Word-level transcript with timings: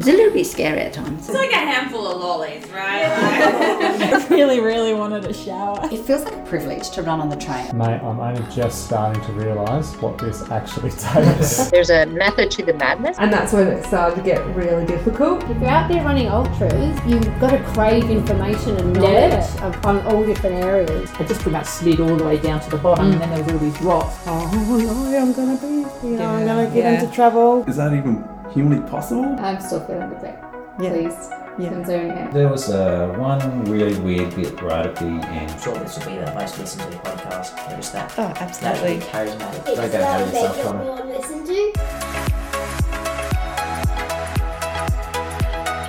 It's 0.00 0.08
a 0.08 0.12
little 0.12 0.32
bit 0.32 0.46
scary 0.46 0.80
at 0.80 0.94
times. 0.94 1.28
It's 1.28 1.36
like 1.36 1.52
a 1.52 1.56
handful 1.56 2.06
of 2.06 2.18
lollies, 2.18 2.66
right? 2.70 3.04
I 3.04 4.26
really, 4.30 4.58
really 4.58 4.94
wanted 4.94 5.26
a 5.26 5.34
shower. 5.34 5.78
It 5.92 6.06
feels 6.06 6.24
like 6.24 6.32
a 6.32 6.42
privilege 6.44 6.88
to 6.92 7.02
run 7.02 7.20
on 7.20 7.28
the 7.28 7.36
train. 7.36 7.76
Mate, 7.76 8.00
I'm 8.00 8.18
only 8.18 8.42
just 8.50 8.86
starting 8.86 9.22
to 9.24 9.32
realise 9.32 9.92
what 9.96 10.16
this 10.16 10.50
actually 10.50 10.90
takes. 10.92 11.68
There's 11.68 11.90
a 11.90 12.06
method 12.06 12.50
to 12.52 12.64
the 12.64 12.72
madness. 12.72 13.18
And 13.18 13.30
that's 13.30 13.52
when 13.52 13.66
it 13.66 13.84
started 13.84 14.16
to 14.16 14.22
get 14.22 14.38
really 14.56 14.86
difficult. 14.86 15.42
If 15.50 15.60
you're 15.60 15.68
out 15.68 15.90
there 15.90 16.02
running 16.02 16.28
ultras, 16.28 16.98
you've 17.06 17.38
got 17.38 17.50
to 17.50 17.62
crave 17.74 18.08
information 18.08 18.78
and 18.78 18.94
knowledge 18.94 19.44
Yeah. 19.56 19.82
on 19.84 20.00
all 20.06 20.24
different 20.24 20.64
areas. 20.64 21.10
I 21.18 21.24
just 21.24 21.42
pretty 21.42 21.58
much 21.58 21.66
slid 21.66 22.00
all 22.00 22.16
the 22.16 22.24
way 22.24 22.38
down 22.38 22.60
to 22.60 22.70
the 22.70 22.78
bottom, 22.78 23.10
mm. 23.10 23.12
and 23.12 23.20
then 23.20 23.28
there 23.28 23.42
was 23.42 23.52
all 23.52 23.58
these 23.58 23.82
rocks. 23.82 24.16
Oh 24.26 25.10
no, 25.10 25.18
I'm 25.18 25.34
gonna 25.34 25.58
be, 25.58 26.08
you 26.08 26.16
know, 26.16 26.24
I'm 26.24 26.46
gonna 26.46 26.64
get 26.68 26.76
yeah. 26.76 27.02
into 27.02 27.14
trouble. 27.14 27.64
Is 27.68 27.76
that 27.76 27.92
even 27.92 28.26
humanly 28.52 28.88
possible? 28.88 29.36
I'm 29.40 29.60
still 29.60 29.80
feeling 29.86 30.10
the 30.10 30.16
pain. 30.16 30.34
Yeah. 30.80 30.90
Please, 30.92 31.30
Yeah. 31.58 31.68
concerning 31.70 32.12
it. 32.16 32.32
There 32.32 32.48
was 32.48 32.70
uh, 32.70 33.14
one 33.18 33.64
really 33.64 33.98
weird 34.00 34.34
bit 34.34 34.60
right 34.62 34.86
at 34.86 34.96
the 34.96 35.04
end. 35.06 35.50
I'm 35.50 35.58
Sure, 35.60 35.74
this 35.74 35.98
will 35.98 36.06
be 36.12 36.18
the 36.18 36.32
most 36.34 36.58
listened 36.58 36.90
to 36.92 36.98
podcast. 36.98 37.70
Notice 37.70 37.90
that. 37.90 38.12
Oh, 38.18 38.22
Naturally 38.28 38.96
absolutely. 38.96 38.98
charismatic. 39.00 39.64
Don't 39.66 39.90
get 39.90 40.00
ahead 40.00 40.22
of 40.22 40.28
yourself, 40.32 40.62
Connor. 40.62 41.04
listen 41.06 41.46
to. 41.46 41.72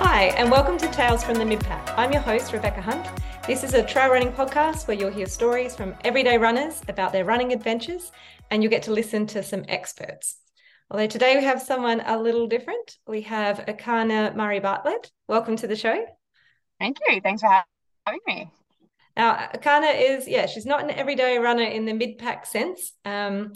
Hi, 0.04 0.24
and 0.36 0.50
welcome 0.50 0.76
to 0.78 0.88
Tales 0.88 1.24
from 1.24 1.34
the 1.36 1.44
Midpack. 1.44 1.94
I'm 1.96 2.12
your 2.12 2.22
host, 2.22 2.52
Rebecca 2.52 2.82
Hunt. 2.82 3.06
This 3.46 3.64
is 3.64 3.74
a 3.74 3.82
trail 3.82 4.10
running 4.10 4.30
podcast 4.32 4.86
where 4.86 4.96
you'll 4.96 5.10
hear 5.10 5.26
stories 5.26 5.74
from 5.74 5.94
everyday 6.04 6.36
runners 6.38 6.82
about 6.88 7.12
their 7.12 7.24
running 7.24 7.52
adventures, 7.52 8.12
and 8.50 8.62
you'll 8.62 8.70
get 8.70 8.82
to 8.84 8.92
listen 8.92 9.26
to 9.28 9.42
some 9.42 9.64
experts. 9.68 10.36
Although 10.92 11.06
today 11.06 11.38
we 11.38 11.44
have 11.44 11.62
someone 11.62 12.02
a 12.04 12.20
little 12.20 12.46
different. 12.46 12.98
We 13.06 13.22
have 13.22 13.64
Erchana 13.66 14.36
Murray 14.36 14.60
Bartlett. 14.60 15.10
Welcome 15.26 15.56
to 15.56 15.66
the 15.66 15.74
show. 15.74 16.04
Thank 16.78 16.98
you. 17.08 17.18
Thanks 17.22 17.40
for 17.40 17.48
having 18.04 18.20
me. 18.26 18.50
Now, 19.16 19.48
Erchana 19.54 19.98
is, 19.98 20.28
yeah, 20.28 20.44
she's 20.44 20.66
not 20.66 20.84
an 20.84 20.90
everyday 20.90 21.38
runner 21.38 21.62
in 21.62 21.86
the 21.86 21.94
mid 21.94 22.18
pack 22.18 22.44
sense, 22.44 22.92
um, 23.06 23.54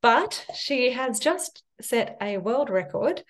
but 0.00 0.44
she 0.56 0.90
has 0.90 1.20
just 1.20 1.62
set 1.80 2.16
a 2.20 2.38
world 2.38 2.68
record 2.68 3.22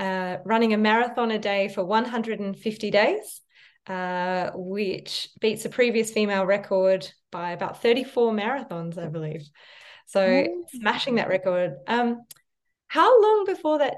uh, 0.00 0.38
running 0.44 0.74
a 0.74 0.76
marathon 0.76 1.30
a 1.30 1.38
day 1.38 1.68
for 1.68 1.84
150 1.84 2.90
days, 2.90 3.40
uh, 3.86 4.50
which 4.52 5.28
beats 5.40 5.64
a 5.64 5.68
previous 5.68 6.10
female 6.10 6.44
record 6.44 7.08
by 7.30 7.52
about 7.52 7.82
34 7.82 8.32
marathons, 8.32 8.98
I 8.98 9.06
believe. 9.06 9.48
So, 10.06 10.44
smashing 10.74 11.16
that 11.16 11.28
record. 11.28 11.76
Um, 11.86 12.22
how 12.88 13.22
long 13.22 13.44
before 13.46 13.78
that 13.78 13.96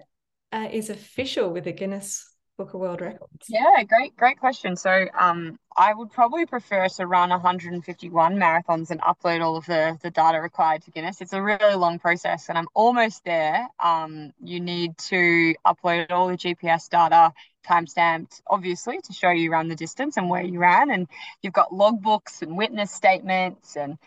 uh, 0.52 0.68
is 0.70 0.90
official 0.90 1.50
with 1.50 1.64
the 1.64 1.72
Guinness 1.72 2.32
Book 2.56 2.74
of 2.74 2.80
World 2.80 3.00
Records? 3.00 3.46
Yeah, 3.48 3.82
great, 3.88 4.16
great 4.16 4.38
question. 4.38 4.76
So, 4.76 5.06
um, 5.18 5.58
I 5.76 5.94
would 5.94 6.10
probably 6.10 6.44
prefer 6.44 6.88
to 6.88 7.06
run 7.06 7.30
151 7.30 8.34
marathons 8.34 8.90
and 8.90 9.00
upload 9.00 9.42
all 9.42 9.56
of 9.56 9.66
the 9.66 9.96
the 10.02 10.10
data 10.10 10.40
required 10.40 10.82
to 10.82 10.90
Guinness. 10.90 11.20
It's 11.20 11.32
a 11.32 11.40
really 11.40 11.76
long 11.76 12.00
process, 12.00 12.48
and 12.48 12.58
I'm 12.58 12.66
almost 12.74 13.24
there. 13.24 13.68
Um, 13.78 14.32
you 14.42 14.58
need 14.58 14.98
to 14.98 15.54
upload 15.64 16.10
all 16.10 16.28
the 16.28 16.36
GPS 16.36 16.88
data, 16.88 17.32
timestamped, 17.64 18.42
obviously, 18.48 18.98
to 19.04 19.12
show 19.12 19.30
you 19.30 19.52
ran 19.52 19.68
the 19.68 19.76
distance 19.76 20.16
and 20.16 20.28
where 20.28 20.42
you 20.42 20.58
ran, 20.58 20.90
and 20.90 21.06
you've 21.42 21.52
got 21.52 21.70
logbooks 21.70 22.42
and 22.42 22.56
witness 22.56 22.90
statements 22.90 23.76
and 23.76 23.98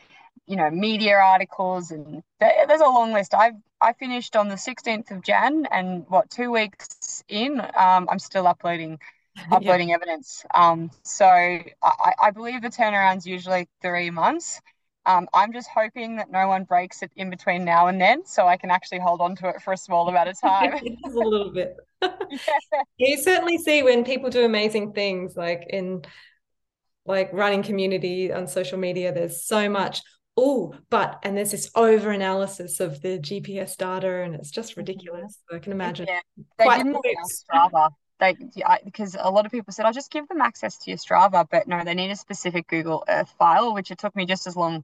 you 0.52 0.58
know 0.58 0.70
media 0.70 1.16
articles 1.16 1.92
and 1.92 2.22
there, 2.42 2.52
there's 2.68 2.82
a 2.82 2.86
long 2.86 3.14
list. 3.14 3.34
I've 3.34 3.56
I 3.82 3.94
finished 3.94 4.36
on 4.36 4.50
the 4.50 4.56
16th 4.56 5.10
of 5.10 5.24
Jan, 5.24 5.66
and 5.72 6.06
what 6.10 6.30
two 6.30 6.52
weeks 6.52 7.24
in, 7.30 7.62
um, 7.62 8.08
I'm 8.12 8.20
still 8.20 8.46
uploading 8.46 9.00
uploading 9.52 9.94
evidence. 9.94 10.46
Um, 10.54 10.92
so 11.04 11.26
I, 11.26 12.14
I 12.22 12.32
believe 12.32 12.62
the 12.62 12.68
turnaround's 12.68 13.26
usually 13.26 13.70
three 13.82 14.12
months. 14.12 14.60
Um, 15.06 15.30
I'm 15.34 15.54
just 15.54 15.70
hoping 15.74 16.18
that 16.18 16.30
no 16.30 16.50
one 16.50 16.66
breaks 16.66 17.02
it 17.02 17.12
in 17.16 17.30
between 17.30 17.64
now 17.64 17.88
and 17.88 18.00
then, 18.00 18.26
so 18.26 18.46
I 18.46 18.58
can 18.58 18.70
actually 18.70 19.00
hold 19.00 19.22
on 19.22 19.38
to 19.38 19.48
it 19.48 19.62
for 19.62 19.72
a 19.72 19.78
small 19.78 20.08
amount 20.10 20.28
of 20.28 20.40
time. 20.40 20.74
A 21.06 21.10
little 21.10 21.52
bit. 21.52 21.78
You 22.98 23.18
certainly 23.18 23.58
see 23.58 23.84
when 23.84 24.04
people 24.04 24.30
do 24.30 24.46
amazing 24.46 24.94
things, 24.94 25.36
like 25.36 25.66
in 25.70 26.04
like 27.06 27.32
running 27.34 27.64
community 27.64 28.32
on 28.32 28.48
social 28.48 28.78
media. 28.78 29.12
There's 29.12 29.44
so 29.46 29.70
much. 29.70 30.02
Oh, 30.38 30.74
but 30.90 31.20
and 31.24 31.36
there's 31.36 31.52
this 31.52 31.70
over 31.76 32.12
analysis 32.12 32.80
of 32.80 33.02
the 33.02 33.20
GPS 33.20 33.76
data, 33.76 34.22
and 34.22 34.36
it's 34.36 34.52
just 34.52 34.72
mm-hmm. 34.72 34.82
ridiculous. 34.82 35.38
I 35.52 35.60
can 35.60 35.72
imagine. 35.72 36.08
Yeah, 36.08 36.22
they 36.58 36.64
Quite 36.64 36.84
didn't. 36.84 37.04
Strava. 37.28 37.90
They 38.20 38.36
because 38.86 39.18
a 39.20 39.32
lot 39.32 39.46
of 39.46 39.52
people 39.52 39.74
said, 39.74 39.86
"I'll 39.86 39.94
just 39.94 40.12
give 40.12 40.28
them 40.28 40.42
access 40.42 40.78
to 40.80 40.92
your 40.92 40.98
Strava," 40.98 41.46
but 41.50 41.68
no, 41.68 41.84
they 41.84 41.96
need 41.96 42.12
a 42.12 42.16
specific 42.16 42.68
Google 42.68 43.04
Earth 43.08 43.34
file, 43.38 43.74
which 43.74 43.92
it 43.92 43.98
took 43.98 44.16
me 44.16 44.26
just 44.26 44.48
as 44.48 44.56
long 44.56 44.84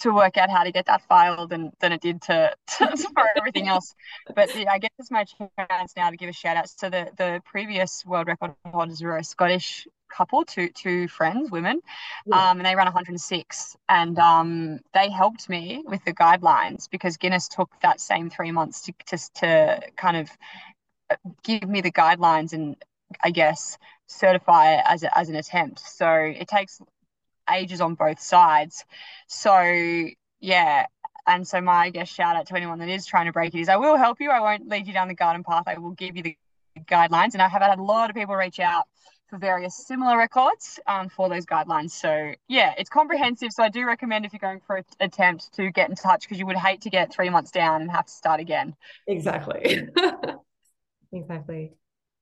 to 0.00 0.12
work 0.12 0.36
out 0.36 0.50
how 0.50 0.64
to 0.64 0.72
get 0.72 0.86
that 0.86 1.02
file 1.08 1.46
than 1.46 1.70
than 1.80 1.92
it 1.92 2.00
did 2.00 2.20
to, 2.22 2.54
to 2.78 2.96
for 2.96 3.24
everything 3.36 3.68
else. 3.68 3.94
But 4.34 4.54
yeah, 4.54 4.72
I 4.72 4.78
guess 4.78 4.90
it's 4.98 5.10
my 5.10 5.24
chance 5.24 5.92
now 5.96 6.10
to 6.10 6.16
give 6.16 6.28
a 6.28 6.32
shout 6.32 6.56
out. 6.56 6.68
So 6.68 6.90
the 6.90 7.10
the 7.16 7.40
previous 7.44 8.04
world 8.04 8.26
record 8.26 8.54
holders 8.66 9.00
were 9.00 9.16
a 9.16 9.24
Scottish 9.24 9.86
couple, 10.16 10.44
two 10.44 10.68
two 10.68 11.08
friends, 11.08 11.50
women, 11.50 11.80
um, 12.32 12.58
and 12.58 12.66
they 12.66 12.76
ran 12.76 12.86
106, 12.86 13.76
and 13.88 14.18
um, 14.18 14.80
they 14.94 15.10
helped 15.10 15.48
me 15.48 15.82
with 15.86 16.04
the 16.04 16.12
guidelines 16.12 16.88
because 16.90 17.16
Guinness 17.16 17.48
took 17.48 17.70
that 17.82 18.00
same 18.00 18.30
three 18.30 18.52
months 18.52 18.82
to 18.82 18.92
to, 19.06 19.18
to 19.34 19.80
kind 19.96 20.16
of 20.16 20.30
uh, 21.10 21.16
give 21.42 21.68
me 21.68 21.80
the 21.80 21.92
guidelines 21.92 22.52
and 22.52 22.76
I 23.22 23.30
guess 23.30 23.78
certify 24.06 24.74
it 24.74 24.84
as 24.86 25.02
a, 25.02 25.18
as 25.18 25.28
an 25.28 25.36
attempt. 25.36 25.80
So 25.80 26.08
it 26.10 26.48
takes 26.48 26.80
ages 27.50 27.80
on 27.80 27.94
both 27.94 28.20
sides. 28.20 28.84
So 29.26 30.08
yeah. 30.40 30.86
And 31.26 31.46
so 31.46 31.60
my 31.60 31.84
I 31.84 31.90
guess 31.90 32.08
shout 32.08 32.36
out 32.36 32.46
to 32.48 32.56
anyone 32.56 32.78
that 32.80 32.88
is 32.88 33.06
trying 33.06 33.26
to 33.26 33.32
break 33.32 33.54
it 33.54 33.60
is 33.60 33.68
I 33.68 33.76
will 33.76 33.96
help 33.96 34.20
you. 34.20 34.30
I 34.30 34.40
won't 34.40 34.68
lead 34.68 34.86
you 34.86 34.92
down 34.92 35.08
the 35.08 35.14
garden 35.14 35.44
path. 35.44 35.64
I 35.66 35.78
will 35.78 35.92
give 35.92 36.16
you 36.16 36.22
the 36.22 36.36
guidelines. 36.80 37.34
And 37.34 37.42
I 37.42 37.48
have 37.48 37.62
had 37.62 37.78
a 37.78 37.82
lot 37.82 38.10
of 38.10 38.16
people 38.16 38.34
reach 38.34 38.60
out 38.60 38.84
for 39.32 39.38
various 39.38 39.74
similar 39.74 40.18
records 40.18 40.78
um, 40.86 41.08
for 41.08 41.30
those 41.30 41.46
guidelines. 41.46 41.92
So 41.92 42.34
yeah, 42.48 42.74
it's 42.76 42.90
comprehensive. 42.90 43.50
So 43.50 43.62
I 43.62 43.70
do 43.70 43.86
recommend 43.86 44.26
if 44.26 44.34
you're 44.34 44.40
going 44.40 44.60
for 44.66 44.76
an 44.76 44.84
attempt 45.00 45.54
to 45.54 45.70
get 45.70 45.88
in 45.88 45.96
touch 45.96 46.24
because 46.24 46.38
you 46.38 46.44
would 46.44 46.56
hate 46.58 46.82
to 46.82 46.90
get 46.90 47.10
three 47.10 47.30
months 47.30 47.50
down 47.50 47.80
and 47.80 47.90
have 47.90 48.04
to 48.04 48.12
start 48.12 48.40
again. 48.40 48.76
Exactly. 49.08 49.88
exactly. 51.12 51.72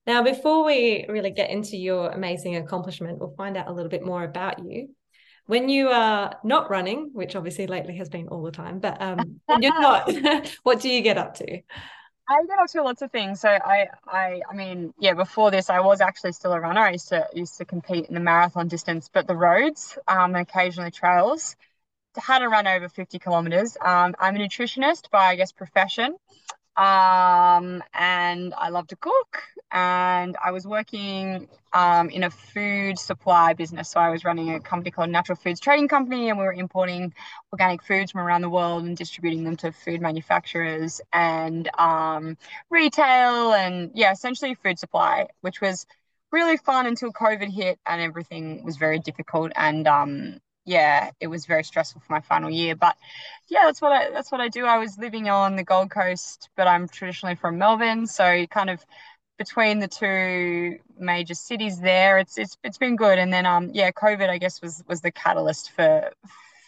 Now, 0.07 0.23
before 0.23 0.65
we 0.65 1.05
really 1.09 1.33
get 1.33 1.51
into 1.51 1.77
your 1.77 2.11
amazing 2.11 2.55
accomplishment, 2.55 3.19
we'll 3.19 3.35
find 3.37 3.57
out 3.57 3.67
a 3.67 3.73
little 3.73 3.91
bit 3.91 4.05
more 4.05 4.23
about 4.23 4.65
you. 4.65 4.91
When 5.47 5.69
you 5.69 5.89
are 5.89 6.37
not 6.45 6.71
running, 6.71 7.11
which 7.13 7.35
obviously 7.35 7.67
lately 7.67 7.97
has 7.97 8.09
been 8.09 8.29
all 8.29 8.45
the 8.45 8.53
time, 8.53 8.79
but 8.79 9.03
um, 9.03 9.41
when 9.47 9.63
you're 9.63 9.81
not, 9.81 10.09
what 10.63 10.81
do 10.81 10.89
you 10.89 11.03
get 11.03 11.19
up 11.19 11.35
to? 11.39 11.61
I 12.31 12.45
get 12.47 12.61
up 12.61 12.69
to 12.69 12.83
lots 12.83 13.03
of 13.03 13.11
things. 13.11 13.41
So 13.41 13.49
I, 13.49 13.89
I, 14.07 14.43
I 14.49 14.55
mean, 14.55 14.95
yeah. 15.01 15.15
Before 15.15 15.51
this, 15.51 15.69
I 15.69 15.81
was 15.81 16.01
actually 16.01 16.33
still 16.33 16.53
a 16.53 16.61
runner. 16.61 16.81
I 16.81 16.93
used 16.93 17.09
to 17.09 17.29
used 17.35 17.59
to 17.59 17.65
compete 17.65 18.07
in 18.07 18.15
the 18.15 18.21
marathon 18.21 18.69
distance, 18.69 19.11
but 19.13 19.27
the 19.27 19.37
roads, 19.37 19.99
um, 20.07 20.37
and 20.37 20.49
occasionally 20.49 20.93
trails. 20.93 21.57
Had 22.17 22.41
to 22.41 22.49
run 22.49 22.67
over 22.69 22.89
fifty 22.89 23.19
kilometers. 23.19 23.77
Um, 23.81 24.15
I'm 24.21 24.37
a 24.37 24.39
nutritionist 24.39 25.11
by 25.11 25.27
I 25.27 25.37
guess 25.37 25.53
profession, 25.53 26.17
um, 26.81 27.83
and 27.93 28.55
I 28.57 28.71
love 28.71 28.87
to 28.89 28.97
cook. 28.97 29.43
And 29.71 30.37
I 30.43 30.51
was 30.51 30.67
working 30.67 31.47
um, 31.75 32.09
in 32.09 32.25
a 32.25 32.31
food 32.31 32.99
supply 32.99 33.53
business. 33.53 33.91
So 33.91 34.01
I 34.01 34.09
was 34.09 34.25
running 34.25 34.55
a 34.55 34.61
company 34.61 34.91
called 34.91 35.11
Natural 35.11 35.37
Foods 35.37 35.61
Trading 35.61 35.89
Company, 35.89 36.31
and 36.31 36.39
we 36.39 36.45
were 36.45 36.53
importing 36.53 37.13
organic 37.53 37.83
foods 37.83 38.11
from 38.11 38.23
around 38.23 38.41
the 38.41 38.49
world 38.49 38.85
and 38.85 38.97
distributing 38.97 39.45
them 39.45 39.57
to 39.59 39.73
food 39.73 40.01
manufacturers 40.01 41.01
and 41.13 41.71
um, 41.79 42.37
retail, 42.71 43.53
and 43.53 43.91
yeah, 43.95 44.11
essentially 44.11 44.55
food 44.55 44.79
supply, 44.79 45.29
which 45.43 45.61
was 45.61 45.87
really 46.33 46.57
fun 46.57 46.87
until 46.87 47.13
COVID 47.13 47.51
hit 47.53 47.79
and 47.87 48.01
everything 48.01 48.65
was 48.65 48.77
very 48.79 48.99
difficult. 48.99 49.53
And 49.55 49.87
um, 49.87 50.41
yeah, 50.71 51.11
it 51.19 51.27
was 51.27 51.47
very 51.47 51.65
stressful 51.65 52.01
for 52.01 52.13
my 52.13 52.21
final 52.21 52.49
year. 52.49 52.77
But 52.77 52.97
yeah, 53.49 53.63
that's 53.65 53.83
what 53.83 53.91
I 53.91 54.11
that's 54.11 54.31
what 54.31 54.41
I 54.41 54.49
do. 54.49 54.67
I 54.67 54.79
was 54.79 54.97
living 54.99 55.29
on 55.29 55.57
the 55.57 55.65
Gold 55.65 55.91
Coast, 55.91 56.49
but 56.57 56.69
I'm 56.69 56.89
traditionally 56.89 57.35
from 57.35 57.59
Melbourne, 57.59 58.07
so 58.07 58.47
kind 58.47 58.71
of 58.71 58.85
between 59.37 59.81
the 59.81 59.89
two 59.89 60.79
major 60.97 61.35
cities 61.35 61.81
there, 61.81 62.19
it's 62.19 62.39
it's 62.39 62.57
it's 62.63 62.79
been 62.79 62.95
good. 62.95 63.19
And 63.19 63.33
then 63.33 63.47
um 63.47 63.71
yeah, 63.73 63.91
COVID 63.91 64.29
I 64.29 64.39
guess 64.39 64.63
was 64.63 64.85
was 64.87 65.01
the 65.01 65.11
catalyst 65.11 65.73
for 65.73 66.13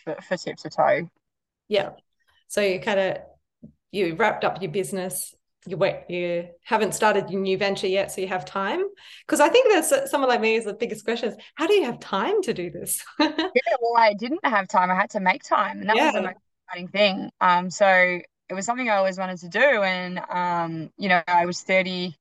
for, 0.03 0.17
for 0.21 0.37
tip 0.37 0.57
to 0.59 0.71
toe. 0.71 1.09
Yeah. 1.69 1.91
So 2.49 2.61
you 2.61 2.81
kind 2.81 2.99
of 2.99 3.19
you 3.93 4.17
wrapped 4.17 4.45
up 4.45 4.61
your 4.61 4.73
business. 4.73 5.33
You 5.67 5.77
wait. 5.77 6.05
You 6.09 6.49
haven't 6.65 6.93
started 6.95 7.31
your 7.31 7.41
new 7.41 7.57
venture 7.57 7.87
yet, 7.87 8.11
so 8.11 8.21
you 8.21 8.27
have 8.29 8.45
time. 8.45 8.83
Because 9.27 9.41
I 9.41 9.49
think 9.49 9.73
that's 9.73 10.11
someone 10.11 10.29
like 10.29 10.41
me 10.41 10.57
is 10.57 10.65
the 10.65 10.75
biggest 10.75 11.05
question: 11.05 11.31
is 11.31 11.37
how 11.55 11.67
do 11.69 11.75
you 11.75 11.85
have 11.85 12.01
time 12.01 12.43
to 12.43 12.53
do 12.55 12.71
this? 12.71 13.05
yeah, 13.55 13.75
well, 13.81 13.97
I 13.97 14.15
didn't 14.15 14.45
have 14.45 14.69
time. 14.69 14.91
I 14.91 14.95
had 14.95 15.11
to 15.11 15.21
make 15.21 15.43
time, 15.43 15.81
and 15.81 15.89
that 15.91 15.99
Yeah. 15.99 16.01
was 16.01 16.13
the 16.13 16.21
most 16.21 16.37
exciting 16.69 16.89
thing. 16.89 17.31
Um, 17.41 17.71
so 17.71 17.87
it 18.49 18.55
was 18.55 18.65
something 18.67 18.89
I 18.89 18.97
always 18.97 19.19
wanted 19.19 19.39
to 19.41 19.49
do, 19.49 19.61
and 19.83 20.19
um, 20.31 20.91
you 20.99 21.09
know, 21.09 21.23
I 21.27 21.47
was 21.47 21.63
thirty 21.63 22.17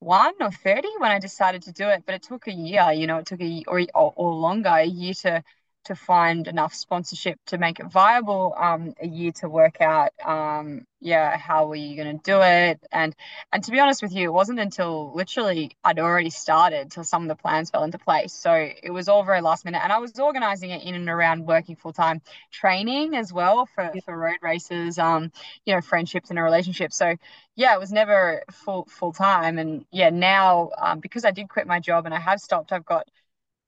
one 0.00 0.34
or 0.40 0.50
30 0.52 0.88
when 0.98 1.12
I 1.12 1.18
decided 1.20 1.62
to 1.64 1.72
do 1.72 1.88
it, 1.88 2.04
but 2.06 2.14
it 2.16 2.22
took 2.24 2.48
a 2.48 2.52
year, 2.52 2.92
you 2.92 3.06
know, 3.06 3.18
it 3.18 3.26
took 3.26 3.40
a 3.42 3.64
or, 3.68 3.80
or, 3.94 4.12
or 4.16 4.34
longer, 4.34 4.70
a 4.70 4.84
year 4.84 5.14
to 5.22 5.42
to 5.84 5.94
find 5.94 6.48
enough 6.48 6.74
sponsorship 6.74 7.38
to 7.46 7.58
make 7.58 7.80
it 7.80 7.86
viable 7.86 8.54
um, 8.58 8.94
a 9.00 9.06
year 9.06 9.32
to 9.32 9.48
work 9.48 9.80
out 9.80 10.12
um, 10.24 10.86
yeah 11.00 11.36
how 11.36 11.66
were 11.66 11.74
you 11.74 11.96
going 11.96 12.16
to 12.18 12.22
do 12.22 12.40
it? 12.40 12.80
And 12.92 13.14
and 13.52 13.62
to 13.64 13.70
be 13.70 13.80
honest 13.80 14.02
with 14.02 14.12
you 14.12 14.28
it 14.28 14.32
wasn't 14.32 14.60
until 14.60 15.12
literally 15.14 15.76
i'd 15.84 15.98
already 15.98 16.30
started 16.30 16.90
till 16.90 17.04
some 17.04 17.22
of 17.22 17.28
the 17.28 17.34
plans 17.34 17.70
fell 17.70 17.84
into 17.84 17.98
place. 17.98 18.32
So 18.32 18.52
it 18.54 18.90
was 18.90 19.08
all 19.08 19.24
very 19.24 19.40
last 19.40 19.64
minute 19.64 19.80
and 19.82 19.92
i 19.92 19.98
was 19.98 20.18
organizing 20.18 20.70
it 20.70 20.82
in 20.84 20.94
and 20.94 21.08
around 21.08 21.46
working 21.46 21.76
full-time 21.76 22.22
training 22.50 23.14
as 23.14 23.32
well 23.32 23.66
for, 23.66 23.90
yeah. 23.94 24.00
for 24.04 24.16
road 24.16 24.38
races 24.42 24.98
um 24.98 25.32
you 25.64 25.74
know 25.74 25.80
friendships 25.80 26.30
and 26.30 26.38
a 26.38 26.42
relationship 26.42 26.92
so 26.92 27.16
yeah 27.56 27.74
it 27.74 27.80
was 27.80 27.92
never 27.92 28.42
full 28.50 28.84
full 28.86 29.12
time 29.12 29.58
and 29.58 29.84
yeah 29.90 30.10
now 30.10 30.70
um, 30.78 31.00
because 31.00 31.24
i 31.24 31.30
did 31.30 31.48
quit 31.48 31.66
my 31.66 31.80
job 31.80 32.06
and 32.06 32.14
i 32.14 32.20
have 32.20 32.40
stopped 32.40 32.72
i've 32.72 32.84
got 32.84 33.08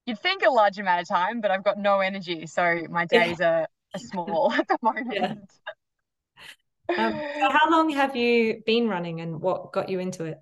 you'd 0.06 0.18
think 0.18 0.42
a 0.46 0.50
large 0.50 0.78
amount 0.78 1.02
of 1.02 1.08
time, 1.08 1.40
but 1.40 1.50
I've 1.50 1.64
got 1.64 1.78
no 1.78 2.00
energy. 2.00 2.46
So 2.46 2.82
my 2.90 3.06
days 3.06 3.38
yeah. 3.40 3.60
are, 3.60 3.68
are, 3.94 3.98
small 3.98 4.52
at 4.56 4.68
the 4.68 4.78
moment. 4.82 5.12
Yeah. 5.12 5.34
Um, 6.96 7.12
so 7.12 7.50
how 7.50 7.70
long 7.70 7.88
have 7.90 8.14
you 8.14 8.62
been 8.66 8.88
running 8.88 9.22
and 9.22 9.40
what 9.40 9.72
got 9.72 9.88
you 9.88 10.00
into 10.00 10.24
it? 10.24 10.38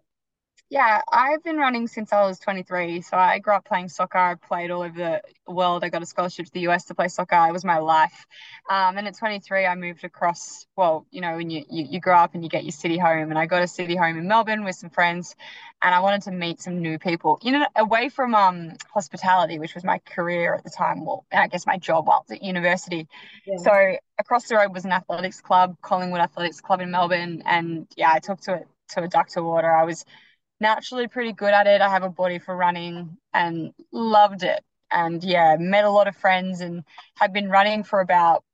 Yeah, 0.73 1.03
I've 1.13 1.45
been 1.45 1.59
running 1.59 1.87
since 1.87 2.15
I 2.15 2.23
was 2.23 2.39
23. 2.39 3.03
So 3.03 3.15
I 3.15 3.41
grew 3.41 3.53
up 3.53 3.67
playing 3.67 3.91
soccer. 3.91 4.17
I 4.17 4.37
played 4.37 4.71
all 4.71 4.81
over 4.81 4.97
the 4.97 5.53
world. 5.53 5.85
I 5.85 5.91
got 5.91 6.01
a 6.01 6.07
scholarship 6.07 6.47
to 6.47 6.51
the 6.51 6.61
US 6.61 6.87
to 6.87 6.95
play 6.95 7.09
soccer. 7.09 7.37
It 7.47 7.53
was 7.53 7.63
my 7.63 7.77
life. 7.77 8.27
Um, 8.71 8.97
and 8.97 9.07
at 9.07 9.15
23, 9.15 9.67
I 9.67 9.75
moved 9.75 10.03
across. 10.03 10.67
Well, 10.75 11.05
you 11.11 11.21
know, 11.21 11.37
when 11.37 11.51
you, 11.51 11.63
you, 11.69 11.85
you 11.91 12.01
grow 12.01 12.17
up 12.17 12.33
and 12.33 12.43
you 12.43 12.49
get 12.49 12.65
your 12.65 12.73
city 12.73 12.97
home. 12.97 13.29
And 13.29 13.39
I 13.39 13.45
got 13.45 13.61
a 13.61 13.69
city 13.69 13.97
home 13.97 14.17
in 14.17 14.27
Melbourne 14.27 14.65
with 14.65 14.77
some 14.77 14.89
friends. 14.89 15.37
And 15.83 15.95
I 15.95 16.01
wanted 16.01 16.23
to 16.23 16.31
meet 16.31 16.63
some 16.63 16.81
new 16.81 16.99
people, 16.99 17.39
you 17.43 17.53
know, 17.53 17.67
away 17.77 18.09
from 18.09 18.35
um, 18.35 18.73
hospitality, 18.95 19.59
which 19.59 19.75
was 19.75 19.85
my 19.85 19.99
career 19.99 20.55
at 20.55 20.65
the 20.65 20.71
time. 20.71 21.05
Well, 21.05 21.27
I 21.35 21.49
guess 21.49 21.67
my 21.67 21.77
job 21.77 22.07
while 22.07 22.25
I 22.27 22.33
was 22.33 22.39
at 22.39 22.43
university. 22.43 23.07
Yeah. 23.45 23.57
So 23.59 23.97
across 24.19 24.49
the 24.49 24.57
road 24.57 24.73
was 24.73 24.87
an 24.87 24.93
athletics 24.93 25.43
club, 25.43 25.77
Collingwood 25.83 26.23
Athletics 26.23 26.63
Club 26.63 26.81
in 26.81 26.91
Melbourne. 26.91 27.43
And 27.45 27.87
yeah, 27.95 28.11
I 28.15 28.21
took 28.21 28.41
to 28.43 28.55
it 28.55 28.69
to 28.93 29.03
a 29.03 29.09
duck 29.09 29.29
to 29.31 29.43
water. 29.43 29.71
I 29.71 29.85
was 29.85 30.05
naturally 30.63 31.09
pretty 31.09 31.33
good 31.35 31.53
at 31.53 31.67
it. 31.67 31.83
I 31.83 31.91
have 31.91 32.05
a 32.05 32.09
body 32.09 32.39
for 32.39 32.57
running 32.57 33.19
and 33.35 33.75
loved 33.93 34.45
it. 34.45 34.65
And 34.91 35.23
yeah, 35.23 35.57
met 35.59 35.85
a 35.85 35.91
lot 35.91 36.09
of 36.09 36.17
friends 36.17 36.61
and 36.61 36.85
had 37.17 37.33
been 37.33 37.51
running 37.51 37.85
for 37.85 38.01
about 38.01 38.45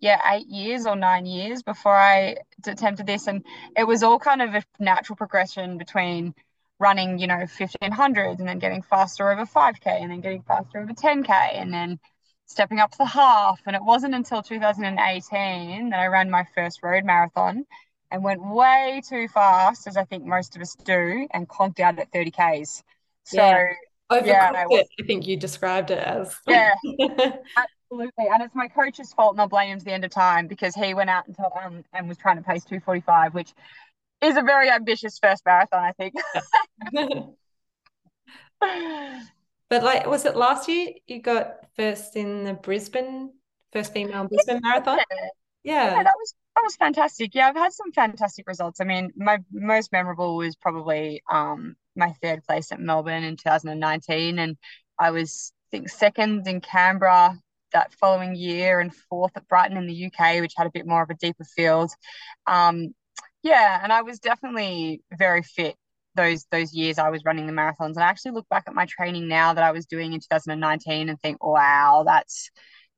yeah, 0.00 0.20
eight 0.34 0.48
years 0.48 0.84
or 0.84 0.96
nine 0.96 1.26
years 1.26 1.62
before 1.62 1.96
I 1.96 2.36
attempted 2.66 3.06
this. 3.06 3.28
And 3.28 3.44
it 3.76 3.86
was 3.86 4.02
all 4.02 4.18
kind 4.18 4.42
of 4.42 4.54
a 4.54 4.64
natural 4.80 5.16
progression 5.16 5.78
between 5.78 6.34
running, 6.80 7.20
you 7.20 7.28
know, 7.28 7.46
1500s 7.46 8.40
and 8.40 8.48
then 8.48 8.58
getting 8.58 8.82
faster 8.82 9.30
over 9.30 9.46
5K 9.46 9.86
and 9.86 10.10
then 10.10 10.20
getting 10.20 10.42
faster 10.42 10.80
over 10.80 10.92
10K 10.92 11.30
and 11.30 11.72
then 11.72 12.00
stepping 12.46 12.80
up 12.80 12.90
to 12.90 12.98
the 12.98 13.06
half. 13.06 13.60
And 13.64 13.76
it 13.76 13.84
wasn't 13.84 14.14
until 14.16 14.42
2018 14.42 15.90
that 15.90 16.00
I 16.00 16.06
ran 16.06 16.30
my 16.30 16.46
first 16.54 16.82
road 16.82 17.04
marathon 17.04 17.64
and 18.12 18.22
went 18.22 18.44
way 18.44 19.00
too 19.08 19.26
fast, 19.28 19.86
as 19.86 19.96
I 19.96 20.04
think 20.04 20.24
most 20.24 20.54
of 20.54 20.62
us 20.62 20.76
do, 20.84 21.26
and 21.32 21.48
conked 21.48 21.80
out 21.80 21.98
at 21.98 22.12
30 22.12 22.30
Ks. 22.30 22.84
So, 23.24 23.36
yeah, 23.36 23.72
yeah 24.24 24.66
was, 24.66 24.86
I 25.00 25.06
think 25.06 25.26
you 25.26 25.38
described 25.38 25.90
it 25.90 25.98
as. 25.98 26.36
yeah, 26.46 26.74
absolutely. 27.00 28.12
And 28.18 28.42
it's 28.42 28.54
my 28.54 28.68
coach's 28.68 29.14
fault, 29.14 29.32
and 29.32 29.40
I'll 29.40 29.48
blame 29.48 29.70
him 29.70 29.78
to 29.78 29.84
the 29.84 29.92
end 29.92 30.04
of 30.04 30.10
time 30.10 30.46
because 30.46 30.74
he 30.74 30.92
went 30.92 31.08
out 31.08 31.26
and, 31.26 31.34
told, 31.34 31.52
um, 31.64 31.84
and 31.94 32.06
was 32.06 32.18
trying 32.18 32.36
to 32.36 32.42
pace 32.42 32.64
245, 32.64 33.32
which 33.32 33.54
is 34.20 34.36
a 34.36 34.42
very 34.42 34.70
ambitious 34.70 35.18
first 35.18 35.42
marathon, 35.46 35.82
I 35.82 35.92
think. 35.92 36.14
but 39.70 39.82
like, 39.82 40.06
was 40.06 40.26
it 40.26 40.36
last 40.36 40.68
year 40.68 40.90
you 41.06 41.22
got 41.22 41.60
first 41.76 42.14
in 42.16 42.44
the 42.44 42.52
Brisbane, 42.52 43.32
first 43.72 43.94
female 43.94 44.28
Brisbane 44.28 44.60
marathon? 44.62 44.98
Yeah. 45.64 45.96
yeah. 45.96 46.02
that 46.02 46.14
was 46.18 46.34
that 46.54 46.62
was 46.62 46.76
fantastic. 46.76 47.34
Yeah, 47.34 47.48
I've 47.48 47.56
had 47.56 47.72
some 47.72 47.92
fantastic 47.92 48.46
results. 48.46 48.80
I 48.80 48.84
mean, 48.84 49.10
my 49.16 49.38
most 49.52 49.90
memorable 49.92 50.36
was 50.36 50.56
probably 50.56 51.22
um, 51.30 51.76
my 51.96 52.12
third 52.22 52.44
place 52.44 52.72
at 52.72 52.80
Melbourne 52.80 53.24
in 53.24 53.36
2019, 53.36 54.38
and 54.38 54.56
I 54.98 55.10
was 55.10 55.52
I 55.68 55.76
think 55.76 55.88
second 55.88 56.46
in 56.46 56.60
Canberra 56.60 57.38
that 57.72 57.94
following 57.94 58.34
year, 58.36 58.80
and 58.80 58.94
fourth 58.94 59.32
at 59.36 59.48
Brighton 59.48 59.76
in 59.78 59.86
the 59.86 60.06
UK, 60.06 60.40
which 60.40 60.54
had 60.56 60.66
a 60.66 60.72
bit 60.72 60.86
more 60.86 61.02
of 61.02 61.10
a 61.10 61.14
deeper 61.14 61.44
field. 61.44 61.90
Um, 62.46 62.94
yeah, 63.42 63.80
and 63.82 63.92
I 63.92 64.02
was 64.02 64.18
definitely 64.18 65.02
very 65.16 65.42
fit 65.42 65.76
those 66.14 66.46
those 66.50 66.74
years 66.74 66.98
I 66.98 67.10
was 67.10 67.24
running 67.24 67.46
the 67.46 67.52
marathons. 67.52 67.94
And 67.94 68.00
I 68.00 68.08
actually 68.08 68.32
look 68.32 68.48
back 68.48 68.64
at 68.66 68.74
my 68.74 68.86
training 68.86 69.28
now 69.28 69.54
that 69.54 69.64
I 69.64 69.72
was 69.72 69.86
doing 69.86 70.12
in 70.12 70.20
2019 70.20 71.08
and 71.08 71.20
think, 71.20 71.42
wow, 71.42 72.04
that's 72.06 72.50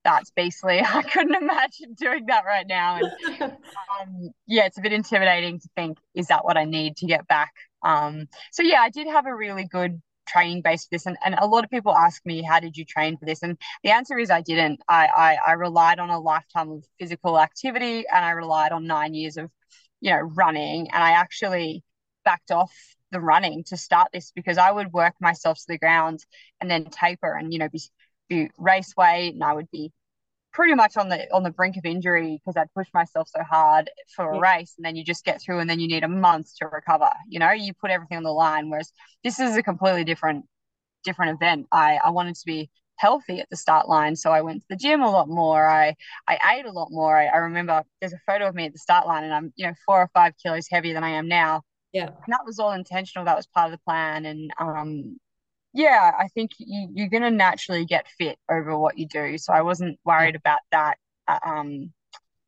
that's 0.04 0.30
basically. 0.30 0.80
I 0.86 1.02
couldn't 1.02 1.34
imagine 1.34 1.94
doing 1.94 2.26
that 2.26 2.44
right 2.44 2.66
now. 2.66 3.00
And 3.00 3.40
um, 3.42 4.30
yeah, 4.46 4.66
it's 4.66 4.78
a 4.78 4.82
bit 4.82 4.92
intimidating 4.92 5.58
to 5.60 5.68
think, 5.74 5.98
is 6.14 6.28
that 6.28 6.44
what 6.44 6.56
I 6.56 6.64
need 6.64 6.96
to 6.98 7.06
get 7.06 7.26
back? 7.26 7.52
Um, 7.82 8.28
so 8.52 8.62
yeah, 8.62 8.80
I 8.80 8.90
did 8.90 9.06
have 9.08 9.26
a 9.26 9.34
really 9.34 9.64
good 9.64 10.00
training 10.26 10.62
base 10.62 10.84
for 10.84 10.90
this. 10.92 11.06
And, 11.06 11.16
and 11.24 11.34
a 11.38 11.46
lot 11.46 11.64
of 11.64 11.70
people 11.70 11.94
ask 11.94 12.24
me 12.24 12.42
how 12.42 12.60
did 12.60 12.76
you 12.76 12.84
train 12.84 13.16
for 13.16 13.24
this? 13.24 13.42
And 13.42 13.58
the 13.82 13.90
answer 13.90 14.18
is 14.18 14.30
i 14.30 14.40
didn't. 14.40 14.80
I, 14.88 15.06
I 15.06 15.38
i 15.48 15.52
relied 15.52 15.98
on 15.98 16.10
a 16.10 16.18
lifetime 16.18 16.70
of 16.70 16.84
physical 16.98 17.38
activity 17.38 18.04
and 18.12 18.24
i 18.24 18.30
relied 18.30 18.72
on 18.72 18.86
nine 18.86 19.14
years 19.14 19.36
of 19.36 19.50
you 20.00 20.10
know 20.10 20.20
running. 20.20 20.88
And 20.92 21.02
i 21.02 21.12
actually 21.12 21.82
backed 22.24 22.50
off 22.50 22.72
the 23.10 23.20
running 23.20 23.64
to 23.64 23.76
start 23.76 24.08
this 24.12 24.32
because 24.34 24.58
i 24.58 24.70
would 24.70 24.92
work 24.92 25.14
myself 25.20 25.58
to 25.58 25.64
the 25.68 25.78
ground 25.78 26.24
and 26.60 26.70
then 26.70 26.86
taper 26.86 27.36
and 27.36 27.52
you 27.52 27.58
know 27.58 27.68
be 27.68 27.80
be 28.28 28.50
race 28.58 28.94
weight 28.96 29.34
and 29.34 29.44
I 29.44 29.52
would 29.52 29.70
be 29.70 29.92
pretty 30.54 30.74
much 30.74 30.96
on 30.96 31.08
the 31.08 31.26
on 31.34 31.42
the 31.42 31.50
brink 31.50 31.76
of 31.76 31.84
injury 31.84 32.40
because 32.40 32.56
I'd 32.56 32.72
pushed 32.74 32.94
myself 32.94 33.28
so 33.28 33.42
hard 33.42 33.90
for 34.14 34.30
a 34.30 34.34
yeah. 34.36 34.40
race 34.40 34.74
and 34.78 34.84
then 34.84 34.96
you 34.96 35.04
just 35.04 35.24
get 35.24 35.42
through 35.42 35.58
and 35.58 35.68
then 35.68 35.80
you 35.80 35.88
need 35.88 36.04
a 36.04 36.08
month 36.08 36.56
to 36.60 36.68
recover. 36.68 37.10
You 37.28 37.40
know, 37.40 37.50
you 37.50 37.74
put 37.74 37.90
everything 37.90 38.16
on 38.18 38.22
the 38.22 38.30
line. 38.30 38.70
Whereas 38.70 38.92
this 39.24 39.40
is 39.40 39.56
a 39.56 39.62
completely 39.62 40.04
different 40.04 40.46
different 41.02 41.32
event. 41.32 41.66
I, 41.72 41.98
I 42.02 42.10
wanted 42.10 42.36
to 42.36 42.46
be 42.46 42.70
healthy 42.96 43.40
at 43.40 43.50
the 43.50 43.56
start 43.56 43.88
line. 43.88 44.14
So 44.14 44.30
I 44.30 44.42
went 44.42 44.60
to 44.60 44.66
the 44.70 44.76
gym 44.76 45.02
a 45.02 45.10
lot 45.10 45.28
more. 45.28 45.68
I 45.68 45.96
I 46.28 46.56
ate 46.56 46.66
a 46.66 46.72
lot 46.72 46.88
more. 46.90 47.16
I, 47.16 47.26
I 47.26 47.38
remember 47.38 47.82
there's 48.00 48.12
a 48.12 48.20
photo 48.26 48.46
of 48.46 48.54
me 48.54 48.66
at 48.66 48.72
the 48.72 48.78
start 48.78 49.06
line 49.06 49.24
and 49.24 49.34
I'm, 49.34 49.52
you 49.56 49.66
know, 49.66 49.74
four 49.84 50.00
or 50.00 50.10
five 50.14 50.34
kilos 50.40 50.68
heavier 50.70 50.94
than 50.94 51.04
I 51.04 51.10
am 51.10 51.26
now. 51.26 51.62
Yeah. 51.92 52.06
And 52.06 52.32
that 52.32 52.46
was 52.46 52.60
all 52.60 52.72
intentional. 52.72 53.24
That 53.24 53.36
was 53.36 53.46
part 53.48 53.72
of 53.72 53.72
the 53.72 53.82
plan. 53.84 54.24
And 54.24 54.52
um 54.58 55.16
yeah, 55.74 56.12
I 56.16 56.28
think 56.28 56.52
you, 56.58 56.88
you're 56.94 57.08
going 57.08 57.24
to 57.24 57.30
naturally 57.32 57.84
get 57.84 58.06
fit 58.16 58.38
over 58.48 58.78
what 58.78 58.96
you 58.96 59.08
do. 59.08 59.36
So 59.38 59.52
I 59.52 59.62
wasn't 59.62 59.98
worried 60.04 60.36
about 60.36 60.60
that 60.70 60.98
uh, 61.26 61.40
um, 61.44 61.92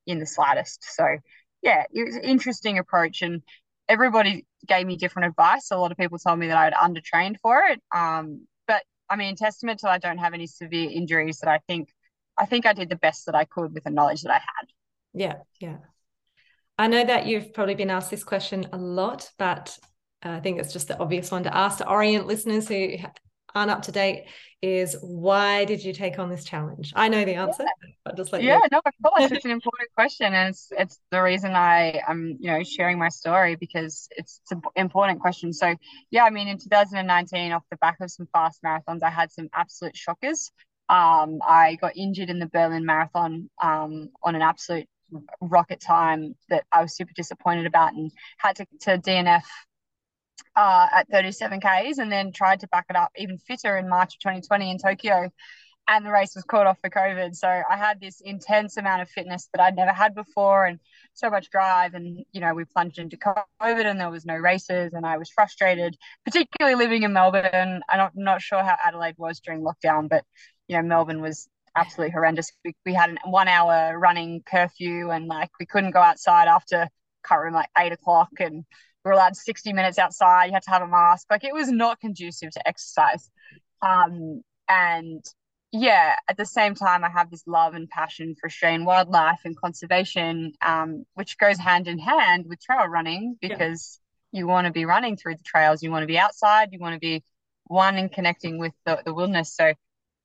in 0.06 0.20
the 0.20 0.26
slightest. 0.26 0.84
So 0.94 1.18
yeah, 1.60 1.84
it 1.92 2.04
was 2.06 2.14
an 2.14 2.22
interesting 2.22 2.78
approach, 2.78 3.22
and 3.22 3.42
everybody 3.88 4.46
gave 4.66 4.86
me 4.86 4.96
different 4.96 5.28
advice. 5.28 5.72
A 5.72 5.76
lot 5.76 5.90
of 5.90 5.98
people 5.98 6.18
told 6.18 6.38
me 6.38 6.46
that 6.46 6.56
I'd 6.56 6.72
undertrained 6.72 7.36
for 7.42 7.60
it. 7.68 7.82
Um, 7.92 8.46
but 8.68 8.84
I 9.10 9.16
mean, 9.16 9.34
testament 9.34 9.80
to 9.80 9.90
I 9.90 9.98
don't 9.98 10.18
have 10.18 10.32
any 10.32 10.46
severe 10.46 10.88
injuries. 10.88 11.38
That 11.38 11.50
I 11.50 11.58
think, 11.66 11.88
I 12.38 12.46
think 12.46 12.64
I 12.64 12.74
did 12.74 12.88
the 12.88 12.96
best 12.96 13.26
that 13.26 13.34
I 13.34 13.44
could 13.44 13.74
with 13.74 13.82
the 13.82 13.90
knowledge 13.90 14.22
that 14.22 14.30
I 14.30 14.38
had. 14.38 14.68
Yeah, 15.12 15.36
yeah. 15.60 15.78
I 16.78 16.86
know 16.86 17.04
that 17.04 17.26
you've 17.26 17.52
probably 17.54 17.74
been 17.74 17.90
asked 17.90 18.10
this 18.10 18.22
question 18.22 18.66
a 18.72 18.76
lot, 18.76 19.30
but 19.36 19.76
I 20.33 20.40
think 20.40 20.59
it's 20.61 20.73
just 20.73 20.88
the 20.88 20.99
obvious 20.99 21.30
one 21.30 21.45
to 21.45 21.56
ask 21.56 21.78
to 21.78 21.88
orient 21.88 22.26
listeners 22.26 22.68
who 22.68 22.97
aren't 23.54 23.71
up 23.71 23.83
to 23.83 23.92
date 23.92 24.26
is 24.62 24.97
why 25.00 25.64
did 25.64 25.85
you 25.85 25.92
take 25.92 26.18
on 26.18 26.28
this 26.28 26.45
challenge? 26.45 26.92
I 26.97 27.09
know 27.09 27.25
the 27.25 27.35
answer, 27.35 27.62
yeah. 27.62 27.90
but 28.04 28.16
just 28.16 28.33
like 28.33 28.42
yeah, 28.42 28.61
no, 28.71 28.80
of 28.85 28.92
course, 29.04 29.30
it's 29.30 29.45
an 29.45 29.50
important 29.61 29.90
question, 29.95 30.33
and 30.33 30.50
it's 30.50 30.68
it's 30.71 30.99
the 31.11 31.23
reason 31.23 31.52
I 31.52 32.00
am 32.06 32.37
you 32.40 32.50
know 32.50 32.62
sharing 32.62 32.99
my 32.99 33.09
story 33.09 33.56
because 33.56 34.09
it's, 34.16 34.40
it's 34.42 34.52
an 34.52 34.62
important 34.75 35.21
question. 35.21 35.52
So 35.52 35.75
yeah, 36.11 36.25
I 36.25 36.30
mean, 36.30 36.49
in 36.49 36.59
2019, 36.59 37.52
off 37.52 37.62
the 37.71 37.76
back 37.76 37.97
of 38.00 38.11
some 38.11 38.26
fast 38.33 38.62
marathons, 38.62 39.02
I 39.02 39.11
had 39.11 39.30
some 39.30 39.49
absolute 39.54 39.97
shockers. 39.97 40.50
Um, 40.88 41.40
I 41.47 41.76
got 41.80 41.97
injured 41.97 42.30
in 42.30 42.38
the 42.38 42.47
Berlin 42.47 42.87
Marathon 42.87 43.50
um, 43.62 44.11
on 44.23 44.37
an 44.37 44.42
absolute 44.42 44.88
rocket 45.40 45.80
time 45.80 46.35
that 46.49 46.64
I 46.73 46.83
was 46.83 46.97
super 46.97 47.12
disappointed 47.14 47.66
about 47.66 47.92
and 47.92 48.11
had 48.38 48.56
to, 48.56 48.66
to 48.83 48.99
DNF 48.99 49.42
uh, 50.56 50.88
at 50.92 51.08
37 51.08 51.60
Ks 51.60 51.98
and 51.98 52.10
then 52.10 52.32
tried 52.32 52.60
to 52.60 52.68
back 52.68 52.86
it 52.88 52.96
up 52.96 53.12
even 53.16 53.38
fitter 53.38 53.76
in 53.76 53.88
March 53.88 54.14
of 54.14 54.20
2020 54.20 54.70
in 54.70 54.78
Tokyo. 54.78 55.30
And 55.88 56.04
the 56.04 56.10
race 56.10 56.34
was 56.34 56.42
called 56.42 56.66
off 56.66 56.80
for 56.80 56.90
COVID. 56.90 57.36
So 57.36 57.46
I 57.48 57.76
had 57.76 58.00
this 58.00 58.20
intense 58.20 58.76
amount 58.76 59.02
of 59.02 59.08
fitness 59.08 59.48
that 59.52 59.62
I'd 59.62 59.76
never 59.76 59.92
had 59.92 60.16
before 60.16 60.66
and 60.66 60.80
so 61.14 61.30
much 61.30 61.48
drive. 61.48 61.94
And, 61.94 62.24
you 62.32 62.40
know, 62.40 62.54
we 62.54 62.64
plunged 62.64 62.98
into 62.98 63.16
COVID 63.16 63.46
and 63.62 64.00
there 64.00 64.10
was 64.10 64.26
no 64.26 64.34
races 64.34 64.94
and 64.94 65.06
I 65.06 65.16
was 65.16 65.30
frustrated, 65.30 65.96
particularly 66.24 66.74
living 66.74 67.04
in 67.04 67.12
Melbourne. 67.12 67.82
I'm 67.88 67.98
not, 67.98 68.12
not 68.16 68.42
sure 68.42 68.64
how 68.64 68.76
Adelaide 68.84 69.14
was 69.16 69.38
during 69.38 69.62
lockdown, 69.62 70.08
but, 70.08 70.24
you 70.66 70.76
know, 70.76 70.82
Melbourne 70.82 71.22
was 71.22 71.48
absolutely 71.76 72.12
horrendous. 72.12 72.50
We, 72.64 72.74
we 72.84 72.94
had 72.94 73.10
a 73.24 73.30
one 73.30 73.46
hour 73.46 73.96
running 73.96 74.42
curfew 74.44 75.10
and 75.10 75.26
like 75.26 75.50
we 75.60 75.66
couldn't 75.66 75.92
go 75.92 76.00
outside 76.00 76.48
after, 76.48 76.88
can't 77.24 77.38
remember, 77.38 77.58
like 77.58 77.70
eight 77.78 77.92
o'clock. 77.92 78.30
And 78.40 78.64
were 79.06 79.12
allowed 79.12 79.36
60 79.36 79.72
minutes 79.72 79.98
outside. 79.98 80.46
You 80.46 80.52
had 80.52 80.62
to 80.64 80.70
have 80.70 80.82
a 80.82 80.88
mask. 80.88 81.26
Like 81.30 81.44
it 81.44 81.54
was 81.54 81.70
not 81.70 82.00
conducive 82.00 82.50
to 82.50 82.68
exercise. 82.68 83.30
Um, 83.80 84.42
and 84.68 85.25
yeah, 85.72 86.16
at 86.28 86.36
the 86.36 86.46
same 86.46 86.75
time, 86.75 87.04
I 87.04 87.10
have 87.10 87.30
this 87.30 87.46
love 87.46 87.75
and 87.75 87.88
passion 87.88 88.34
for 88.40 88.46
Australian 88.46 88.84
wildlife 88.84 89.40
and 89.44 89.56
conservation, 89.56 90.52
um, 90.64 91.04
which 91.14 91.38
goes 91.38 91.58
hand 91.58 91.86
in 91.88 91.98
hand 91.98 92.46
with 92.48 92.60
trail 92.60 92.86
running 92.86 93.36
because 93.40 94.00
yeah. 94.32 94.40
you 94.40 94.46
want 94.46 94.66
to 94.66 94.72
be 94.72 94.84
running 94.84 95.16
through 95.16 95.36
the 95.36 95.42
trails, 95.42 95.82
you 95.82 95.90
want 95.90 96.02
to 96.02 96.08
be 96.08 96.18
outside, 96.18 96.70
you 96.72 96.78
want 96.78 96.94
to 96.94 97.00
be 97.00 97.22
one 97.64 97.96
and 97.96 98.12
connecting 98.12 98.58
with 98.58 98.72
the, 98.84 99.02
the 99.04 99.12
wilderness. 99.12 99.54
So, 99.54 99.72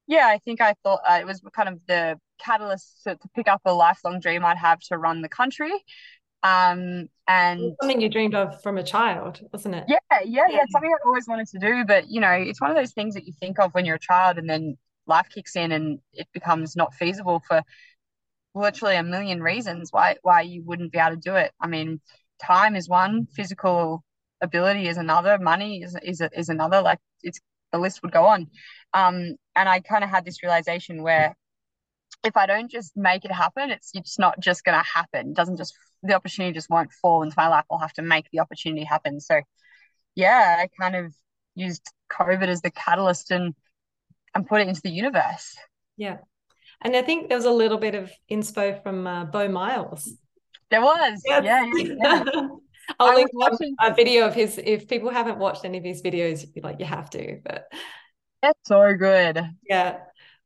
yeah, 0.07 0.27
I 0.27 0.37
think 0.39 0.61
I 0.61 0.75
thought 0.83 1.01
uh, 1.07 1.17
it 1.19 1.25
was 1.25 1.41
kind 1.53 1.69
of 1.69 1.79
the 1.87 2.19
catalyst 2.39 3.03
to, 3.03 3.15
to 3.15 3.29
pick 3.35 3.47
up 3.47 3.61
a 3.65 3.73
lifelong 3.73 4.19
dream 4.19 4.43
I'd 4.43 4.57
have 4.57 4.79
to 4.89 4.97
run 4.97 5.21
the 5.21 5.29
country. 5.29 5.71
Um, 6.43 7.07
and 7.27 7.75
something 7.79 8.01
you 8.01 8.09
dreamed 8.09 8.35
of 8.35 8.61
from 8.61 8.77
a 8.77 8.83
child, 8.83 9.41
wasn't 9.53 9.75
it? 9.75 9.85
Yeah, 9.87 9.97
yeah, 10.25 10.45
yeah. 10.49 10.63
It's 10.63 10.71
something 10.71 10.91
I've 10.91 11.05
always 11.05 11.27
wanted 11.27 11.47
to 11.49 11.59
do, 11.59 11.85
but 11.85 12.09
you 12.09 12.19
know, 12.19 12.31
it's 12.31 12.59
one 12.59 12.71
of 12.71 12.75
those 12.75 12.93
things 12.93 13.13
that 13.13 13.25
you 13.25 13.33
think 13.39 13.59
of 13.59 13.73
when 13.73 13.85
you're 13.85 13.95
a 13.95 13.99
child, 13.99 14.37
and 14.37 14.49
then 14.49 14.77
life 15.07 15.27
kicks 15.33 15.55
in, 15.55 15.71
and 15.71 15.99
it 16.13 16.27
becomes 16.33 16.75
not 16.75 16.93
feasible 16.95 17.41
for 17.47 17.61
literally 18.53 18.95
a 18.95 19.03
million 19.03 19.41
reasons 19.41 19.89
why 19.91 20.17
why 20.23 20.41
you 20.41 20.63
wouldn't 20.63 20.91
be 20.91 20.97
able 20.99 21.11
to 21.11 21.17
do 21.17 21.35
it. 21.35 21.51
I 21.61 21.67
mean, 21.67 22.01
time 22.43 22.75
is 22.75 22.89
one, 22.89 23.27
physical 23.33 24.03
ability 24.41 24.87
is 24.87 24.97
another, 24.97 25.37
money 25.37 25.83
is 25.83 25.95
is 26.03 26.21
is 26.33 26.49
another. 26.49 26.81
Like 26.81 26.99
it's 27.21 27.39
the 27.71 27.79
list 27.79 28.01
would 28.03 28.11
go 28.11 28.25
on. 28.25 28.47
Um, 28.93 29.35
and 29.55 29.69
I 29.69 29.79
kind 29.79 30.03
of 30.03 30.09
had 30.09 30.25
this 30.25 30.43
realization 30.43 31.03
where 31.03 31.35
if 32.23 32.37
I 32.37 32.45
don't 32.45 32.69
just 32.69 32.95
make 32.95 33.25
it 33.25 33.31
happen, 33.31 33.71
it's 33.71 33.91
it's 33.93 34.19
not 34.19 34.39
just 34.39 34.63
going 34.63 34.77
to 34.77 34.85
happen. 34.85 35.29
It 35.29 35.35
doesn't 35.35 35.57
just 35.57 35.75
the 36.03 36.13
opportunity 36.13 36.53
just 36.53 36.69
won't 36.69 36.91
fall 36.91 37.23
into 37.23 37.35
my 37.37 37.47
lap. 37.47 37.65
I'll 37.69 37.79
have 37.79 37.93
to 37.93 38.01
make 38.01 38.25
the 38.31 38.39
opportunity 38.39 38.83
happen. 38.83 39.19
So, 39.19 39.41
yeah, 40.15 40.57
I 40.59 40.67
kind 40.79 40.95
of 40.95 41.13
used 41.55 41.83
COVID 42.11 42.47
as 42.47 42.61
the 42.61 42.71
catalyst 42.71 43.31
and 43.31 43.53
and 44.33 44.47
put 44.47 44.61
it 44.61 44.67
into 44.67 44.81
the 44.83 44.91
universe. 44.91 45.55
Yeah, 45.97 46.17
and 46.81 46.95
I 46.95 47.01
think 47.01 47.29
there 47.29 47.37
was 47.37 47.45
a 47.45 47.51
little 47.51 47.77
bit 47.77 47.95
of 47.95 48.11
inspo 48.29 48.81
from 48.81 49.07
uh, 49.07 49.25
Beau 49.25 49.47
Miles. 49.47 50.11
There 50.69 50.81
was, 50.81 51.21
yeah. 51.25 51.41
yeah, 51.41 51.65
yeah. 51.75 52.23
I'll 52.99 53.11
I 53.11 53.15
link 53.15 53.29
watching... 53.33 53.75
a 53.79 53.93
video 53.93 54.25
of 54.25 54.33
his. 54.33 54.59
If 54.63 54.87
people 54.87 55.09
haven't 55.09 55.37
watched 55.37 55.65
any 55.65 55.77
of 55.77 55.83
his 55.83 56.01
videos, 56.01 56.47
like 56.61 56.79
you 56.79 56.85
have 56.85 57.09
to. 57.11 57.39
But 57.43 57.65
that's 58.41 58.59
so 58.65 58.93
good. 58.95 59.41
Yeah, 59.67 59.97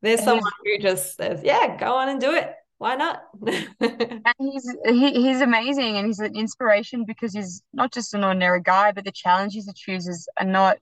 there's 0.02 0.24
someone 0.24 0.52
who 0.64 0.78
just 0.80 1.16
says, 1.16 1.42
"Yeah, 1.44 1.78
go 1.78 1.96
on 1.96 2.10
and 2.10 2.20
do 2.20 2.34
it." 2.34 2.54
Why 2.78 2.96
not? 2.96 3.24
and 3.48 4.24
he's 4.38 4.76
he, 4.86 5.12
he's 5.14 5.42
amazing, 5.42 5.98
and 5.98 6.08
he's 6.08 6.20
an 6.20 6.36
inspiration 6.36 7.06
because 7.06 7.34
he's 7.34 7.62
not 7.74 7.94
just 7.94 8.14
an 8.14 8.24
ordinary 8.24 8.62
guy, 8.62 8.92
but 8.92 9.06
the 9.06 9.12
challenges 9.12 9.66
he 9.66 9.74
chooses 9.74 10.28
are 10.40 10.46
not 10.46 10.78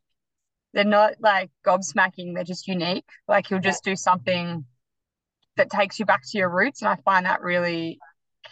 they're 0.73 0.83
not 0.83 1.13
like 1.19 1.51
gobsmacking. 1.65 2.33
They're 2.33 2.43
just 2.43 2.67
unique. 2.67 3.07
Like 3.27 3.47
he'll 3.47 3.59
just 3.59 3.83
do 3.83 3.95
something 3.95 4.65
that 5.55 5.69
takes 5.69 5.99
you 5.99 6.05
back 6.05 6.21
to 6.31 6.37
your 6.37 6.49
roots, 6.49 6.81
and 6.81 6.89
I 6.89 6.95
find 7.05 7.25
that 7.25 7.41
really 7.41 7.99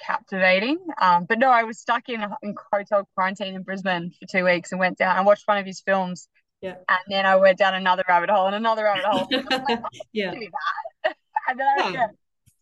captivating. 0.06 0.78
Um, 1.00 1.26
but 1.26 1.40
no, 1.40 1.50
I 1.50 1.64
was 1.64 1.80
stuck 1.80 2.10
in 2.10 2.24
in 2.44 2.56
hotel 2.72 3.08
quarantine 3.16 3.56
in 3.56 3.64
Brisbane 3.64 4.12
for 4.20 4.28
two 4.32 4.46
weeks 4.46 4.72
and 4.72 4.80
went 4.80 4.98
down 4.98 5.18
and 5.18 5.26
watched 5.26 5.48
one 5.48 5.58
of 5.58 5.66
his 5.66 5.82
films. 5.82 6.30
Yeah. 6.62 6.76
And 6.88 7.00
then 7.10 7.26
I 7.26 7.36
went 7.38 7.58
down 7.58 7.74
another 7.74 8.04
rabbit 8.08 8.30
hole 8.30 8.46
and 8.46 8.56
another 8.56 8.84
rabbit 8.84 9.06
hole. 9.06 9.28
like, 9.52 9.80
yeah. 10.14 10.32
and 11.04 11.60
then 11.60 11.68
I, 11.80 11.90
yeah. 11.90 12.08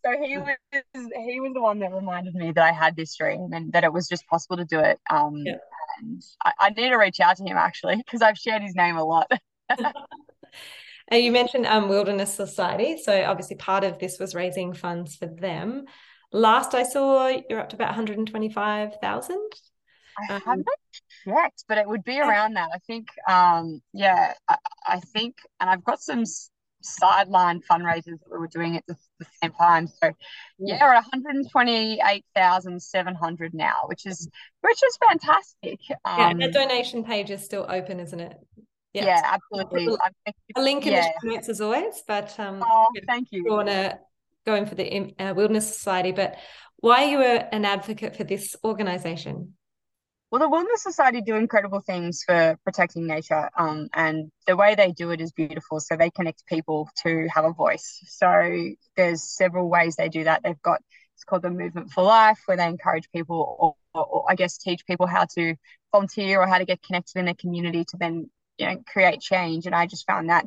So 0.04 0.12
he 0.22 0.38
was 0.38 0.56
he 0.94 1.40
was 1.40 1.52
the 1.52 1.60
one 1.60 1.78
that 1.80 1.92
reminded 1.92 2.34
me 2.34 2.52
that 2.52 2.64
I 2.64 2.72
had 2.72 2.96
this 2.96 3.14
dream 3.14 3.50
and 3.52 3.72
that 3.72 3.84
it 3.84 3.92
was 3.92 4.08
just 4.08 4.26
possible 4.26 4.56
to 4.56 4.64
do 4.64 4.78
it. 4.78 4.98
Um, 5.10 5.42
yeah. 5.44 5.56
and 5.98 6.22
I, 6.42 6.52
I 6.58 6.70
need 6.70 6.88
to 6.88 6.96
reach 6.96 7.20
out 7.20 7.36
to 7.36 7.44
him 7.44 7.58
actually 7.58 7.96
because 7.96 8.22
I've 8.22 8.38
shared 8.38 8.62
his 8.62 8.74
name 8.74 8.96
a 8.96 9.04
lot. 9.04 9.30
and 9.68 11.22
you 11.22 11.30
mentioned 11.30 11.66
um, 11.66 11.90
Wilderness 11.90 12.32
Society, 12.32 12.96
so 12.96 13.24
obviously 13.24 13.56
part 13.56 13.84
of 13.84 13.98
this 13.98 14.18
was 14.18 14.34
raising 14.34 14.72
funds 14.72 15.16
for 15.16 15.26
them. 15.26 15.84
Last 16.32 16.74
I 16.74 16.84
saw, 16.84 17.26
you're 17.26 17.60
up 17.60 17.68
to 17.70 17.76
about 17.76 17.88
125,000. 17.88 19.36
I 20.16 20.34
um, 20.34 20.40
haven't 20.40 20.66
checked, 21.24 21.64
but 21.68 21.78
it 21.78 21.88
would 21.88 22.04
be 22.04 22.20
around 22.20 22.54
that. 22.54 22.70
I 22.74 22.78
think, 22.78 23.08
um, 23.28 23.80
yeah, 23.92 24.34
I, 24.48 24.56
I 24.86 25.00
think, 25.00 25.36
and 25.60 25.70
I've 25.70 25.84
got 25.84 26.00
some 26.00 26.24
sideline 26.82 27.60
fundraisers 27.70 28.18
that 28.18 28.30
we 28.30 28.38
were 28.38 28.46
doing 28.46 28.74
at 28.76 28.86
the, 28.86 28.96
the 29.18 29.26
same 29.42 29.52
time. 29.52 29.86
So 29.86 30.12
yeah, 30.58 30.78
we're 30.80 30.94
at 30.94 31.04
128,700 31.04 33.52
now, 33.54 33.82
which 33.86 34.06
is 34.06 34.26
which 34.60 34.82
is 34.82 34.98
fantastic. 35.08 35.80
Um, 36.04 36.40
yeah, 36.40 36.46
the 36.46 36.52
donation 36.52 37.04
page 37.04 37.30
is 37.30 37.44
still 37.44 37.66
open, 37.68 38.00
isn't 38.00 38.20
it? 38.20 38.36
Yeah, 38.92 39.04
yeah 39.06 39.22
absolutely. 39.24 39.96
A 40.56 40.60
link 40.60 40.84
in 40.86 40.94
yeah. 40.94 41.06
the 41.22 41.30
notes 41.30 41.48
as 41.48 41.60
always, 41.60 42.02
but 42.06 42.34
um, 42.40 42.64
oh, 42.66 42.88
thank 43.06 43.28
you. 43.30 43.44
you 43.44 43.52
want 43.52 43.68
to 43.68 44.00
going 44.46 44.64
for 44.66 44.74
the 44.74 45.14
uh, 45.18 45.34
Wilderness 45.34 45.74
Society, 45.74 46.12
but 46.12 46.36
why 46.78 47.04
are 47.04 47.08
you 47.08 47.20
an 47.20 47.66
advocate 47.66 48.16
for 48.16 48.24
this 48.24 48.56
organization? 48.64 49.52
Well, 50.30 50.38
the 50.38 50.48
Wilderness 50.48 50.84
Society 50.84 51.22
do 51.22 51.34
incredible 51.34 51.80
things 51.80 52.22
for 52.24 52.56
protecting 52.62 53.06
nature, 53.08 53.50
um, 53.58 53.88
and 53.92 54.30
the 54.46 54.56
way 54.56 54.76
they 54.76 54.92
do 54.92 55.10
it 55.10 55.20
is 55.20 55.32
beautiful. 55.32 55.80
So 55.80 55.96
they 55.96 56.10
connect 56.10 56.46
people 56.46 56.88
to 57.02 57.26
have 57.34 57.44
a 57.44 57.52
voice. 57.52 57.98
So 58.06 58.68
there's 58.96 59.24
several 59.24 59.68
ways 59.68 59.96
they 59.96 60.08
do 60.08 60.24
that. 60.24 60.42
They've 60.44 60.62
got 60.62 60.80
it's 61.14 61.24
called 61.24 61.42
the 61.42 61.50
Movement 61.50 61.90
for 61.90 62.04
Life, 62.04 62.38
where 62.46 62.56
they 62.56 62.66
encourage 62.68 63.10
people, 63.10 63.56
or, 63.58 63.74
or, 63.92 64.06
or 64.06 64.24
I 64.30 64.36
guess 64.36 64.56
teach 64.56 64.86
people 64.86 65.06
how 65.08 65.26
to 65.34 65.56
volunteer 65.90 66.40
or 66.40 66.46
how 66.46 66.58
to 66.58 66.64
get 66.64 66.82
connected 66.82 67.18
in 67.18 67.26
a 67.28 67.34
community 67.34 67.84
to 67.86 67.96
then 67.98 68.30
you 68.56 68.66
know 68.66 68.82
create 68.86 69.20
change. 69.20 69.66
And 69.66 69.74
I 69.74 69.86
just 69.86 70.06
found 70.06 70.30
that 70.30 70.46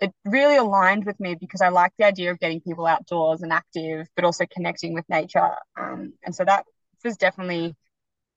it 0.00 0.12
really 0.24 0.56
aligned 0.56 1.06
with 1.06 1.18
me 1.20 1.36
because 1.38 1.62
I 1.62 1.68
like 1.68 1.92
the 1.98 2.06
idea 2.06 2.32
of 2.32 2.40
getting 2.40 2.60
people 2.60 2.86
outdoors 2.86 3.42
and 3.42 3.52
active, 3.52 4.08
but 4.16 4.24
also 4.24 4.46
connecting 4.52 4.94
with 4.94 5.04
nature. 5.08 5.50
Um, 5.78 6.14
and 6.24 6.34
so 6.34 6.44
that 6.44 6.66
was 7.04 7.16
definitely 7.16 7.76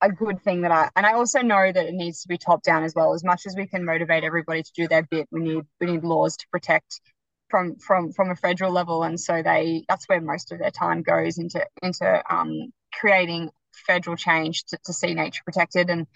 a 0.01 0.11
good 0.11 0.41
thing 0.43 0.61
that 0.61 0.71
I 0.71 0.89
and 0.95 1.05
I 1.05 1.13
also 1.13 1.41
know 1.41 1.71
that 1.71 1.85
it 1.85 1.93
needs 1.93 2.21
to 2.21 2.27
be 2.27 2.37
top 2.37 2.63
down 2.63 2.83
as 2.83 2.95
well. 2.95 3.13
As 3.13 3.23
much 3.23 3.45
as 3.45 3.55
we 3.55 3.67
can 3.67 3.85
motivate 3.85 4.23
everybody 4.23 4.63
to 4.63 4.71
do 4.75 4.87
their 4.87 5.03
bit, 5.03 5.27
we 5.31 5.41
need 5.41 5.63
we 5.79 5.87
need 5.87 6.03
laws 6.03 6.37
to 6.37 6.47
protect 6.51 7.01
from 7.49 7.75
from 7.77 8.11
from 8.13 8.31
a 8.31 8.35
federal 8.35 8.71
level. 8.71 9.03
And 9.03 9.19
so 9.19 9.43
they 9.43 9.85
that's 9.89 10.07
where 10.07 10.21
most 10.21 10.51
of 10.51 10.59
their 10.59 10.71
time 10.71 11.01
goes 11.01 11.37
into 11.37 11.65
into 11.81 12.23
um, 12.29 12.71
creating 12.93 13.49
federal 13.87 14.15
change 14.15 14.63
to, 14.65 14.77
to 14.85 14.93
see 14.93 15.13
nature 15.13 15.41
protected. 15.45 15.89
And 15.89 16.07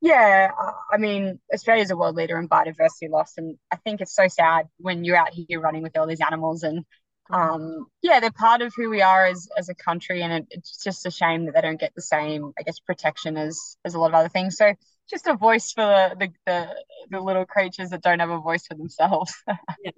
yeah, 0.00 0.50
I 0.92 0.98
mean, 0.98 1.40
Australia's 1.52 1.90
a 1.90 1.96
world 1.96 2.16
leader 2.16 2.38
in 2.38 2.48
biodiversity 2.48 3.08
loss, 3.08 3.34
and 3.38 3.56
I 3.72 3.76
think 3.76 4.00
it's 4.00 4.14
so 4.14 4.28
sad 4.28 4.68
when 4.78 5.04
you're 5.04 5.16
out 5.16 5.32
here 5.32 5.60
running 5.60 5.82
with 5.82 5.96
all 5.96 6.06
these 6.06 6.20
animals, 6.20 6.62
and 6.62 6.84
um, 7.30 7.86
yeah, 8.02 8.20
they're 8.20 8.30
part 8.30 8.62
of 8.62 8.72
who 8.76 8.90
we 8.90 9.02
are 9.02 9.26
as 9.26 9.48
as 9.56 9.68
a 9.68 9.74
country, 9.74 10.22
and 10.22 10.32
it, 10.32 10.46
it's 10.50 10.82
just 10.82 11.06
a 11.06 11.10
shame 11.10 11.46
that 11.46 11.54
they 11.54 11.60
don't 11.60 11.80
get 11.80 11.94
the 11.94 12.02
same, 12.02 12.52
I 12.58 12.62
guess, 12.62 12.78
protection 12.80 13.36
as 13.36 13.76
as 13.84 13.94
a 13.94 13.98
lot 13.98 14.08
of 14.08 14.14
other 14.14 14.28
things. 14.28 14.56
So 14.56 14.74
just 15.08 15.26
a 15.26 15.34
voice 15.34 15.72
for 15.72 15.82
the 15.82 16.16
the 16.18 16.32
the, 16.46 16.68
the 17.10 17.20
little 17.20 17.46
creatures 17.46 17.90
that 17.90 18.02
don't 18.02 18.20
have 18.20 18.30
a 18.30 18.38
voice 18.40 18.66
for 18.66 18.74
themselves. 18.74 19.34
yeah, 19.84 19.90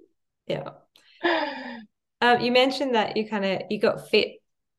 yeah. 0.47 0.69
Um, 2.19 2.41
you 2.41 2.51
mentioned 2.51 2.95
that 2.95 3.15
you 3.15 3.29
kind 3.29 3.45
of 3.45 3.61
you 3.69 3.79
got 3.79 4.09
fit 4.09 4.37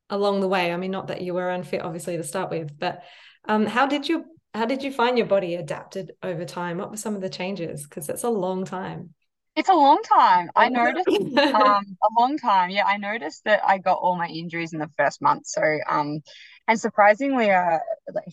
along 0.09 0.41
the 0.41 0.47
way. 0.47 0.73
I 0.73 0.77
mean, 0.77 0.91
not 0.91 1.07
that 1.07 1.21
you 1.21 1.33
were 1.33 1.49
unfit, 1.49 1.81
obviously, 1.81 2.17
to 2.17 2.23
start 2.23 2.49
with, 2.49 2.77
but 2.77 3.01
um, 3.47 3.65
how 3.65 3.85
did 3.85 4.09
you 4.09 4.25
how 4.53 4.65
did 4.65 4.83
you 4.83 4.91
find 4.91 5.17
your 5.17 5.27
body 5.27 5.55
adapted 5.55 6.11
over 6.23 6.43
time? 6.43 6.79
What 6.79 6.91
were 6.91 6.97
some 6.97 7.15
of 7.15 7.21
the 7.21 7.29
changes? 7.29 7.83
Because 7.83 8.09
it's 8.09 8.23
a 8.23 8.29
long 8.29 8.65
time. 8.65 9.13
It's 9.55 9.69
a 9.69 9.73
long 9.73 10.01
time. 10.03 10.49
I 10.55 10.69
noticed 10.69 11.07
um, 11.09 11.97
a 12.03 12.19
long 12.19 12.37
time. 12.37 12.69
Yeah, 12.69 12.85
I 12.85 12.97
noticed 12.97 13.43
that 13.45 13.61
I 13.65 13.77
got 13.77 13.99
all 13.99 14.15
my 14.15 14.27
injuries 14.27 14.73
in 14.73 14.79
the 14.79 14.89
first 14.97 15.21
month. 15.21 15.47
So, 15.47 15.61
um, 15.87 16.21
and 16.67 16.79
surprisingly, 16.79 17.51
uh, 17.51 17.79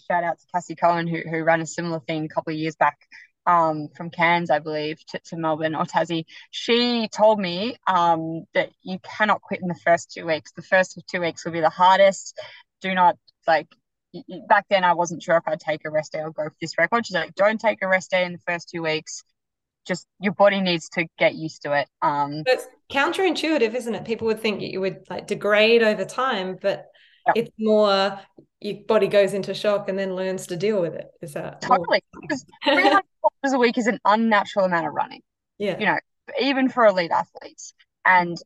shout 0.09 0.25
out 0.25 0.39
to 0.39 0.47
Cassie 0.55 0.77
Cohen 0.77 1.07
who 1.07 1.23
who 1.29 1.43
ran 1.43 1.61
a 1.61 1.67
similar 1.67 2.01
thing 2.01 2.25
a 2.25 2.29
couple 2.29 2.53
of 2.53 2.59
years 2.59 2.77
back. 2.77 2.99
Um, 3.47 3.89
from 3.97 4.11
Cairns, 4.11 4.51
I 4.51 4.59
believe, 4.59 4.99
to, 5.07 5.21
to 5.27 5.37
Melbourne 5.37 5.77
or 5.77 5.85
Tassie, 5.85 6.25
she 6.51 7.07
told 7.07 7.39
me 7.39 7.77
um, 7.87 8.45
that 8.55 8.71
you 8.83 8.99
cannot 8.99 9.41
quit 9.41 9.61
in 9.63 9.69
the 9.69 9.79
first 9.85 10.11
two 10.11 10.27
weeks. 10.27 10.51
The 10.51 10.63
first 10.63 11.01
two 11.09 11.21
weeks 11.21 11.45
will 11.45 11.53
be 11.53 11.61
the 11.61 11.71
hardest. 11.71 12.37
Do 12.81 12.93
not 12.93 13.17
like 13.47 13.69
back 14.49 14.67
then 14.69 14.85
I 14.85 14.95
wasn't 14.95 15.23
sure 15.23 15.37
if 15.37 15.45
I'd 15.47 15.61
take 15.61 15.85
a 15.85 15.91
rest 15.91 16.13
day 16.13 16.21
or 16.21 16.31
go 16.31 16.45
for 16.45 16.57
this 16.61 16.77
record. 16.79 17.07
She's 17.07 17.15
like, 17.15 17.35
don't 17.35 17.61
take 17.61 17.83
a 17.83 17.89
rest 17.89 18.11
day 18.11 18.25
in 18.25 18.33
the 18.33 18.39
first 18.47 18.69
two 18.69 18.83
weeks. 18.83 19.23
Just 19.87 20.07
your 20.21 20.33
body 20.33 20.61
needs 20.61 20.88
to 20.90 21.07
get 21.19 21.35
used 21.35 21.62
to 21.62 21.73
it. 21.73 21.88
Um, 22.02 22.43
it's 22.47 22.66
counterintuitive, 22.90 23.75
isn't 23.75 23.95
it? 23.95 24.05
People 24.05 24.26
would 24.26 24.40
think 24.40 24.61
you 24.61 24.81
would 24.81 25.05
like 25.09 25.26
degrade 25.26 25.83
over 25.83 26.05
time, 26.05 26.59
but 26.61 26.87
yeah. 27.26 27.33
it's 27.37 27.50
more 27.59 28.19
your 28.61 28.76
body 28.87 29.07
goes 29.07 29.33
into 29.33 29.55
shock 29.55 29.88
and 29.88 29.99
then 29.99 30.16
learns 30.16 30.47
to 30.49 30.57
deal 30.57 30.81
with 30.81 30.95
it. 30.95 31.09
Is 31.23 31.35
that 31.35 31.61
totally? 31.61 32.02
Because 32.21 32.45
three 32.64 32.83
hundred 32.83 33.02
kilometers 33.43 33.52
a 33.55 33.59
week 33.59 33.78
is 33.78 33.87
an 33.87 34.00
unnatural 34.05 34.66
amount 34.66 34.87
of 34.87 34.95
running. 34.95 35.23
Yeah, 35.59 35.78
you 35.78 35.87
know, 35.87 35.99
even 36.40 36.69
for 36.69 36.87
elite 36.87 37.11
athletes. 37.11 37.75
And 38.05 38.37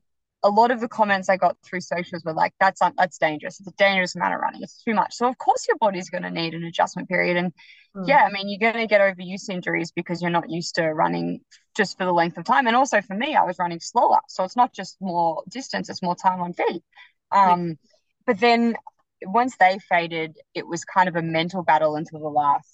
a 0.43 0.49
lot 0.49 0.71
of 0.71 0.79
the 0.79 0.87
comments 0.87 1.29
I 1.29 1.37
got 1.37 1.57
through 1.63 1.81
socials 1.81 2.23
were 2.23 2.33
like, 2.33 2.53
"That's 2.59 2.81
un- 2.81 2.93
that's 2.97 3.17
dangerous. 3.17 3.59
It's 3.59 3.67
a 3.67 3.73
dangerous 3.73 4.15
amount 4.15 4.33
of 4.33 4.41
running. 4.41 4.63
It's 4.63 4.83
too 4.83 4.93
much." 4.93 5.13
So 5.13 5.27
of 5.27 5.37
course 5.37 5.67
your 5.67 5.77
body's 5.77 6.09
going 6.09 6.23
to 6.23 6.31
need 6.31 6.53
an 6.53 6.63
adjustment 6.63 7.09
period, 7.09 7.37
and 7.37 7.53
mm. 7.95 8.07
yeah, 8.07 8.23
I 8.25 8.31
mean 8.31 8.49
you're 8.49 8.71
going 8.71 8.81
to 8.81 8.87
get 8.87 9.01
overuse 9.01 9.49
injuries 9.49 9.91
because 9.91 10.21
you're 10.21 10.31
not 10.31 10.49
used 10.49 10.75
to 10.75 10.87
running 10.87 11.41
just 11.75 11.97
for 11.97 12.05
the 12.05 12.11
length 12.11 12.37
of 12.37 12.45
time. 12.45 12.67
And 12.67 12.75
also 12.75 13.01
for 13.01 13.13
me, 13.15 13.35
I 13.35 13.43
was 13.43 13.57
running 13.59 13.79
slower, 13.79 14.19
so 14.27 14.43
it's 14.43 14.55
not 14.55 14.73
just 14.73 14.97
more 14.99 15.43
distance; 15.49 15.89
it's 15.89 16.01
more 16.01 16.15
time 16.15 16.41
on 16.41 16.53
feet. 16.53 16.83
Um, 17.31 17.67
yeah. 17.67 17.73
But 18.25 18.39
then 18.39 18.75
once 19.23 19.55
they 19.57 19.79
faded, 19.89 20.37
it 20.53 20.67
was 20.67 20.85
kind 20.85 21.07
of 21.07 21.15
a 21.15 21.21
mental 21.21 21.63
battle 21.63 21.95
until 21.95 22.19
the 22.19 22.29
last 22.29 22.67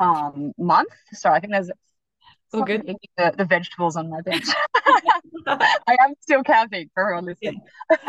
um 0.00 0.52
month. 0.58 0.92
So 1.12 1.30
I 1.30 1.40
think 1.40 1.52
there's 1.52 1.70
Oh, 2.52 2.62
good. 2.62 2.86
The, 3.16 3.34
the 3.36 3.44
vegetables 3.44 3.96
on 3.96 4.08
my 4.10 4.20
bench. 4.22 4.46
I 5.46 5.96
am 6.00 6.14
still 6.20 6.42
counting 6.42 6.90
for 6.94 7.02
everyone 7.02 7.26
listening. 7.26 7.60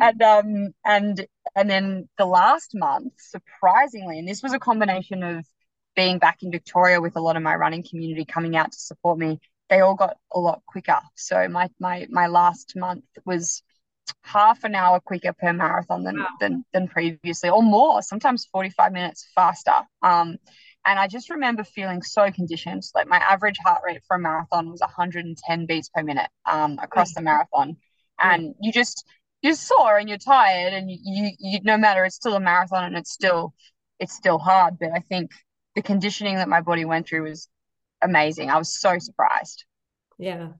And 0.00 0.22
um 0.22 0.74
and 0.84 1.26
and 1.54 1.70
then 1.70 2.08
the 2.18 2.26
last 2.26 2.72
month, 2.74 3.12
surprisingly, 3.18 4.18
and 4.18 4.28
this 4.28 4.42
was 4.42 4.52
a 4.52 4.58
combination 4.58 5.22
of 5.22 5.44
being 5.94 6.18
back 6.18 6.42
in 6.42 6.50
Victoria 6.50 7.00
with 7.00 7.16
a 7.16 7.20
lot 7.20 7.36
of 7.36 7.42
my 7.42 7.54
running 7.54 7.84
community 7.88 8.24
coming 8.24 8.56
out 8.56 8.72
to 8.72 8.78
support 8.78 9.18
me, 9.18 9.38
they 9.68 9.80
all 9.80 9.94
got 9.94 10.16
a 10.32 10.40
lot 10.40 10.62
quicker. 10.66 10.98
So 11.14 11.48
my 11.48 11.68
my 11.78 12.06
my 12.10 12.26
last 12.26 12.74
month 12.76 13.04
was 13.24 13.62
half 14.22 14.64
an 14.64 14.74
hour 14.74 15.00
quicker 15.00 15.32
per 15.32 15.52
marathon 15.52 16.04
than 16.04 16.18
wow. 16.18 16.28
than 16.40 16.64
than 16.72 16.88
previously, 16.88 17.50
or 17.50 17.62
more, 17.62 18.02
sometimes 18.02 18.46
45 18.52 18.92
minutes 18.92 19.28
faster. 19.34 19.80
Um 20.02 20.36
and 20.86 20.98
I 20.98 21.08
just 21.08 21.30
remember 21.30 21.64
feeling 21.64 22.02
so 22.02 22.30
conditioned. 22.30 22.82
Like 22.94 23.08
my 23.08 23.16
average 23.16 23.56
heart 23.64 23.82
rate 23.84 24.02
for 24.06 24.16
a 24.16 24.20
marathon 24.20 24.70
was 24.70 24.80
110 24.80 25.66
beats 25.66 25.88
per 25.88 26.02
minute 26.02 26.28
um, 26.50 26.78
across 26.82 27.14
the 27.14 27.22
marathon. 27.22 27.76
And 28.20 28.54
you 28.60 28.72
just, 28.72 29.06
you're 29.42 29.54
sore 29.54 29.98
and 29.98 30.08
you're 30.08 30.18
tired 30.18 30.72
and 30.72 30.90
you, 30.90 30.98
you, 31.02 31.30
you, 31.38 31.60
no 31.62 31.76
matter, 31.76 32.04
it's 32.04 32.16
still 32.16 32.34
a 32.34 32.40
marathon 32.40 32.84
and 32.84 32.96
it's 32.96 33.10
still, 33.10 33.54
it's 33.98 34.12
still 34.12 34.38
hard. 34.38 34.78
But 34.78 34.90
I 34.94 35.00
think 35.00 35.30
the 35.74 35.82
conditioning 35.82 36.36
that 36.36 36.48
my 36.48 36.60
body 36.60 36.84
went 36.84 37.08
through 37.08 37.24
was 37.24 37.48
amazing. 38.02 38.50
I 38.50 38.58
was 38.58 38.78
so 38.78 38.98
surprised. 38.98 39.64
Yeah. 40.18 40.50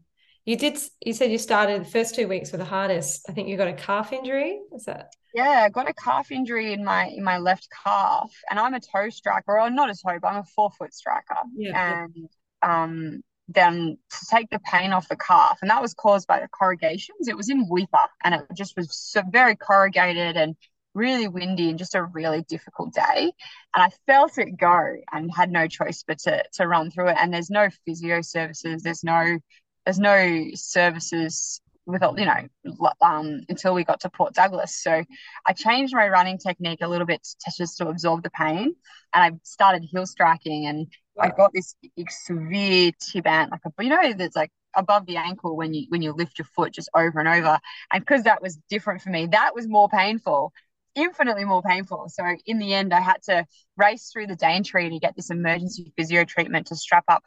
You 0.45 0.57
did, 0.57 0.79
you 1.05 1.15
said 1.15 1.31
you 1.33 1.39
started 1.39 1.81
the 1.81 1.91
first 1.91 2.15
two 2.15 2.29
weeks 2.29 2.53
with 2.53 2.61
the 2.61 2.67
hardest. 2.67 3.27
I 3.29 3.33
think 3.33 3.49
you 3.49 3.57
got 3.57 3.69
a 3.69 3.73
calf 3.73 4.13
injury. 4.13 4.61
Is 4.75 4.85
that? 4.85 5.13
Yeah, 5.35 5.63
I 5.65 5.69
got 5.71 5.89
a 5.89 5.95
calf 5.95 6.31
injury 6.31 6.73
in 6.73 6.85
my 6.85 7.07
in 7.07 7.25
my 7.25 7.39
left 7.39 7.67
calf, 7.83 8.31
and 8.51 8.59
I'm 8.59 8.75
a 8.75 8.81
toe 8.81 9.09
striker, 9.09 9.59
or 9.59 9.71
not 9.71 9.91
a 9.91 9.95
toe, 9.95 10.19
but 10.21 10.29
I'm 10.29 10.43
a 10.43 10.45
forefoot 10.45 10.93
striker. 10.93 11.37
Yeah. 11.57 12.05
And 12.05 12.29
um, 12.63 13.23
then 13.49 13.99
to 14.11 14.27
take 14.31 14.51
the 14.51 14.61
pain 14.61 14.93
off 14.93 15.09
the 15.09 15.17
calf, 15.17 15.59
and 15.61 15.71
that 15.71 15.83
was 15.83 15.95
caused 15.95 16.27
by 16.27 16.41
the 16.41 16.49
corrugations. 16.49 17.29
It 17.29 17.37
was 17.37 17.51
in 17.51 17.69
Weipa 17.69 18.07
and 18.23 18.35
it 18.35 18.43
just 18.55 18.77
was 18.77 18.97
so 18.97 19.23
very 19.31 19.57
corrugated 19.57 20.37
and 20.37 20.57
really 20.95 21.29
windy 21.29 21.71
and 21.71 21.79
just 21.79 21.95
a 21.95 22.05
really 22.05 22.43
difficult 22.43 22.95
day. 22.95 23.33
And 23.75 23.83
I 23.83 23.91
felt 24.07 24.39
it 24.39 24.57
go 24.57 24.95
and 25.13 25.31
had 25.35 25.51
no 25.51 25.67
choice 25.67 26.05
but 26.07 26.19
to 26.21 26.45
to 26.55 26.67
run 26.67 26.91
through 26.91 27.09
it. 27.09 27.17
And 27.19 27.33
there's 27.33 27.51
no 27.51 27.69
physio 27.85 28.23
services. 28.23 28.83
There's 28.83 29.05
no 29.05 29.39
there's 29.85 29.99
no 29.99 30.47
services 30.55 31.61
with 31.87 32.03
you 32.17 32.25
know 32.25 32.89
um, 33.03 33.43
until 33.49 33.75
we 33.75 33.85
got 33.85 34.01
to 34.01 34.11
Port 34.11 34.35
Douglas. 34.35 34.83
So 34.83 35.05
I 35.47 35.53
changed 35.53 35.95
my 35.95 36.09
running 36.09 36.39
technique 36.39 36.81
a 36.83 36.89
little 36.89 37.07
bit 37.07 37.23
to 37.23 37.53
just 37.57 37.79
to 37.79 37.89
absorb 37.89 38.23
the 38.23 38.31
pain, 38.31 38.75
and 39.15 39.25
I 39.25 39.33
started 39.43 39.83
heel 39.91 40.07
striking, 40.07 40.67
and 40.67 40.87
I 41.21 41.29
got 41.31 41.53
this 41.53 41.75
severe 42.09 42.93
tib 43.01 43.27
ant, 43.27 43.53
like 43.53 43.61
a 43.67 43.83
you 43.83 43.91
know 43.91 44.13
that's 44.15 44.37
like 44.37 44.51
above 44.77 45.07
the 45.07 45.17
ankle 45.17 45.57
when 45.57 45.75
you 45.75 45.87
when 45.89 46.03
you 46.03 46.13
lift 46.13 46.39
your 46.39 46.47
foot 46.57 46.73
just 46.73 46.91
over 46.95 47.19
and 47.19 47.29
over, 47.29 47.59
and 47.93 48.05
because 48.05 48.25
that 48.25 48.43
was 48.43 48.59
different 48.71 49.03
for 49.03 49.11
me, 49.11 49.27
that 49.27 49.55
was 49.55 49.69
more 49.69 49.89
painful. 49.89 50.53
Infinitely 50.97 51.45
more 51.45 51.63
painful. 51.63 52.09
So 52.09 52.25
in 52.47 52.61
the 52.61 52.73
end, 52.73 52.95
I 52.95 53.01
had 53.01 53.21
to 53.25 53.47
race 53.77 54.11
through 54.13 54.29
the 54.29 54.37
Daintree 54.37 54.91
to 54.91 55.01
get 55.01 55.17
this 55.17 55.31
emergency 55.31 55.93
physio 55.97 56.25
treatment 56.25 56.69
to 56.69 56.77
strap 56.77 57.05
up 57.09 57.25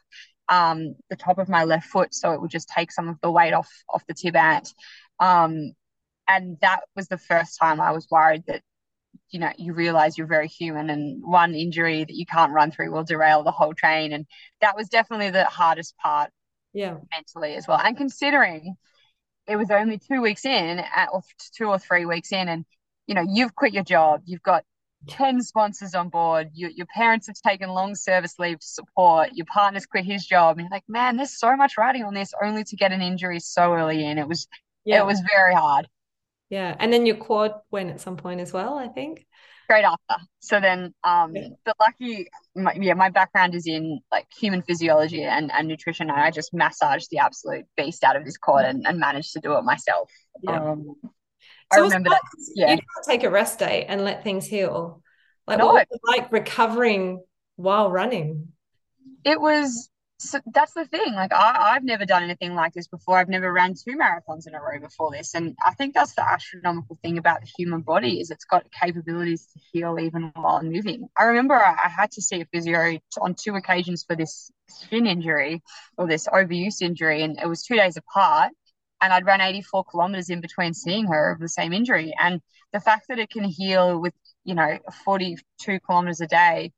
um, 0.48 0.94
the 1.10 1.16
top 1.16 1.38
of 1.38 1.48
my 1.48 1.64
left 1.64 1.86
foot, 1.86 2.14
so 2.14 2.32
it 2.32 2.40
would 2.40 2.50
just 2.50 2.68
take 2.68 2.92
some 2.92 3.08
of 3.08 3.20
the 3.22 3.30
weight 3.30 3.52
off 3.52 3.70
off 3.88 4.06
the 4.06 4.14
tib 4.14 4.36
ant. 4.36 4.72
Um, 5.20 5.72
and 6.28 6.58
that 6.60 6.80
was 6.94 7.08
the 7.08 7.18
first 7.18 7.58
time 7.60 7.80
I 7.80 7.92
was 7.92 8.06
worried 8.10 8.44
that 8.46 8.62
you 9.30 9.40
know 9.40 9.50
you 9.58 9.72
realize 9.72 10.16
you're 10.16 10.26
very 10.26 10.48
human 10.48 10.90
and 10.90 11.22
one 11.22 11.54
injury 11.54 12.04
that 12.04 12.14
you 12.14 12.26
can't 12.26 12.52
run 12.52 12.70
through 12.70 12.90
will 12.92 13.04
derail 13.04 13.42
the 13.42 13.50
whole 13.50 13.74
train. 13.74 14.12
And 14.12 14.26
that 14.60 14.76
was 14.76 14.88
definitely 14.88 15.30
the 15.30 15.44
hardest 15.44 15.96
part 15.98 16.30
yeah. 16.72 16.96
mentally 17.12 17.54
as 17.56 17.66
well. 17.66 17.80
And 17.82 17.96
considering 17.96 18.76
it 19.48 19.56
was 19.56 19.70
only 19.70 19.98
two 19.98 20.20
weeks 20.20 20.44
in 20.44 20.78
at, 20.78 21.08
or 21.12 21.22
two 21.56 21.66
or 21.66 21.78
three 21.78 22.04
weeks 22.04 22.32
in 22.32 22.48
and 22.48 22.64
you 23.06 23.14
know 23.14 23.24
you've 23.26 23.54
quit 23.54 23.72
your 23.72 23.82
job 23.82 24.20
you've 24.26 24.42
got 24.42 24.62
10 25.06 25.42
sponsors 25.42 25.94
on 25.94 26.08
board. 26.08 26.50
You, 26.52 26.70
your 26.74 26.86
parents 26.86 27.26
have 27.28 27.36
taken 27.36 27.70
long 27.70 27.94
service 27.94 28.34
leave 28.38 28.58
to 28.58 28.66
support. 28.66 29.30
Your 29.34 29.46
partner's 29.46 29.86
quit 29.86 30.04
his 30.04 30.26
job. 30.26 30.58
And 30.58 30.66
you're 30.66 30.70
like, 30.70 30.84
man, 30.88 31.16
there's 31.16 31.38
so 31.38 31.56
much 31.56 31.76
riding 31.78 32.04
on 32.04 32.14
this 32.14 32.32
only 32.42 32.64
to 32.64 32.76
get 32.76 32.92
an 32.92 33.00
injury 33.00 33.40
so 33.40 33.72
early 33.72 34.04
in. 34.04 34.18
It 34.18 34.28
was, 34.28 34.48
yeah. 34.84 35.00
it 35.00 35.06
was 35.06 35.20
very 35.20 35.54
hard. 35.54 35.88
Yeah. 36.50 36.74
And 36.78 36.92
then 36.92 37.06
your 37.06 37.16
quad 37.16 37.54
went 37.70 37.90
at 37.90 38.00
some 38.00 38.16
point 38.16 38.40
as 38.40 38.52
well, 38.52 38.76
I 38.76 38.88
think. 38.88 39.26
Straight 39.64 39.84
after. 39.84 40.24
So 40.40 40.60
then, 40.60 40.94
um, 41.04 41.36
yeah. 41.36 41.48
but 41.64 41.76
lucky, 41.78 42.28
my, 42.56 42.72
yeah, 42.80 42.94
my 42.94 43.10
background 43.10 43.54
is 43.54 43.66
in 43.66 44.00
like 44.10 44.26
human 44.38 44.62
physiology 44.62 45.22
and, 45.22 45.52
and 45.52 45.68
nutrition. 45.68 46.08
And 46.08 46.18
I 46.18 46.30
just 46.30 46.54
massaged 46.54 47.08
the 47.10 47.18
absolute 47.18 47.66
beast 47.76 48.02
out 48.02 48.16
of 48.16 48.24
this 48.24 48.38
quad 48.38 48.64
and, 48.64 48.86
and 48.86 48.98
managed 48.98 49.34
to 49.34 49.40
do 49.40 49.56
it 49.56 49.62
myself. 49.62 50.10
Yeah. 50.42 50.70
Um, 50.70 50.94
I 51.72 51.80
remember 51.80 52.10
that. 52.10 52.22
Yeah. 52.54 52.72
You 52.72 52.76
can't 52.76 53.06
take 53.06 53.24
a 53.24 53.30
rest 53.30 53.58
day 53.58 53.84
and 53.88 54.04
let 54.04 54.24
things 54.24 54.46
heal. 54.46 55.02
Like, 55.46 55.58
no. 55.58 55.66
what 55.66 55.88
was 55.90 56.00
like 56.04 56.30
recovering 56.32 57.22
while 57.56 57.90
running? 57.90 58.48
It 59.24 59.40
was, 59.40 59.90
so 60.18 60.40
that's 60.52 60.74
the 60.74 60.84
thing. 60.86 61.14
Like, 61.14 61.32
I, 61.32 61.74
I've 61.74 61.84
never 61.84 62.04
done 62.04 62.22
anything 62.22 62.54
like 62.54 62.72
this 62.72 62.88
before. 62.88 63.18
I've 63.18 63.28
never 63.28 63.52
ran 63.52 63.74
two 63.74 63.96
marathons 63.96 64.46
in 64.46 64.54
a 64.54 64.60
row 64.60 64.78
before 64.80 65.10
this. 65.10 65.34
And 65.34 65.56
I 65.64 65.72
think 65.74 65.94
that's 65.94 66.14
the 66.14 66.26
astronomical 66.26 66.98
thing 67.02 67.18
about 67.18 67.40
the 67.40 67.50
human 67.56 67.80
body 67.80 68.20
is 68.20 68.30
it's 68.30 68.44
got 68.44 68.66
capabilities 68.72 69.46
to 69.52 69.60
heal 69.72 69.98
even 69.98 70.32
while 70.34 70.62
moving. 70.62 71.08
I 71.16 71.24
remember 71.24 71.54
I, 71.54 71.76
I 71.84 71.88
had 71.88 72.10
to 72.12 72.22
see 72.22 72.40
a 72.40 72.46
physio 72.46 72.98
on 73.20 73.34
two 73.34 73.54
occasions 73.54 74.04
for 74.06 74.16
this 74.16 74.50
shin 74.90 75.06
injury 75.06 75.62
or 75.96 76.06
this 76.06 76.26
overuse 76.28 76.82
injury, 76.82 77.22
and 77.22 77.38
it 77.38 77.46
was 77.46 77.62
two 77.62 77.76
days 77.76 77.96
apart 77.96 78.52
and 79.00 79.12
I'd 79.12 79.26
run 79.26 79.40
84 79.40 79.84
kilometers 79.84 80.30
in 80.30 80.40
between 80.40 80.74
seeing 80.74 81.06
her 81.06 81.32
of 81.32 81.40
the 81.40 81.48
same 81.48 81.72
injury. 81.72 82.12
And 82.18 82.40
the 82.72 82.80
fact 82.80 83.06
that 83.08 83.18
it 83.18 83.30
can 83.30 83.44
heal 83.44 84.00
with, 84.00 84.14
you 84.44 84.54
know, 84.54 84.78
42 85.04 85.80
kilometers 85.80 86.20
a 86.20 86.26
day 86.26 86.72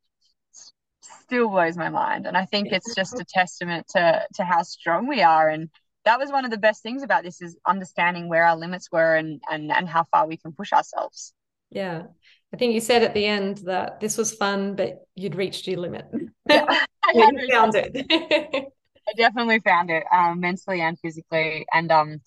still 1.03 1.49
blows 1.49 1.77
my 1.77 1.89
mind. 1.89 2.27
And 2.27 2.37
I 2.37 2.45
think 2.45 2.69
it's 2.73 2.95
just 2.95 3.19
a 3.21 3.25
testament 3.25 3.87
to 3.91 4.23
to 4.35 4.45
how 4.45 4.63
strong 4.63 5.07
we 5.07 5.23
are. 5.23 5.49
And 5.49 5.71
that 6.05 6.19
was 6.19 6.31
one 6.31 6.45
of 6.45 6.51
the 6.51 6.59
best 6.59 6.83
things 6.83 7.03
about 7.03 7.25
this 7.25 7.41
is 7.41 7.57
understanding 7.67 8.29
where 8.29 8.45
our 8.45 8.57
limits 8.57 8.89
were 8.91 9.15
and 9.17 9.41
and 9.51 9.71
and 9.71 9.89
how 9.89 10.05
far 10.05 10.27
we 10.27 10.37
can 10.37 10.53
push 10.53 10.73
ourselves. 10.73 11.33
Yeah. 11.71 12.05
I 12.53 12.57
think 12.57 12.75
you 12.75 12.81
said 12.81 13.05
at 13.05 13.15
the 13.15 13.27
end 13.27 13.59
that 13.59 14.01
this 14.01 14.19
was 14.19 14.35
fun, 14.35 14.75
but 14.75 15.07
you'd 15.15 15.37
reached 15.37 15.69
your 15.69 15.79
limit. 15.79 16.07
Yeah, 16.49 16.67
you 17.15 17.49
found 17.51 17.75
it. 17.77 18.73
I 19.11 19.14
definitely 19.16 19.61
found 19.61 19.90
it 19.90 20.05
um, 20.12 20.40
mentally 20.40 20.81
and 20.81 20.99
physically, 20.99 21.66
and 21.73 21.90
um, 21.90 22.20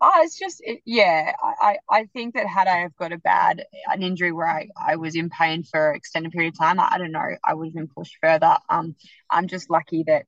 oh, 0.00 0.20
it's 0.24 0.38
just 0.38 0.60
it, 0.64 0.80
yeah. 0.86 1.34
I 1.42 1.78
I 1.90 2.06
think 2.06 2.34
that 2.34 2.46
had 2.46 2.68
I 2.68 2.78
have 2.80 2.96
got 2.96 3.12
a 3.12 3.18
bad 3.18 3.64
an 3.88 4.02
injury 4.02 4.32
where 4.32 4.48
I, 4.48 4.68
I 4.76 4.96
was 4.96 5.16
in 5.16 5.30
pain 5.30 5.64
for 5.64 5.90
an 5.90 5.96
extended 5.96 6.32
period 6.32 6.54
of 6.54 6.58
time, 6.58 6.80
I, 6.80 6.90
I 6.92 6.98
don't 6.98 7.12
know, 7.12 7.28
I 7.44 7.54
would 7.54 7.68
have 7.68 7.74
been 7.74 7.88
pushed 7.88 8.16
further. 8.22 8.56
Um, 8.70 8.96
I'm 9.30 9.48
just 9.48 9.70
lucky 9.70 10.04
that 10.08 10.26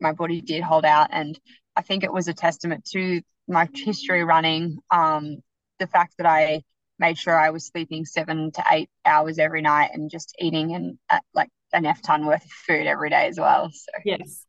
my 0.00 0.12
body 0.12 0.40
did 0.42 0.62
hold 0.62 0.84
out, 0.84 1.08
and 1.12 1.38
I 1.76 1.82
think 1.82 2.04
it 2.04 2.12
was 2.12 2.28
a 2.28 2.34
testament 2.34 2.84
to 2.92 3.22
my 3.48 3.68
history 3.74 4.24
running. 4.24 4.78
Um, 4.90 5.38
the 5.78 5.86
fact 5.88 6.14
that 6.18 6.26
I 6.26 6.62
made 6.98 7.18
sure 7.18 7.38
I 7.38 7.50
was 7.50 7.66
sleeping 7.66 8.06
seven 8.06 8.52
to 8.52 8.64
eight 8.72 8.90
hours 9.04 9.38
every 9.38 9.62
night 9.62 9.90
and 9.92 10.10
just 10.10 10.34
eating 10.38 10.74
and 10.74 10.98
uh, 11.10 11.20
like 11.34 11.50
an 11.72 11.84
F 11.86 12.00
ton 12.02 12.26
worth 12.26 12.44
of 12.44 12.50
food 12.50 12.86
every 12.86 13.10
day 13.10 13.28
as 13.28 13.38
well. 13.38 13.70
So 13.72 13.92
yes, 14.04 14.45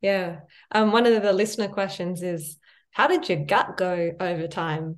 yeah. 0.00 0.40
Um, 0.70 0.92
one 0.92 1.06
of 1.06 1.22
the 1.22 1.32
listener 1.32 1.68
questions 1.68 2.22
is 2.22 2.56
how 2.90 3.06
did 3.06 3.28
your 3.28 3.44
gut 3.44 3.76
go 3.76 4.12
over 4.18 4.46
time? 4.46 4.96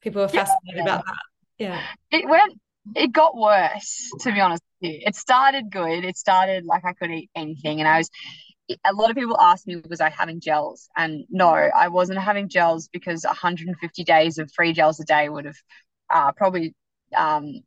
People 0.00 0.22
are 0.22 0.28
fascinated 0.28 0.76
yeah. 0.76 0.82
about 0.82 1.04
that. 1.06 1.22
Yeah. 1.58 1.80
It 2.10 2.28
went 2.28 2.60
it 2.96 3.12
got 3.12 3.36
worse, 3.36 4.10
to 4.20 4.32
be 4.32 4.40
honest 4.40 4.62
with 4.80 4.90
you. 4.90 5.00
It 5.06 5.14
started 5.14 5.70
good. 5.70 6.04
It 6.04 6.16
started 6.16 6.64
like 6.64 6.84
I 6.84 6.92
could 6.92 7.10
eat 7.10 7.30
anything. 7.34 7.80
And 7.80 7.88
I 7.88 7.98
was 7.98 8.10
a 8.84 8.92
lot 8.92 9.10
of 9.10 9.16
people 9.16 9.38
asked 9.40 9.66
me, 9.66 9.82
was 9.88 10.00
I 10.00 10.10
having 10.10 10.40
gels? 10.40 10.88
And 10.96 11.24
no, 11.30 11.48
I 11.48 11.88
wasn't 11.88 12.18
having 12.18 12.48
gels 12.48 12.88
because 12.88 13.24
150 13.24 14.04
days 14.04 14.38
of 14.38 14.50
free 14.52 14.72
gels 14.72 15.00
a 15.00 15.04
day 15.04 15.28
would 15.28 15.44
have 15.44 15.56
uh, 16.10 16.32
probably 16.32 16.74
um, 17.16 17.60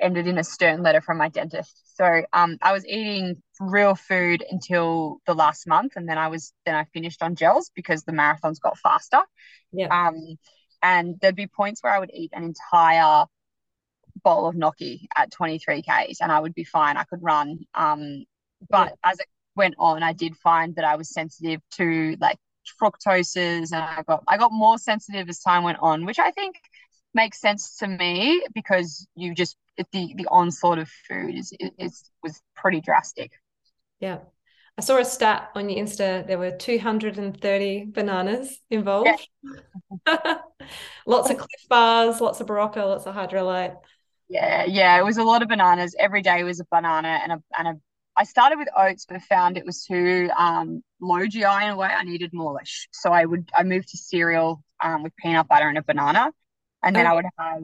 ended 0.00 0.26
in 0.26 0.38
a 0.38 0.44
stern 0.44 0.82
letter 0.82 1.00
from 1.00 1.18
my 1.18 1.28
dentist. 1.28 1.96
So 1.96 2.22
um, 2.32 2.58
I 2.62 2.72
was 2.72 2.86
eating 2.86 3.42
real 3.60 3.94
food 3.94 4.44
until 4.50 5.18
the 5.26 5.34
last 5.34 5.66
month, 5.66 5.92
and 5.96 6.08
then 6.08 6.18
I 6.18 6.28
was 6.28 6.52
then 6.64 6.74
I 6.74 6.84
finished 6.92 7.22
on 7.22 7.36
gels 7.36 7.70
because 7.74 8.04
the 8.04 8.12
marathons 8.12 8.60
got 8.60 8.78
faster. 8.78 9.20
Yeah. 9.72 9.88
Um, 9.88 10.36
and 10.82 11.18
there'd 11.20 11.36
be 11.36 11.46
points 11.46 11.82
where 11.82 11.92
I 11.92 11.98
would 11.98 12.10
eat 12.12 12.30
an 12.32 12.42
entire 12.42 13.26
bowl 14.24 14.46
of 14.46 14.56
gnocchi 14.56 15.08
at 15.16 15.30
23 15.30 15.82
k's, 15.82 16.18
and 16.20 16.32
I 16.32 16.40
would 16.40 16.54
be 16.54 16.64
fine. 16.64 16.96
I 16.96 17.04
could 17.04 17.22
run. 17.22 17.60
Um, 17.74 18.24
but 18.68 18.88
yeah. 18.88 19.10
as 19.10 19.20
it 19.20 19.26
went 19.54 19.74
on, 19.78 20.02
I 20.02 20.12
did 20.12 20.36
find 20.36 20.74
that 20.76 20.84
I 20.84 20.96
was 20.96 21.10
sensitive 21.10 21.60
to 21.72 22.16
like 22.20 22.38
fructoses, 22.80 23.72
and 23.72 23.82
I 23.82 24.02
got 24.06 24.24
I 24.28 24.38
got 24.38 24.52
more 24.52 24.78
sensitive 24.78 25.28
as 25.28 25.40
time 25.40 25.64
went 25.64 25.78
on, 25.80 26.04
which 26.06 26.18
I 26.18 26.30
think 26.30 26.56
makes 27.14 27.40
sense 27.40 27.76
to 27.78 27.86
me 27.86 28.44
because 28.54 29.06
you 29.14 29.34
just 29.34 29.56
the 29.76 30.14
the 30.16 30.26
onslaught 30.30 30.78
of 30.78 30.88
food 31.08 31.34
is 31.34 31.52
is 31.78 32.10
was 32.22 32.40
pretty 32.56 32.80
drastic. 32.80 33.32
Yeah. 34.00 34.18
I 34.78 34.80
saw 34.80 34.98
a 34.98 35.04
stat 35.04 35.50
on 35.54 35.68
your 35.68 35.84
Insta. 35.84 36.26
There 36.26 36.38
were 36.38 36.50
230 36.50 37.86
bananas 37.90 38.58
involved. 38.70 39.28
Yeah. 40.06 40.36
lots 41.06 41.28
of 41.28 41.36
Clif 41.36 41.68
bars, 41.68 42.20
lots 42.22 42.40
of 42.40 42.46
Berocca, 42.46 42.76
lots 42.76 43.04
of 43.06 43.14
Hydralyte. 43.14 43.76
Yeah, 44.28 44.64
yeah, 44.64 44.98
it 44.98 45.04
was 45.04 45.18
a 45.18 45.24
lot 45.24 45.42
of 45.42 45.48
bananas. 45.48 45.94
Every 45.98 46.22
day 46.22 46.42
was 46.42 46.58
a 46.58 46.64
banana 46.70 47.20
and 47.22 47.32
a 47.32 47.42
and 47.58 47.68
a. 47.68 47.80
I 48.16 48.24
started 48.24 48.58
with 48.58 48.68
oats, 48.76 49.04
but 49.06 49.20
found 49.22 49.58
it 49.58 49.66
was 49.66 49.84
too 49.84 50.30
um, 50.38 50.82
low 51.00 51.26
GI 51.26 51.42
in 51.42 51.70
a 51.70 51.76
way. 51.76 51.88
I 51.88 52.02
needed 52.04 52.32
more 52.32 52.58
so 52.92 53.12
I 53.12 53.26
would 53.26 53.50
I 53.54 53.64
moved 53.64 53.88
to 53.88 53.98
cereal 53.98 54.62
um, 54.82 55.02
with 55.02 55.14
peanut 55.16 55.48
butter 55.48 55.68
and 55.68 55.76
a 55.76 55.82
banana, 55.82 56.30
and 56.82 56.94
then 56.94 57.06
okay. 57.06 57.10
I 57.10 57.14
would 57.14 57.24
have 57.38 57.62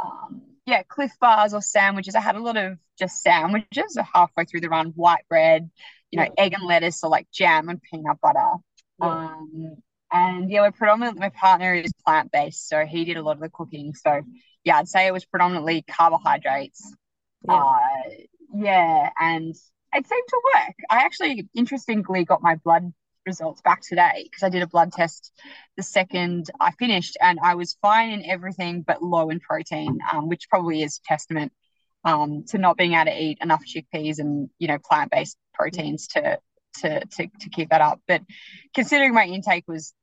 um, 0.00 0.42
yeah 0.66 0.82
Clif 0.88 1.12
bars 1.20 1.54
or 1.54 1.62
sandwiches. 1.62 2.14
I 2.14 2.20
had 2.20 2.36
a 2.36 2.42
lot 2.42 2.56
of 2.56 2.78
just 2.98 3.22
sandwiches 3.22 3.96
halfway 4.14 4.44
through 4.44 4.60
the 4.60 4.68
run, 4.68 4.88
white 4.96 5.24
bread, 5.28 5.70
you 6.10 6.18
know, 6.18 6.24
yeah. 6.24 6.44
egg 6.44 6.54
and 6.54 6.66
lettuce 6.66 7.02
or 7.02 7.10
like 7.10 7.28
jam 7.32 7.68
and 7.68 7.80
peanut 7.82 8.20
butter. 8.20 8.54
Yeah. 9.00 9.08
Um, 9.08 9.76
and 10.10 10.50
yeah, 10.50 10.62
we're 10.62 10.72
predominantly 10.72 11.20
my 11.20 11.28
partner 11.28 11.74
is 11.74 11.92
plant 12.04 12.32
based, 12.32 12.68
so 12.68 12.86
he 12.86 13.04
did 13.04 13.16
a 13.16 13.22
lot 13.22 13.36
of 13.36 13.40
the 13.40 13.50
cooking. 13.50 13.94
So 13.94 14.22
yeah, 14.64 14.78
I'd 14.78 14.88
say 14.88 15.06
it 15.06 15.12
was 15.12 15.24
predominantly 15.24 15.82
carbohydrates. 15.82 16.94
Yeah. 17.46 17.54
Uh, 17.54 17.78
yeah, 18.54 19.10
and 19.20 19.54
it 19.94 20.06
seemed 20.06 20.28
to 20.28 20.42
work. 20.54 20.74
I 20.90 21.04
actually, 21.04 21.48
interestingly, 21.54 22.24
got 22.24 22.42
my 22.42 22.56
blood 22.56 22.92
results 23.28 23.60
back 23.62 23.80
today 23.82 24.24
because 24.24 24.42
I 24.42 24.48
did 24.48 24.62
a 24.62 24.66
blood 24.66 24.92
test 24.92 25.32
the 25.76 25.82
second 25.82 26.50
I 26.58 26.72
finished, 26.72 27.16
and 27.20 27.38
I 27.42 27.54
was 27.54 27.78
fine 27.80 28.10
in 28.10 28.28
everything 28.28 28.82
but 28.82 29.02
low 29.02 29.30
in 29.30 29.38
protein, 29.38 29.98
um, 30.12 30.28
which 30.28 30.48
probably 30.48 30.82
is 30.82 31.00
testament 31.04 31.52
um, 32.04 32.44
to 32.48 32.58
not 32.58 32.76
being 32.76 32.94
able 32.94 33.12
to 33.12 33.22
eat 33.22 33.38
enough 33.40 33.62
chickpeas 33.64 34.18
and 34.18 34.50
you 34.58 34.66
know 34.68 34.78
plant 34.78 35.10
based 35.12 35.36
proteins 35.54 36.08
to 36.08 36.38
to 36.80 37.04
to 37.04 37.28
to 37.40 37.50
keep 37.50 37.70
that 37.70 37.80
up. 37.80 38.00
But 38.08 38.22
considering 38.74 39.14
my 39.14 39.24
intake 39.24 39.64
was 39.68 39.94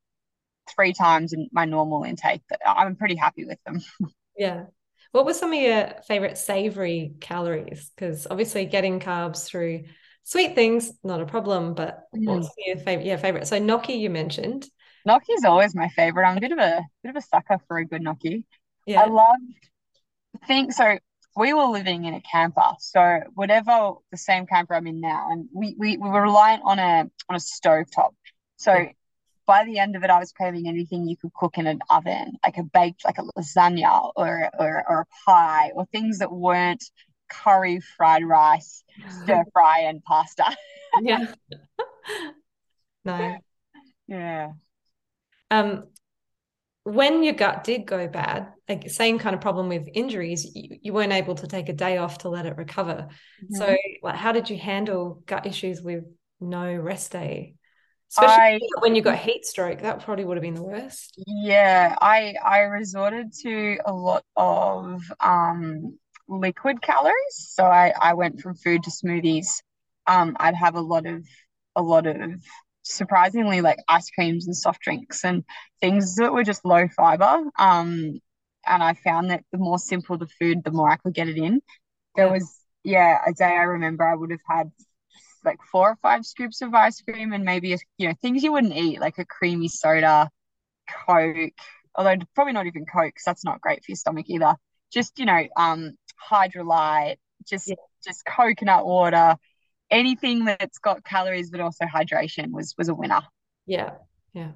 three 0.75 0.93
times 0.93 1.33
my 1.51 1.65
normal 1.65 2.03
intake, 2.03 2.41
I'm 2.65 2.95
pretty 2.95 3.15
happy 3.15 3.45
with 3.45 3.59
them. 3.65 3.81
Yeah. 4.37 4.65
What 5.13 5.25
were 5.25 5.33
some 5.33 5.53
of 5.53 5.61
your 5.61 5.93
favorite 6.09 6.37
savory 6.37 7.15
calories? 7.21 7.89
Because 7.95 8.27
obviously 8.29 8.65
getting 8.65 8.99
carbs 8.99 9.45
through 9.45 9.85
sweet 10.25 10.55
things, 10.55 10.91
not 11.03 11.21
a 11.21 11.25
problem, 11.25 11.73
but 11.73 12.07
mm. 12.13 12.25
what's 12.25 12.49
your 12.57 12.75
favorite? 12.77 13.05
Yeah, 13.05 13.15
favorite. 13.15 13.47
So 13.47 13.57
gnocchi 13.59 13.93
you 13.93 14.09
mentioned. 14.09 14.67
Gnocchi 15.05 15.31
is 15.33 15.45
always 15.45 15.73
my 15.73 15.87
favorite. 15.89 16.27
I'm 16.27 16.37
a 16.37 16.41
bit 16.41 16.51
of 16.51 16.59
a 16.59 16.83
bit 17.03 17.11
of 17.11 17.15
a 17.15 17.21
sucker 17.21 17.59
for 17.67 17.77
a 17.77 17.85
good 17.85 18.01
gnocchi. 18.01 18.43
Yeah. 18.85 19.03
I 19.03 19.05
love 19.05 19.37
think 20.47 20.73
so 20.73 20.97
we 21.37 21.53
were 21.53 21.65
living 21.65 22.05
in 22.05 22.13
a 22.13 22.21
camper. 22.21 22.71
So 22.79 23.21
whatever 23.35 23.93
the 24.11 24.17
same 24.17 24.47
camper 24.47 24.73
I'm 24.73 24.87
in 24.87 24.99
now, 24.99 25.27
and 25.31 25.47
we 25.53 25.75
we, 25.77 25.97
we 25.97 26.09
were 26.09 26.23
reliant 26.23 26.63
on 26.65 26.79
a 26.79 27.09
on 27.29 27.35
a 27.35 27.39
stove 27.39 27.85
top. 27.91 28.13
So 28.57 28.73
yeah 28.73 28.91
by 29.45 29.63
the 29.65 29.79
end 29.79 29.95
of 29.95 30.03
it, 30.03 30.09
I 30.09 30.19
was 30.19 30.31
craving 30.31 30.67
anything 30.67 31.07
you 31.07 31.17
could 31.17 31.33
cook 31.33 31.57
in 31.57 31.67
an 31.67 31.79
oven, 31.89 32.37
like 32.43 32.57
a 32.57 32.63
baked, 32.63 33.05
like 33.05 33.17
a 33.17 33.23
lasagna 33.37 34.11
or, 34.15 34.49
or, 34.57 34.83
or 34.89 34.99
a 35.01 35.05
pie, 35.25 35.71
or 35.75 35.85
things 35.85 36.19
that 36.19 36.31
weren't 36.31 36.83
curry, 37.29 37.79
fried 37.97 38.23
rice, 38.25 38.83
stir 39.23 39.43
fry, 39.53 39.81
and 39.81 40.03
pasta. 40.03 40.45
yeah. 41.01 41.33
no. 43.05 43.37
Yeah. 44.07 44.51
Um, 45.51 45.87
when 46.83 47.23
your 47.23 47.33
gut 47.33 47.63
did 47.63 47.87
go 47.87 48.07
bad, 48.07 48.53
like 48.69 48.89
same 48.89 49.17
kind 49.17 49.33
of 49.33 49.41
problem 49.41 49.69
with 49.69 49.87
injuries, 49.93 50.51
you, 50.53 50.77
you 50.81 50.93
weren't 50.93 51.13
able 51.13 51.35
to 51.35 51.47
take 51.47 51.67
a 51.67 51.73
day 51.73 51.97
off 51.97 52.19
to 52.19 52.29
let 52.29 52.45
it 52.45 52.57
recover. 52.57 53.07
Mm-hmm. 53.43 53.55
So, 53.55 53.75
like, 54.03 54.15
how 54.15 54.31
did 54.31 54.49
you 54.49 54.57
handle 54.57 55.23
gut 55.25 55.47
issues 55.47 55.81
with 55.81 56.03
no 56.39 56.73
rest 56.75 57.11
day? 57.11 57.55
Especially 58.11 58.35
I, 58.37 58.59
when 58.79 58.95
you 58.95 59.01
got 59.01 59.17
heat 59.17 59.45
stroke, 59.45 59.81
that 59.81 60.03
probably 60.03 60.25
would 60.25 60.37
have 60.37 60.43
been 60.43 60.53
the 60.53 60.63
worst. 60.63 61.19
Yeah, 61.25 61.95
I 61.99 62.35
I 62.43 62.59
resorted 62.59 63.33
to 63.41 63.77
a 63.83 63.91
lot 63.91 64.23
of 64.37 65.01
um, 65.19 65.97
liquid 66.27 66.81
calories. 66.81 67.13
So 67.35 67.63
I, 67.65 67.93
I 67.99 68.13
went 68.13 68.41
from 68.41 68.55
food 68.55 68.83
to 68.83 68.89
smoothies. 68.89 69.47
Um, 70.07 70.35
I'd 70.39 70.55
have 70.55 70.75
a 70.75 70.81
lot 70.81 71.05
of 71.05 71.25
a 71.75 71.81
lot 71.81 72.07
of 72.07 72.17
surprisingly 72.83 73.61
like 73.61 73.79
ice 73.87 74.09
creams 74.11 74.45
and 74.45 74.55
soft 74.55 74.81
drinks 74.81 75.25
and 75.25 75.43
things 75.81 76.15
that 76.15 76.31
were 76.31 76.43
just 76.43 76.65
low 76.65 76.87
fiber. 76.87 77.43
Um, 77.57 78.19
and 78.65 78.83
I 78.83 78.93
found 78.93 79.31
that 79.31 79.43
the 79.51 79.57
more 79.57 79.79
simple 79.79 80.17
the 80.17 80.27
food, 80.39 80.63
the 80.63 80.71
more 80.71 80.89
I 80.89 80.97
could 80.97 81.13
get 81.13 81.27
it 81.27 81.37
in. 81.37 81.61
There 82.15 82.31
was 82.31 82.59
yeah, 82.83 83.19
a 83.27 83.33
day 83.33 83.45
I 83.45 83.63
remember 83.63 84.05
I 84.05 84.15
would 84.15 84.31
have 84.31 84.39
had 84.47 84.71
like 85.43 85.59
four 85.71 85.91
or 85.91 85.97
five 86.01 86.25
scoops 86.25 86.61
of 86.61 86.73
ice 86.73 87.01
cream 87.01 87.33
and 87.33 87.43
maybe 87.43 87.73
a, 87.73 87.77
you 87.97 88.07
know 88.07 88.15
things 88.21 88.43
you 88.43 88.51
wouldn't 88.51 88.75
eat 88.75 88.99
like 88.99 89.17
a 89.17 89.25
creamy 89.25 89.67
soda, 89.67 90.29
Coke. 91.07 91.53
Although 91.95 92.17
probably 92.35 92.53
not 92.53 92.67
even 92.67 92.85
Coke 92.85 93.07
because 93.07 93.23
that's 93.25 93.45
not 93.45 93.61
great 93.61 93.79
for 93.79 93.91
your 93.91 93.97
stomach 93.97 94.25
either. 94.29 94.55
Just 94.91 95.19
you 95.19 95.25
know, 95.25 95.43
um, 95.57 95.93
Hydralyte, 96.31 97.17
just 97.47 97.67
yeah. 97.67 97.75
just 98.03 98.25
coconut 98.25 98.85
water, 98.85 99.35
anything 99.89 100.45
that's 100.45 100.79
got 100.79 101.03
calories 101.03 101.49
but 101.49 101.59
also 101.59 101.85
hydration 101.85 102.51
was 102.51 102.73
was 102.77 102.89
a 102.89 102.95
winner. 102.95 103.21
Yeah, 103.65 103.91
yeah. 104.33 104.51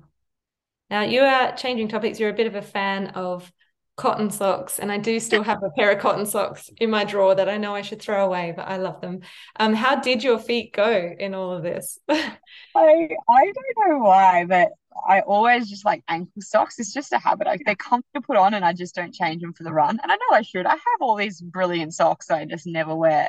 Now 0.90 1.02
you 1.02 1.22
are 1.22 1.56
changing 1.56 1.88
topics. 1.88 2.20
You're 2.20 2.30
a 2.30 2.34
bit 2.34 2.48
of 2.48 2.56
a 2.56 2.62
fan 2.62 3.08
of 3.08 3.52
cotton 4.00 4.30
socks 4.32 4.80
and 4.80 4.94
I 4.94 4.98
do 4.98 5.20
still 5.20 5.44
have 5.44 5.62
a 5.62 5.70
pair 5.72 5.92
of 5.92 6.00
cotton 6.00 6.26
socks 6.26 6.70
in 6.78 6.90
my 6.90 7.04
drawer 7.04 7.36
that 7.36 7.50
I 7.50 7.58
know 7.58 7.76
I 7.76 7.82
should 7.82 8.02
throw 8.02 8.26
away 8.26 8.54
but 8.56 8.66
I 8.66 8.78
love 8.78 9.02
them. 9.02 9.20
Um 9.58 9.74
how 9.74 9.98
did 9.98 10.24
your 10.24 10.40
feet 10.40 10.72
go 10.72 11.14
in 11.20 11.34
all 11.36 11.52
of 11.52 11.64
this? 11.64 12.00
I 12.10 12.30
I 12.76 13.52
don't 13.54 13.90
know 13.90 13.98
why 14.00 14.46
but 14.46 14.70
I 15.06 15.20
always 15.20 15.70
just 15.70 15.84
like 15.84 16.02
ankle 16.08 16.42
socks. 16.42 16.80
It's 16.80 16.94
just 16.94 17.12
a 17.12 17.20
habit. 17.20 17.48
I, 17.48 17.58
they're 17.66 17.76
comfortable 17.76 18.22
to 18.22 18.26
put 18.26 18.38
on 18.38 18.54
and 18.54 18.64
I 18.64 18.72
just 18.72 18.96
don't 18.96 19.14
change 19.14 19.42
them 19.42 19.54
for 19.54 19.64
the 19.64 19.74
run. 19.74 20.00
And 20.02 20.12
I 20.12 20.16
know 20.16 20.32
I 20.34 20.44
should. 20.44 20.66
I 20.66 20.72
have 20.72 21.02
all 21.02 21.16
these 21.16 21.42
brilliant 21.42 21.94
socks 21.94 22.32
I 22.32 22.46
just 22.46 22.68
never 22.68 22.96
wear. 22.96 23.28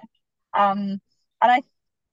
Um 0.56 1.00
and 1.42 1.50
I 1.52 1.62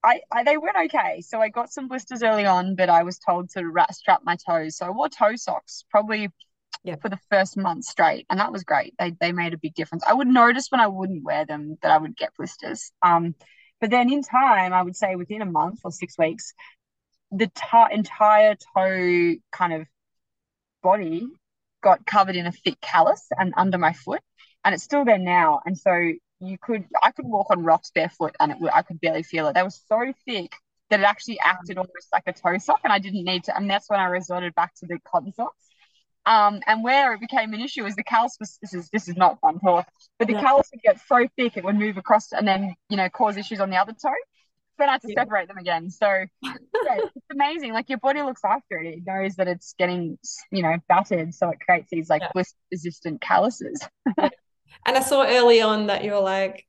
I, 0.04 0.22
I, 0.32 0.43
they 0.43 0.58
went 0.58 0.78
okay. 0.86 1.22
So 1.22 1.41
I 1.41 1.50
got 1.50 1.72
some 1.72 1.88
blisters 1.88 2.24
early 2.24 2.46
on, 2.46 2.76
but 2.76 2.89
I 2.89 3.04
was 3.04 3.20
told 3.20 3.50
to 3.52 3.72
strap 3.91 4.22
my 4.24 4.36
toes. 4.36 4.78
So 4.78 4.88
I 4.88 4.89
wore 4.89 5.10
toe 5.10 5.36
socks 5.36 5.86
probably 5.91 6.30
yeah. 6.88 6.95
for 6.95 7.10
the 7.10 7.19
first 7.30 7.58
month 7.58 7.86
straight. 7.86 8.26
And 8.30 8.39
that 8.39 8.52
was 8.52 8.63
great. 8.63 8.93
They, 8.97 9.13
they 9.19 9.32
made 9.32 9.54
a 9.54 9.58
big 9.58 9.76
difference. 9.76 10.04
I 10.08 10.13
would 10.13 10.28
notice 10.28 10.67
when 10.69 10.82
I 10.82 10.88
wouldn't 10.88 11.23
wear 11.23 11.45
them 11.45 11.78
that 11.82 11.91
I 11.91 11.97
would 11.97 12.15
get 12.15 12.36
blisters. 12.38 12.91
Um, 13.02 13.36
but 13.80 13.89
then 13.89 14.12
in 14.12 14.23
time, 14.23 14.73
I 14.73 14.82
would 14.82 14.95
say 14.95 15.15
within 15.15 15.41
a 15.41 15.45
month 15.45 15.82
or 15.84 15.91
six 15.91 16.17
weeks, 16.17 16.54
the 17.32 17.47
t- 17.47 17.91
entire 17.91 18.56
toe 18.56 19.36
kind 19.52 19.73
of 19.73 19.88
body 20.82 21.28
got 21.84 22.06
covered 22.06 22.36
in 22.36 22.47
a 22.47 22.52
thick 22.52 22.80
callus 22.82 23.28
and 23.38 23.54
under 23.58 23.78
my 23.78 23.93
foot. 23.93 24.21
And 24.63 24.73
it's 24.73 24.84
still 24.84 25.06
there 25.06 25.19
now. 25.19 25.62
And 25.65 25.78
so 25.78 25.93
you 26.39 26.58
could, 26.58 26.86
I 27.04 27.12
could 27.12 27.26
walk 27.26 27.47
on 27.52 27.63
rocks 27.63 27.91
barefoot 27.93 28.36
and 28.39 28.54
it, 28.54 28.58
I 28.73 28.82
could 28.82 29.00
barely 29.02 29.23
feel 29.23 29.47
it. 29.47 29.54
They 29.54 29.63
were 29.63 29.69
so 29.69 30.13
thick 30.26 30.54
that 30.89 31.02
it 31.02 31.04
actually 31.04 31.39
acted 31.39 31.78
almost 31.78 32.08
like 32.12 32.23
a 32.28 32.34
toe 32.34 32.58
sock 32.58 32.80
and 32.84 32.93
I 32.93 33.00
didn't 33.00 33.26
need 33.26 33.43
to. 33.45 33.56
And 33.56 33.69
that's 33.69 33.89
when 33.89 34.00
I 34.00 34.06
resorted 34.06 34.56
back 34.56 34.73
to 34.76 34.88
the 34.88 35.00
cotton 35.06 35.34
socks. 35.34 35.65
Um, 36.28 36.60
and 36.68 36.84
where 36.84 37.13
it 37.13 37.22
became 37.22 37.54
an 37.54 37.62
issue 37.62 37.86
is 37.86 37.96
the 37.96 38.04
callus 38.04 38.36
was 38.38 38.58
this 38.62 38.74
is 38.74 38.90
this 38.90 39.08
is 39.08 39.16
not 39.16 39.40
fun 39.40 39.60
talk, 39.60 39.88
but 40.20 40.28
the 40.28 40.34
yeah. 40.34 40.42
callus 40.42 40.68
would 40.74 40.82
get 40.82 41.00
so 41.08 41.26
thick 41.38 41.56
it 41.56 41.63
would 41.63 41.78
move 41.78 41.96
across 41.96 42.34
and 42.34 42.46
then 42.46 42.76
you 42.90 42.98
know 42.98 43.08
cause 43.08 43.38
issues 43.38 43.62
on 43.62 43.70
the 43.70 43.78
other 43.78 43.94
toe. 43.94 44.12
Then 44.78 44.90
I 44.90 44.92
had 44.92 45.02
to 45.04 45.08
yeah. 45.08 45.22
separate 45.22 45.48
them 45.48 45.58
again. 45.58 45.90
So 45.90 46.06
yeah, 46.42 46.54
it's 46.74 47.26
amazing. 47.32 47.72
Like 47.72 47.88
your 47.88 48.00
body 48.00 48.22
looks 48.24 48.42
after 48.44 48.78
it. 48.78 48.88
It 48.88 49.04
knows 49.08 49.36
that 49.36 49.48
it's 49.48 49.74
getting 49.80 50.20
you 50.52 50.63
know 50.63 50.76
battered, 50.90 51.34
so 51.34 51.50
it 51.50 51.62
creates 51.62 51.88
these 51.92 52.10
like 52.10 52.24
yeah. 52.24 52.44
resistant 52.74 53.22
calluses. 53.22 53.82
and 54.18 54.32
I 54.86 55.00
saw 55.00 55.24
early 55.26 55.62
on 55.62 55.88
that 55.88 56.04
you 56.04 56.12
were 56.12 56.20
like, 56.20 56.66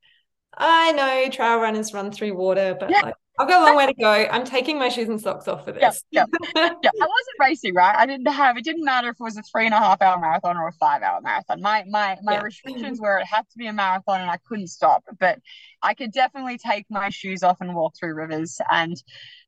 I 0.57 0.93
know 0.93 1.31
trail 1.31 1.59
runners 1.59 1.93
run 1.93 2.13
through 2.13 2.35
water, 2.35 2.77
but 2.79 2.93
like 2.93 3.15
I've 3.39 3.49
got 3.49 3.63
a 3.63 3.65
long 3.65 3.77
way 3.77 3.87
to 3.87 3.95
go. 3.95 4.11
I'm 4.11 4.45
taking 4.45 4.79
my 4.79 4.89
shoes 4.89 5.09
and 5.09 5.21
socks 5.21 5.47
off 5.47 5.65
for 5.65 5.73
this. 5.73 6.03
Yeah, 6.11 6.25
yeah. 6.31 6.39
yeah. 6.83 6.91
I 7.01 7.07
wasn't 7.07 7.37
racing, 7.41 7.75
right? 7.75 7.95
I 7.97 8.05
didn't 8.07 8.27
have. 8.27 8.57
It 8.57 8.65
didn't 8.65 8.85
matter 8.85 9.11
if 9.11 9.15
it 9.21 9.23
was 9.23 9.37
a 9.37 9.43
three 9.43 9.67
and 9.67 9.75
a 9.75 9.79
half 9.79 10.03
hour 10.03 10.19
marathon 10.19 10.57
or 10.57 10.69
a 10.69 10.73
five 10.73 11.03
hour 11.03 11.21
marathon. 11.21 11.61
My 11.61 11.85
my 11.89 12.17
my 12.23 12.35
Yeah. 12.35 12.41
restrictions 12.41 13.01
were 13.01 13.19
it 13.19 13.27
had 13.27 13.43
to 13.51 13.59
be 13.59 13.67
a 13.69 13.73
marathon 13.73 14.21
and 14.21 14.31
I 14.31 14.39
couldn't 14.49 14.69
stop. 14.69 15.05
But 15.21 15.39
I 15.83 15.95
could 15.95 16.13
definitely 16.13 16.59
take 16.59 16.87
my 16.91 17.11
shoes 17.11 17.43
off 17.45 17.59
and 17.61 17.75
walk 17.77 17.95
through 17.99 18.15
rivers. 18.15 18.61
And 18.71 18.97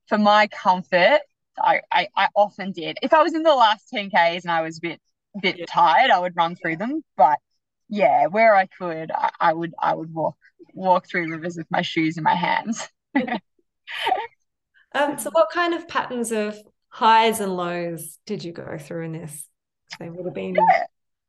for 0.08 0.18
my 0.18 0.46
comfort, 0.48 1.20
I 1.58 1.80
I, 1.90 2.08
I 2.16 2.28
often 2.36 2.72
did. 2.72 2.98
If 3.02 3.12
I 3.12 3.22
was 3.22 3.34
in 3.34 3.42
the 3.42 3.54
last 3.54 3.88
ten 3.92 4.08
k's 4.10 4.44
and 4.44 4.52
I 4.52 4.62
was 4.62 4.78
a 4.78 4.82
bit 4.82 5.00
bit 5.40 5.66
tired, 5.66 6.10
I 6.10 6.20
would 6.20 6.36
run 6.36 6.54
through 6.54 6.76
them. 6.76 7.02
But 7.16 7.38
yeah, 7.88 8.26
where 8.26 8.54
I 8.54 8.66
could, 8.66 9.10
I, 9.10 9.30
I 9.40 9.52
would 9.52 9.74
I 9.78 9.94
would 9.94 10.14
walk 10.14 10.36
walk 10.74 11.08
through 11.08 11.30
rivers 11.30 11.56
with 11.56 11.68
my 11.70 11.82
shoes 11.82 12.18
in 12.18 12.24
my 12.24 12.36
hands. 12.36 12.88
Um, 14.92 15.18
so 15.18 15.30
what 15.30 15.50
kind 15.52 15.74
of 15.74 15.86
patterns 15.86 16.32
of 16.32 16.58
highs 16.88 17.38
and 17.40 17.56
lows 17.56 18.18
did 18.26 18.42
you 18.42 18.52
go 18.52 18.76
through 18.76 19.04
in 19.04 19.12
this? 19.12 19.46
They 20.00 20.10
would 20.10 20.24
have 20.24 20.34
been 20.34 20.56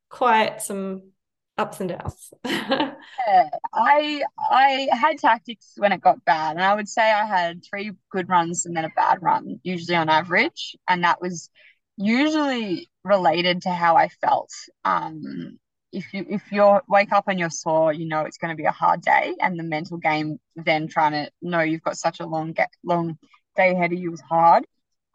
quite 0.09 0.61
some 0.61 1.11
ups 1.57 1.79
and 1.79 1.89
downs. 1.89 2.33
Yeah, 3.27 3.49
I 3.73 4.23
I 4.49 4.87
had 4.91 5.17
tactics 5.19 5.73
when 5.77 5.91
it 5.91 6.01
got 6.01 6.23
bad, 6.25 6.55
and 6.55 6.63
I 6.63 6.73
would 6.75 6.89
say 6.89 7.01
I 7.01 7.25
had 7.25 7.63
three 7.63 7.91
good 8.09 8.29
runs 8.29 8.65
and 8.65 8.75
then 8.75 8.85
a 8.85 8.89
bad 8.95 9.19
run, 9.21 9.59
usually 9.63 9.95
on 9.95 10.09
average, 10.09 10.75
and 10.87 11.03
that 11.03 11.21
was 11.21 11.49
usually 11.97 12.89
related 13.03 13.63
to 13.63 13.69
how 13.69 13.95
I 13.95 14.07
felt. 14.07 14.51
Um, 14.85 15.59
if 15.91 16.13
you 16.13 16.25
if 16.29 16.51
you 16.51 16.79
wake 16.87 17.11
up 17.11 17.25
and 17.27 17.39
you're 17.39 17.49
sore, 17.49 17.93
you 17.93 18.05
know 18.07 18.21
it's 18.21 18.37
going 18.37 18.55
to 18.55 18.61
be 18.61 18.65
a 18.65 18.71
hard 18.71 19.01
day, 19.01 19.35
and 19.41 19.59
the 19.59 19.63
mental 19.63 19.97
game 19.97 20.39
then 20.55 20.87
trying 20.87 21.11
to 21.11 21.31
know 21.41 21.61
you've 21.61 21.83
got 21.83 21.97
such 21.97 22.19
a 22.19 22.25
long 22.25 22.53
get 22.53 22.69
long 22.83 23.17
day 23.55 23.71
ahead 23.71 23.91
of 23.91 23.99
you 23.99 24.11
was 24.11 24.21
hard. 24.21 24.65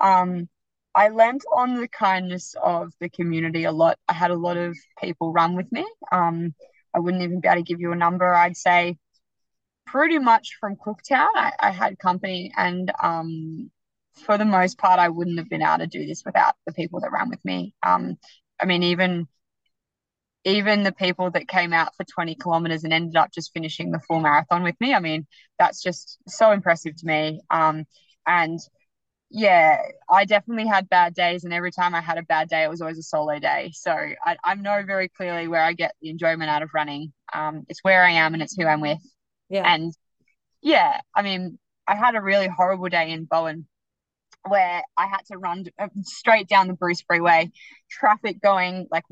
Um, 0.00 0.48
I 0.94 1.08
lent 1.08 1.44
on 1.54 1.80
the 1.80 1.88
kindness 1.88 2.54
of 2.62 2.92
the 3.00 3.08
community 3.08 3.64
a 3.64 3.72
lot. 3.72 3.98
I 4.08 4.14
had 4.14 4.30
a 4.30 4.36
lot 4.36 4.56
of 4.56 4.76
people 5.02 5.32
run 5.32 5.54
with 5.54 5.70
me. 5.70 5.86
Um, 6.10 6.54
I 6.94 7.00
wouldn't 7.00 7.22
even 7.22 7.40
be 7.40 7.48
able 7.48 7.58
to 7.58 7.62
give 7.62 7.80
you 7.80 7.92
a 7.92 7.96
number. 7.96 8.34
I'd 8.34 8.56
say 8.56 8.96
pretty 9.86 10.18
much 10.18 10.56
from 10.58 10.76
Cooktown, 10.76 11.28
I, 11.34 11.52
I 11.60 11.70
had 11.70 11.98
company, 11.98 12.52
and 12.56 12.90
um, 13.02 13.70
for 14.14 14.38
the 14.38 14.44
most 14.44 14.78
part, 14.78 14.98
I 14.98 15.08
wouldn't 15.08 15.38
have 15.38 15.48
been 15.48 15.62
able 15.62 15.78
to 15.78 15.86
do 15.86 16.06
this 16.06 16.22
without 16.24 16.54
the 16.66 16.72
people 16.72 17.00
that 17.00 17.12
ran 17.12 17.28
with 17.28 17.44
me. 17.44 17.74
Um, 17.82 18.16
I 18.60 18.64
mean, 18.64 18.82
even 18.82 19.28
even 20.46 20.84
the 20.84 20.92
people 20.92 21.30
that 21.32 21.48
came 21.48 21.72
out 21.72 21.94
for 21.96 22.04
20 22.04 22.36
kilometers 22.36 22.84
and 22.84 22.92
ended 22.92 23.16
up 23.16 23.32
just 23.32 23.52
finishing 23.52 23.90
the 23.90 23.98
full 23.98 24.20
marathon 24.20 24.62
with 24.62 24.76
me. 24.80 24.94
I 24.94 25.00
mean, 25.00 25.26
that's 25.58 25.82
just 25.82 26.18
so 26.28 26.52
impressive 26.52 26.94
to 26.96 27.06
me. 27.06 27.40
Um, 27.50 27.84
and 28.26 28.60
yeah, 29.28 29.82
I 30.08 30.24
definitely 30.24 30.68
had 30.68 30.88
bad 30.88 31.14
days, 31.14 31.42
and 31.42 31.52
every 31.52 31.72
time 31.72 31.96
I 31.96 32.00
had 32.00 32.16
a 32.16 32.22
bad 32.22 32.48
day, 32.48 32.62
it 32.62 32.70
was 32.70 32.80
always 32.80 32.98
a 32.98 33.02
solo 33.02 33.40
day. 33.40 33.72
So 33.74 33.90
I, 33.90 34.36
I 34.44 34.54
know 34.54 34.84
very 34.86 35.08
clearly 35.08 35.48
where 35.48 35.62
I 35.62 35.72
get 35.72 35.94
the 36.00 36.10
enjoyment 36.10 36.48
out 36.48 36.62
of 36.62 36.70
running. 36.72 37.12
Um, 37.34 37.66
it's 37.68 37.82
where 37.82 38.04
I 38.04 38.12
am 38.12 38.34
and 38.34 38.42
it's 38.42 38.54
who 38.56 38.66
I'm 38.66 38.80
with. 38.80 39.00
yeah. 39.50 39.64
And 39.66 39.92
yeah, 40.62 41.00
I 41.14 41.22
mean, 41.22 41.58
I 41.88 41.96
had 41.96 42.14
a 42.14 42.22
really 42.22 42.48
horrible 42.48 42.88
day 42.88 43.10
in 43.10 43.24
Bowen 43.24 43.66
where 44.48 44.82
I 44.96 45.06
had 45.06 45.22
to 45.32 45.38
run 45.38 45.64
uh, 45.78 45.88
straight 46.02 46.48
down 46.48 46.68
the 46.68 46.74
Bruce 46.74 47.02
Freeway, 47.02 47.50
traffic 47.90 48.40
going 48.40 48.86
like, 48.92 49.04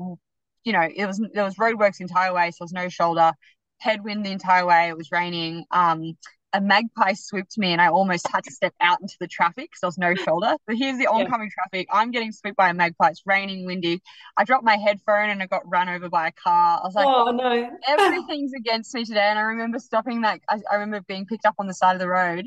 you 0.65 0.73
know, 0.73 0.87
it 0.93 1.05
was 1.05 1.21
there 1.33 1.45
was 1.45 1.55
roadworks 1.55 1.97
the 1.97 2.03
entire 2.03 2.33
way, 2.33 2.51
so 2.51 2.57
there 2.59 2.65
was 2.65 2.73
no 2.73 2.89
shoulder, 2.89 3.31
headwind 3.79 4.25
the 4.25 4.31
entire 4.31 4.65
way. 4.65 4.89
It 4.89 4.97
was 4.97 5.11
raining. 5.11 5.65
Um, 5.71 6.17
a 6.53 6.61
magpie 6.61 7.13
swooped 7.13 7.57
me, 7.57 7.73
and 7.73 7.81
I 7.81 7.89
almost 7.89 8.27
had 8.29 8.43
to 8.45 8.51
step 8.51 8.73
out 8.79 9.01
into 9.01 9.15
the 9.19 9.27
traffic 9.27 9.69
because 9.69 9.79
there 9.81 9.87
was 9.89 9.97
no 9.97 10.15
shoulder. 10.15 10.55
So 10.69 10.75
here's 10.75 10.97
the 10.97 11.07
oncoming 11.07 11.51
traffic. 11.51 11.87
I'm 11.91 12.11
getting 12.11 12.31
swooped 12.31 12.57
by 12.57 12.69
a 12.69 12.73
magpie. 12.73 13.09
It's 13.09 13.21
raining, 13.25 13.65
windy. 13.65 14.01
I 14.37 14.45
dropped 14.45 14.63
my 14.63 14.77
headphone 14.77 15.29
and 15.29 15.43
I 15.43 15.47
got 15.47 15.61
run 15.65 15.89
over 15.89 16.09
by 16.09 16.27
a 16.29 16.31
car. 16.31 16.79
I 16.81 16.85
was 16.85 16.95
like, 16.95 17.07
oh 17.07 17.31
no. 17.31 17.69
everything's 17.87 18.53
against 18.53 18.93
me 18.95 19.03
today. 19.03 19.19
And 19.19 19.37
I 19.37 19.43
remember 19.43 19.79
stopping 19.79 20.21
that. 20.21 20.39
I, 20.49 20.59
I 20.71 20.75
remember 20.75 21.03
being 21.07 21.25
picked 21.25 21.45
up 21.45 21.55
on 21.59 21.67
the 21.67 21.73
side 21.73 21.93
of 21.93 21.99
the 21.99 22.07
road 22.07 22.45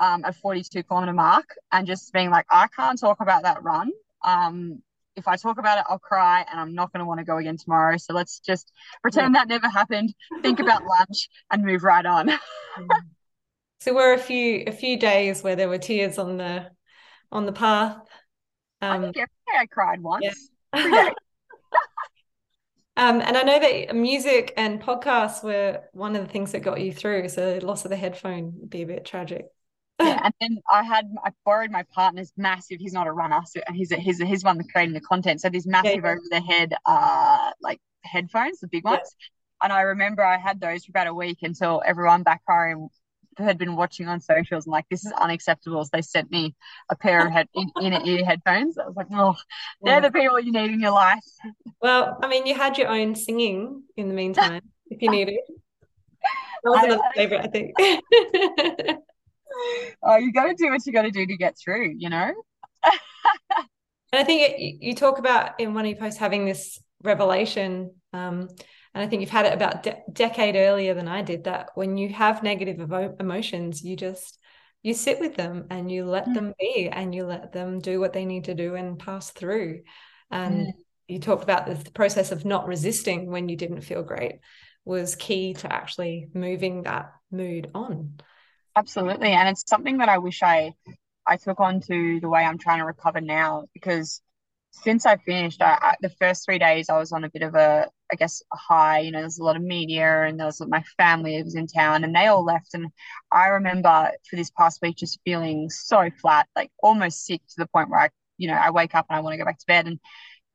um, 0.00 0.24
at 0.24 0.34
42 0.36 0.82
kilometer 0.82 1.12
mark 1.12 1.46
and 1.72 1.86
just 1.86 2.12
being 2.12 2.30
like, 2.30 2.46
I 2.50 2.66
can't 2.74 2.98
talk 2.98 3.20
about 3.20 3.44
that 3.44 3.62
run. 3.62 3.90
Um, 4.24 4.82
if 5.16 5.28
I 5.28 5.36
talk 5.36 5.58
about 5.58 5.78
it, 5.78 5.84
I'll 5.88 5.98
cry 5.98 6.44
and 6.50 6.60
I'm 6.60 6.74
not 6.74 6.92
going 6.92 7.00
to 7.00 7.06
want 7.06 7.18
to 7.20 7.24
go 7.24 7.38
again 7.38 7.56
tomorrow. 7.56 7.96
So 7.96 8.14
let's 8.14 8.40
just 8.40 8.72
pretend 9.02 9.34
that 9.34 9.48
never 9.48 9.68
happened, 9.68 10.14
think 10.42 10.60
about 10.60 10.82
lunch 10.84 11.28
and 11.50 11.64
move 11.64 11.82
right 11.84 12.06
on. 12.06 12.30
So 13.80 13.94
were 13.94 14.12
a 14.14 14.18
few 14.18 14.64
a 14.66 14.72
few 14.72 14.98
days 14.98 15.42
where 15.42 15.56
there 15.56 15.68
were 15.68 15.78
tears 15.78 16.18
on 16.18 16.36
the 16.38 16.70
on 17.32 17.46
the 17.46 17.52
path. 17.52 17.98
I 18.90 18.98
Um, 18.98 19.04
think 19.04 19.16
every 19.16 19.28
day 19.46 19.58
I 19.58 19.66
cried 19.66 20.00
once. 20.02 20.50
yeah. 20.74 21.04
Um, 22.98 23.20
and 23.20 23.36
I 23.36 23.42
know 23.42 23.60
that 23.60 23.94
music 23.94 24.54
and 24.56 24.80
podcasts 24.80 25.42
were 25.44 25.82
one 25.92 26.16
of 26.16 26.22
the 26.26 26.32
things 26.32 26.52
that 26.52 26.60
got 26.60 26.80
you 26.80 26.92
through. 26.94 27.28
So 27.28 27.58
loss 27.62 27.84
of 27.84 27.90
the 27.90 27.96
headphone 27.96 28.54
would 28.60 28.70
be 28.70 28.82
a 28.82 28.86
bit 28.86 29.04
tragic. 29.04 29.46
Yeah, 30.00 30.20
and 30.24 30.34
then 30.40 30.58
I 30.70 30.82
had 30.82 31.06
I 31.24 31.30
borrowed 31.44 31.70
my 31.70 31.84
partner's 31.94 32.32
massive. 32.36 32.78
He's 32.80 32.92
not 32.92 33.06
a 33.06 33.12
runner, 33.12 33.40
so 33.46 33.60
he's 33.72 33.92
a, 33.92 33.96
he's 33.96 34.20
a, 34.20 34.26
he's 34.26 34.44
one 34.44 34.58
that 34.58 34.68
creating 34.70 34.94
the 34.94 35.00
content. 35.00 35.40
So 35.40 35.48
these 35.48 35.66
massive 35.66 36.04
yeah. 36.04 36.10
over 36.10 36.20
the 36.30 36.40
head 36.40 36.74
uh 36.84 37.50
like 37.60 37.80
headphones, 38.02 38.60
the 38.60 38.68
big 38.68 38.82
Yeah. 38.84 38.92
ones. 38.92 39.16
And 39.62 39.72
I 39.72 39.80
remember 39.82 40.22
I 40.22 40.36
had 40.38 40.60
those 40.60 40.84
for 40.84 40.90
about 40.90 41.06
a 41.06 41.14
week 41.14 41.38
until 41.42 41.82
everyone 41.84 42.22
back 42.22 42.42
home 42.46 42.88
had 43.38 43.58
been 43.58 43.76
watching 43.76 44.08
on 44.08 44.20
socials 44.20 44.64
and 44.66 44.72
like 44.72 44.86
this 44.90 45.04
is 45.04 45.12
unacceptable. 45.12 45.84
So 45.84 45.90
they 45.92 46.02
sent 46.02 46.30
me 46.30 46.54
a 46.90 46.96
pair 46.96 47.26
of 47.26 47.32
head 47.32 47.48
in, 47.54 47.70
inner 47.82 48.00
ear 48.04 48.24
headphones. 48.24 48.78
I 48.78 48.86
was 48.86 48.96
like, 48.96 49.08
oh, 49.12 49.34
they're 49.82 50.00
the 50.00 50.10
people 50.10 50.40
you 50.40 50.52
need 50.52 50.70
in 50.70 50.80
your 50.80 50.92
life. 50.92 51.20
Well, 51.82 52.18
I 52.22 52.28
mean, 52.28 52.46
you 52.46 52.54
had 52.54 52.78
your 52.78 52.88
own 52.88 53.14
singing 53.14 53.82
in 53.96 54.08
the 54.08 54.14
meantime, 54.14 54.60
if 54.90 55.00
you 55.02 55.10
needed. 55.10 55.38
That 56.64 56.70
was 56.70 56.80
I- 56.80 56.86
another 56.86 57.02
favorite, 57.14 57.40
I 57.44 57.48
think. 57.48 58.98
Oh, 60.02 60.16
you 60.16 60.32
got 60.32 60.44
to 60.46 60.54
do 60.54 60.70
what 60.70 60.84
you 60.86 60.92
got 60.92 61.02
to 61.02 61.10
do 61.10 61.26
to 61.26 61.36
get 61.36 61.56
through. 61.58 61.94
You 61.98 62.10
know. 62.10 62.32
And 64.12 64.20
I 64.20 64.24
think 64.24 64.42
it, 64.42 64.82
you 64.82 64.94
talk 64.94 65.18
about 65.18 65.58
in 65.58 65.74
one 65.74 65.84
of 65.84 65.90
your 65.90 65.98
posts 65.98 66.18
having 66.18 66.46
this 66.46 66.78
revelation, 67.02 67.90
um, 68.12 68.48
and 68.94 69.04
I 69.04 69.08
think 69.08 69.20
you've 69.20 69.30
had 69.30 69.46
it 69.46 69.52
about 69.52 69.82
de- 69.82 70.00
decade 70.12 70.54
earlier 70.54 70.94
than 70.94 71.08
I 71.08 71.22
did. 71.22 71.44
That 71.44 71.70
when 71.74 71.98
you 71.98 72.08
have 72.10 72.42
negative 72.42 72.76
evo- 72.76 73.20
emotions, 73.20 73.82
you 73.82 73.96
just 73.96 74.38
you 74.82 74.94
sit 74.94 75.18
with 75.18 75.34
them 75.34 75.66
and 75.70 75.90
you 75.90 76.04
let 76.04 76.28
Mm. 76.28 76.34
them 76.34 76.54
be, 76.58 76.88
and 76.88 77.14
you 77.14 77.26
let 77.26 77.52
them 77.52 77.80
do 77.80 77.98
what 77.98 78.12
they 78.12 78.24
need 78.24 78.44
to 78.44 78.54
do 78.54 78.76
and 78.76 78.98
pass 78.98 79.32
through. 79.32 79.82
And 80.30 80.68
Mm. 80.68 80.74
you 81.08 81.18
talked 81.18 81.42
about 81.42 81.66
the, 81.66 81.74
the 81.74 81.90
process 81.90 82.30
of 82.30 82.44
not 82.44 82.68
resisting 82.68 83.30
when 83.30 83.48
you 83.48 83.56
didn't 83.56 83.80
feel 83.80 84.02
great 84.04 84.38
was 84.84 85.16
key 85.16 85.54
to 85.54 85.72
actually 85.72 86.28
moving 86.32 86.82
that 86.82 87.12
mood 87.32 87.70
on. 87.74 88.20
Absolutely. 88.76 89.32
And 89.32 89.48
it's 89.48 89.64
something 89.66 89.98
that 89.98 90.08
I 90.08 90.18
wish 90.18 90.42
I 90.42 90.74
I 91.26 91.36
took 91.36 91.60
on 91.60 91.80
to 91.82 92.20
the 92.20 92.28
way 92.28 92.44
I'm 92.44 92.58
trying 92.58 92.78
to 92.80 92.86
recover 92.86 93.20
now 93.20 93.66
because 93.74 94.22
since 94.72 95.06
I 95.06 95.16
finished, 95.18 95.62
I, 95.62 95.78
I, 95.82 95.94
the 96.00 96.10
first 96.10 96.44
three 96.46 96.58
days 96.58 96.88
I 96.90 96.98
was 96.98 97.12
on 97.12 97.24
a 97.24 97.30
bit 97.30 97.42
of 97.42 97.54
a, 97.54 97.88
I 98.12 98.16
guess, 98.16 98.42
a 98.52 98.56
high. 98.56 99.00
You 99.00 99.12
know, 99.12 99.20
there's 99.20 99.38
a 99.38 99.44
lot 99.44 99.56
of 99.56 99.62
media 99.62 100.24
and 100.24 100.38
there 100.40 100.46
was 100.46 100.60
my 100.68 100.82
family 100.98 101.42
was 101.42 101.54
in 101.56 101.66
town 101.68 102.04
and 102.04 102.14
they 102.16 102.26
all 102.28 102.44
left. 102.44 102.74
And 102.74 102.88
I 103.32 103.48
remember 103.48 104.10
for 104.30 104.36
this 104.36 104.50
past 104.52 104.80
week 104.82 104.96
just 104.98 105.20
feeling 105.24 105.70
so 105.70 106.10
flat, 106.22 106.48
like 106.56 106.72
almost 106.82 107.26
sick 107.26 107.42
to 107.50 107.56
the 107.58 107.66
point 107.68 107.90
where 107.90 108.00
I, 108.00 108.10
you 108.38 108.48
know, 108.48 108.54
I 108.56 108.70
wake 108.70 108.94
up 108.94 109.06
and 109.10 109.16
I 109.18 109.20
want 109.20 109.34
to 109.34 109.38
go 109.38 109.44
back 109.46 109.58
to 109.60 109.66
bed. 109.66 109.86
And 109.88 110.00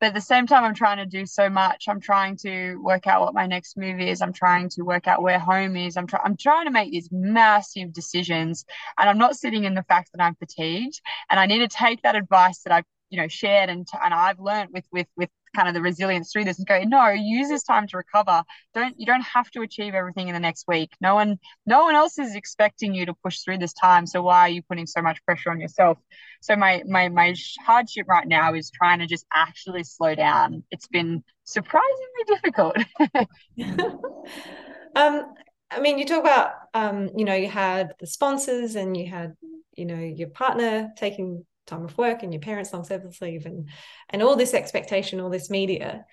but 0.01 0.07
at 0.07 0.13
the 0.15 0.21
same 0.21 0.47
time, 0.47 0.63
I'm 0.63 0.73
trying 0.73 0.97
to 0.97 1.05
do 1.05 1.27
so 1.27 1.47
much. 1.47 1.85
I'm 1.87 2.01
trying 2.01 2.35
to 2.37 2.75
work 2.77 3.05
out 3.05 3.21
what 3.21 3.35
my 3.35 3.45
next 3.45 3.77
move 3.77 3.99
is. 3.99 4.19
I'm 4.19 4.33
trying 4.33 4.67
to 4.69 4.81
work 4.81 5.07
out 5.07 5.21
where 5.21 5.37
home 5.37 5.77
is. 5.77 5.95
I'm 5.95 6.07
trying. 6.07 6.23
I'm 6.25 6.35
trying 6.35 6.65
to 6.65 6.71
make 6.71 6.91
these 6.91 7.09
massive 7.11 7.93
decisions, 7.93 8.65
and 8.97 9.07
I'm 9.07 9.19
not 9.19 9.35
sitting 9.35 9.63
in 9.63 9.75
the 9.75 9.83
fact 9.83 10.09
that 10.13 10.23
I'm 10.23 10.33
fatigued. 10.35 10.99
And 11.29 11.39
I 11.39 11.45
need 11.45 11.59
to 11.59 11.67
take 11.67 12.01
that 12.01 12.15
advice 12.15 12.63
that 12.63 12.73
I've 12.73 12.85
you 13.11 13.21
know 13.21 13.27
shared 13.27 13.69
and 13.69 13.87
and 14.03 14.13
I've 14.13 14.39
learned 14.39 14.69
with 14.73 14.85
with 14.91 15.07
with 15.15 15.29
kind 15.55 15.67
of 15.67 15.73
the 15.73 15.81
resilience 15.81 16.31
through 16.31 16.45
this 16.45 16.57
and 16.57 16.67
go 16.67 16.81
no 16.83 17.09
use 17.09 17.49
this 17.49 17.63
time 17.63 17.87
to 17.87 17.97
recover. 17.97 18.43
Don't 18.73 18.95
you 18.99 19.05
don't 19.05 19.23
have 19.23 19.49
to 19.51 19.61
achieve 19.61 19.93
everything 19.93 20.27
in 20.27 20.33
the 20.33 20.39
next 20.39 20.65
week. 20.67 20.91
No 21.01 21.15
one 21.15 21.39
no 21.65 21.83
one 21.83 21.95
else 21.95 22.17
is 22.19 22.35
expecting 22.35 22.93
you 22.93 23.05
to 23.05 23.13
push 23.13 23.39
through 23.39 23.57
this 23.57 23.73
time 23.73 24.05
so 24.05 24.21
why 24.21 24.41
are 24.41 24.49
you 24.49 24.61
putting 24.61 24.87
so 24.87 25.01
much 25.01 25.23
pressure 25.25 25.51
on 25.51 25.59
yourself? 25.59 25.97
So 26.41 26.55
my 26.55 26.83
my 26.87 27.09
my 27.09 27.35
hardship 27.65 28.07
right 28.07 28.27
now 28.27 28.53
is 28.53 28.71
trying 28.71 28.99
to 28.99 29.07
just 29.07 29.25
actually 29.33 29.83
slow 29.83 30.15
down. 30.15 30.63
It's 30.71 30.87
been 30.87 31.23
surprisingly 31.43 32.23
difficult. 32.27 32.75
Um 34.95 35.35
i 35.71 35.79
mean 35.79 35.97
you 35.97 36.05
talk 36.05 36.19
about 36.19 36.51
um 36.73 37.09
you 37.15 37.23
know 37.23 37.33
you 37.33 37.47
had 37.47 37.93
the 37.99 38.05
sponsors 38.05 38.75
and 38.75 38.97
you 38.97 39.09
had 39.09 39.35
you 39.75 39.85
know 39.85 39.95
your 39.95 40.27
partner 40.27 40.91
taking 40.97 41.45
time 41.71 41.85
off 41.85 41.97
work 41.97 42.23
and 42.23 42.33
your 42.33 42.41
parents 42.41 42.71
long 42.73 42.83
service 42.83 43.21
leave 43.21 43.45
and 43.45 43.69
and 44.09 44.21
all 44.21 44.35
this 44.35 44.53
expectation 44.53 45.19
all 45.19 45.29
this 45.29 45.49
media 45.49 46.05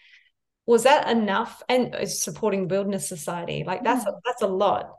was 0.68 0.82
that 0.82 1.08
enough? 1.08 1.62
And 1.70 1.94
uh, 1.94 2.04
supporting 2.04 2.68
wilderness 2.68 3.08
society 3.08 3.64
like 3.66 3.82
that's 3.82 4.06
a, 4.06 4.12
that's 4.24 4.42
a 4.42 4.46
lot. 4.46 4.92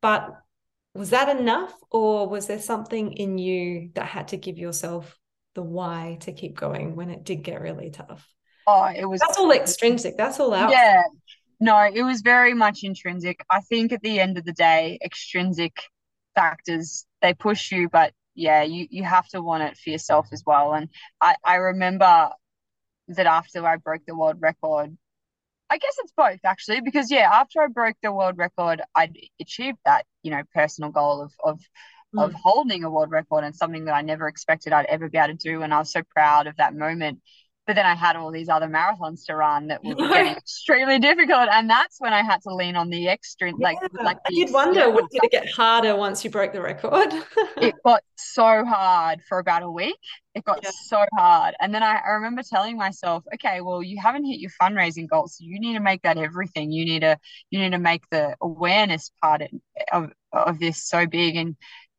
But 0.00 0.30
was 0.94 1.10
that 1.10 1.36
enough 1.36 1.74
or 1.90 2.28
was 2.28 2.46
there 2.46 2.60
something 2.60 3.12
in 3.12 3.36
you 3.36 3.90
that 3.94 4.06
had 4.06 4.28
to 4.28 4.36
give 4.36 4.56
yourself 4.56 5.18
the 5.56 5.62
why 5.62 6.18
to 6.20 6.32
keep 6.32 6.56
going 6.56 6.94
when 6.94 7.10
it 7.10 7.24
did 7.24 7.42
get 7.42 7.60
really 7.60 7.90
tough? 7.90 8.24
Oh 8.68 8.84
it 8.84 9.04
was 9.04 9.18
that's 9.18 9.36
all 9.36 9.50
extrinsic. 9.50 10.16
That's 10.16 10.38
all 10.38 10.54
out. 10.54 10.70
Yeah. 10.70 11.02
No 11.58 11.90
it 11.92 12.02
was 12.02 12.20
very 12.20 12.54
much 12.54 12.84
intrinsic. 12.84 13.44
I 13.50 13.62
think 13.62 13.90
at 13.90 14.02
the 14.02 14.20
end 14.20 14.38
of 14.38 14.44
the 14.44 14.52
day 14.52 15.00
extrinsic 15.04 15.72
factors 16.36 17.04
they 17.20 17.34
push 17.34 17.72
you 17.72 17.88
but 17.88 18.12
yeah 18.34 18.62
you 18.62 18.86
you 18.90 19.04
have 19.04 19.26
to 19.28 19.42
want 19.42 19.62
it 19.62 19.76
for 19.76 19.90
yourself 19.90 20.26
as 20.32 20.42
well 20.46 20.74
and 20.74 20.88
i 21.20 21.34
i 21.44 21.56
remember 21.56 22.30
that 23.08 23.26
after 23.26 23.66
i 23.66 23.76
broke 23.76 24.02
the 24.06 24.16
world 24.16 24.36
record 24.40 24.96
I 25.70 25.78
guess 25.78 25.94
it's 25.98 26.12
both 26.16 26.40
actually, 26.44 26.80
because 26.80 27.10
yeah, 27.12 27.30
after 27.32 27.62
I 27.62 27.68
broke 27.68 27.94
the 28.02 28.12
world 28.12 28.36
record, 28.36 28.82
I 28.94 29.12
achieved 29.40 29.78
that, 29.84 30.04
you 30.24 30.32
know, 30.32 30.42
personal 30.52 30.90
goal 30.90 31.22
of 31.22 31.32
of 31.44 31.60
mm. 32.14 32.24
of 32.24 32.34
holding 32.34 32.84
a 32.84 32.90
world 32.90 33.10
record 33.10 33.44
and 33.44 33.54
something 33.54 33.84
that 33.84 33.94
I 33.94 34.02
never 34.02 34.26
expected 34.28 34.72
I'd 34.72 34.86
ever 34.86 35.08
be 35.08 35.18
able 35.18 35.28
to 35.28 35.34
do. 35.34 35.62
And 35.62 35.72
I 35.72 35.78
was 35.78 35.92
so 35.92 36.02
proud 36.14 36.48
of 36.48 36.56
that 36.56 36.74
moment 36.74 37.20
but 37.70 37.76
then 37.76 37.86
I 37.86 37.94
had 37.94 38.16
all 38.16 38.32
these 38.32 38.48
other 38.48 38.66
marathons 38.66 39.24
to 39.26 39.36
run 39.36 39.68
that 39.68 39.84
were 39.84 39.94
getting 40.08 40.32
extremely 40.32 40.98
difficult, 40.98 41.48
and 41.52 41.70
that's 41.70 42.00
when 42.00 42.12
I 42.12 42.20
had 42.20 42.42
to 42.42 42.52
lean 42.52 42.74
on 42.74 42.90
the 42.90 43.06
extra. 43.06 43.52
Like, 43.56 43.78
yeah. 43.80 44.02
like 44.02 44.16
I 44.26 44.30
did 44.30 44.52
wonder, 44.52 44.90
did 44.90 45.22
it 45.22 45.30
get 45.30 45.48
harder 45.48 45.94
once 45.94 46.24
you 46.24 46.30
broke 46.30 46.52
the 46.52 46.60
record? 46.60 47.14
it 47.58 47.76
got 47.84 48.02
so 48.16 48.64
hard 48.64 49.20
for 49.28 49.38
about 49.38 49.62
a 49.62 49.70
week. 49.70 49.94
It 50.34 50.42
got 50.42 50.64
yeah. 50.64 50.72
so 50.88 51.04
hard, 51.16 51.54
and 51.60 51.72
then 51.72 51.84
I, 51.84 52.00
I 52.04 52.10
remember 52.14 52.42
telling 52.42 52.76
myself, 52.76 53.22
okay, 53.34 53.60
well, 53.60 53.84
you 53.84 54.00
haven't 54.00 54.24
hit 54.24 54.40
your 54.40 54.50
fundraising 54.60 55.08
goals, 55.08 55.36
so 55.38 55.44
you 55.44 55.60
need 55.60 55.74
to 55.74 55.80
make 55.80 56.02
that 56.02 56.18
everything. 56.18 56.72
You 56.72 56.84
need 56.84 57.02
to, 57.02 57.18
you 57.50 57.60
need 57.60 57.70
to 57.70 57.78
make 57.78 58.02
the 58.10 58.34
awareness 58.40 59.12
part 59.22 59.42
of 59.92 60.10
of 60.32 60.58
this 60.58 60.82
so 60.82 61.06
big, 61.06 61.36
and 61.36 61.54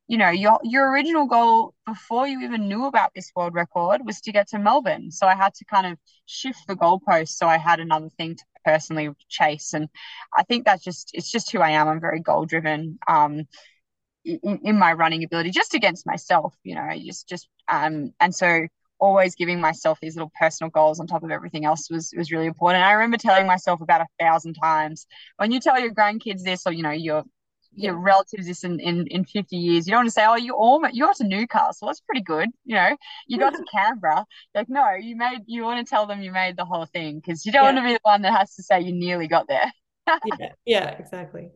you 0.07 0.17
know, 0.17 0.29
your 0.29 0.59
your 0.63 0.91
original 0.91 1.25
goal 1.25 1.73
before 1.85 2.27
you 2.27 2.41
even 2.41 2.67
knew 2.67 2.85
about 2.85 3.11
this 3.15 3.31
world 3.35 3.53
record 3.53 4.01
was 4.05 4.19
to 4.21 4.31
get 4.31 4.47
to 4.49 4.59
Melbourne. 4.59 5.11
So 5.11 5.25
I 5.27 5.35
had 5.35 5.53
to 5.55 5.65
kind 5.65 5.87
of 5.87 5.97
shift 6.25 6.59
the 6.67 6.75
goalpost 6.75 7.29
so 7.29 7.47
I 7.47 7.57
had 7.57 7.79
another 7.79 8.09
thing 8.09 8.35
to 8.35 8.43
personally 8.65 9.09
chase. 9.29 9.73
And 9.73 9.89
I 10.35 10.43
think 10.43 10.65
that's 10.65 10.83
just 10.83 11.11
it's 11.13 11.31
just 11.31 11.51
who 11.51 11.59
I 11.59 11.71
am. 11.71 11.87
I'm 11.87 12.01
very 12.01 12.19
goal 12.19 12.45
driven. 12.45 12.99
Um 13.07 13.45
in, 14.25 14.59
in 14.63 14.77
my 14.77 14.93
running 14.93 15.23
ability, 15.23 15.51
just 15.51 15.73
against 15.73 16.05
myself, 16.05 16.55
you 16.63 16.75
know, 16.75 16.89
just 16.97 17.27
just 17.27 17.47
um 17.67 18.13
and 18.19 18.33
so 18.35 18.67
always 18.99 19.33
giving 19.35 19.59
myself 19.59 19.97
these 20.01 20.15
little 20.15 20.31
personal 20.39 20.69
goals 20.69 20.99
on 20.99 21.07
top 21.07 21.23
of 21.23 21.31
everything 21.31 21.65
else 21.65 21.89
was 21.89 22.13
was 22.15 22.31
really 22.31 22.45
important. 22.45 22.83
I 22.83 22.93
remember 22.93 23.17
telling 23.17 23.47
myself 23.47 23.81
about 23.81 24.01
a 24.01 24.07
thousand 24.19 24.53
times 24.55 25.07
when 25.37 25.51
you 25.51 25.59
tell 25.59 25.79
your 25.79 25.93
grandkids 25.93 26.43
this 26.43 26.63
or 26.67 26.73
you 26.73 26.83
know 26.83 26.91
your 26.91 27.23
your 27.73 27.95
relatives 27.95 28.47
this 28.47 28.63
in, 28.63 28.79
in, 28.79 29.07
in 29.07 29.23
50 29.23 29.55
years. 29.55 29.87
You 29.87 29.91
don't 29.91 29.99
want 29.99 30.07
to 30.07 30.11
say, 30.11 30.25
oh, 30.25 30.35
you 30.35 30.53
almost 30.53 30.93
you 30.93 31.05
got 31.05 31.15
to 31.17 31.23
Newcastle. 31.23 31.87
That's 31.87 32.01
pretty 32.01 32.21
good. 32.21 32.49
You 32.65 32.75
know, 32.75 32.97
you 33.27 33.39
got 33.39 33.53
to 33.53 33.63
Canberra. 33.71 34.25
Like, 34.53 34.69
no, 34.69 34.91
you 34.93 35.15
made 35.15 35.41
you 35.45 35.63
want 35.63 35.85
to 35.85 35.89
tell 35.89 36.05
them 36.05 36.21
you 36.21 36.31
made 36.31 36.57
the 36.57 36.65
whole 36.65 36.85
thing 36.85 37.17
because 37.17 37.45
you 37.45 37.51
don't 37.51 37.63
yeah. 37.63 37.73
want 37.73 37.77
to 37.77 37.89
be 37.89 37.93
the 37.93 37.99
one 38.03 38.21
that 38.23 38.37
has 38.37 38.55
to 38.55 38.63
say 38.63 38.81
you 38.81 38.93
nearly 38.93 39.27
got 39.27 39.47
there. 39.47 39.71
yeah, 40.39 40.49
yeah, 40.65 40.89
exactly. 40.91 41.49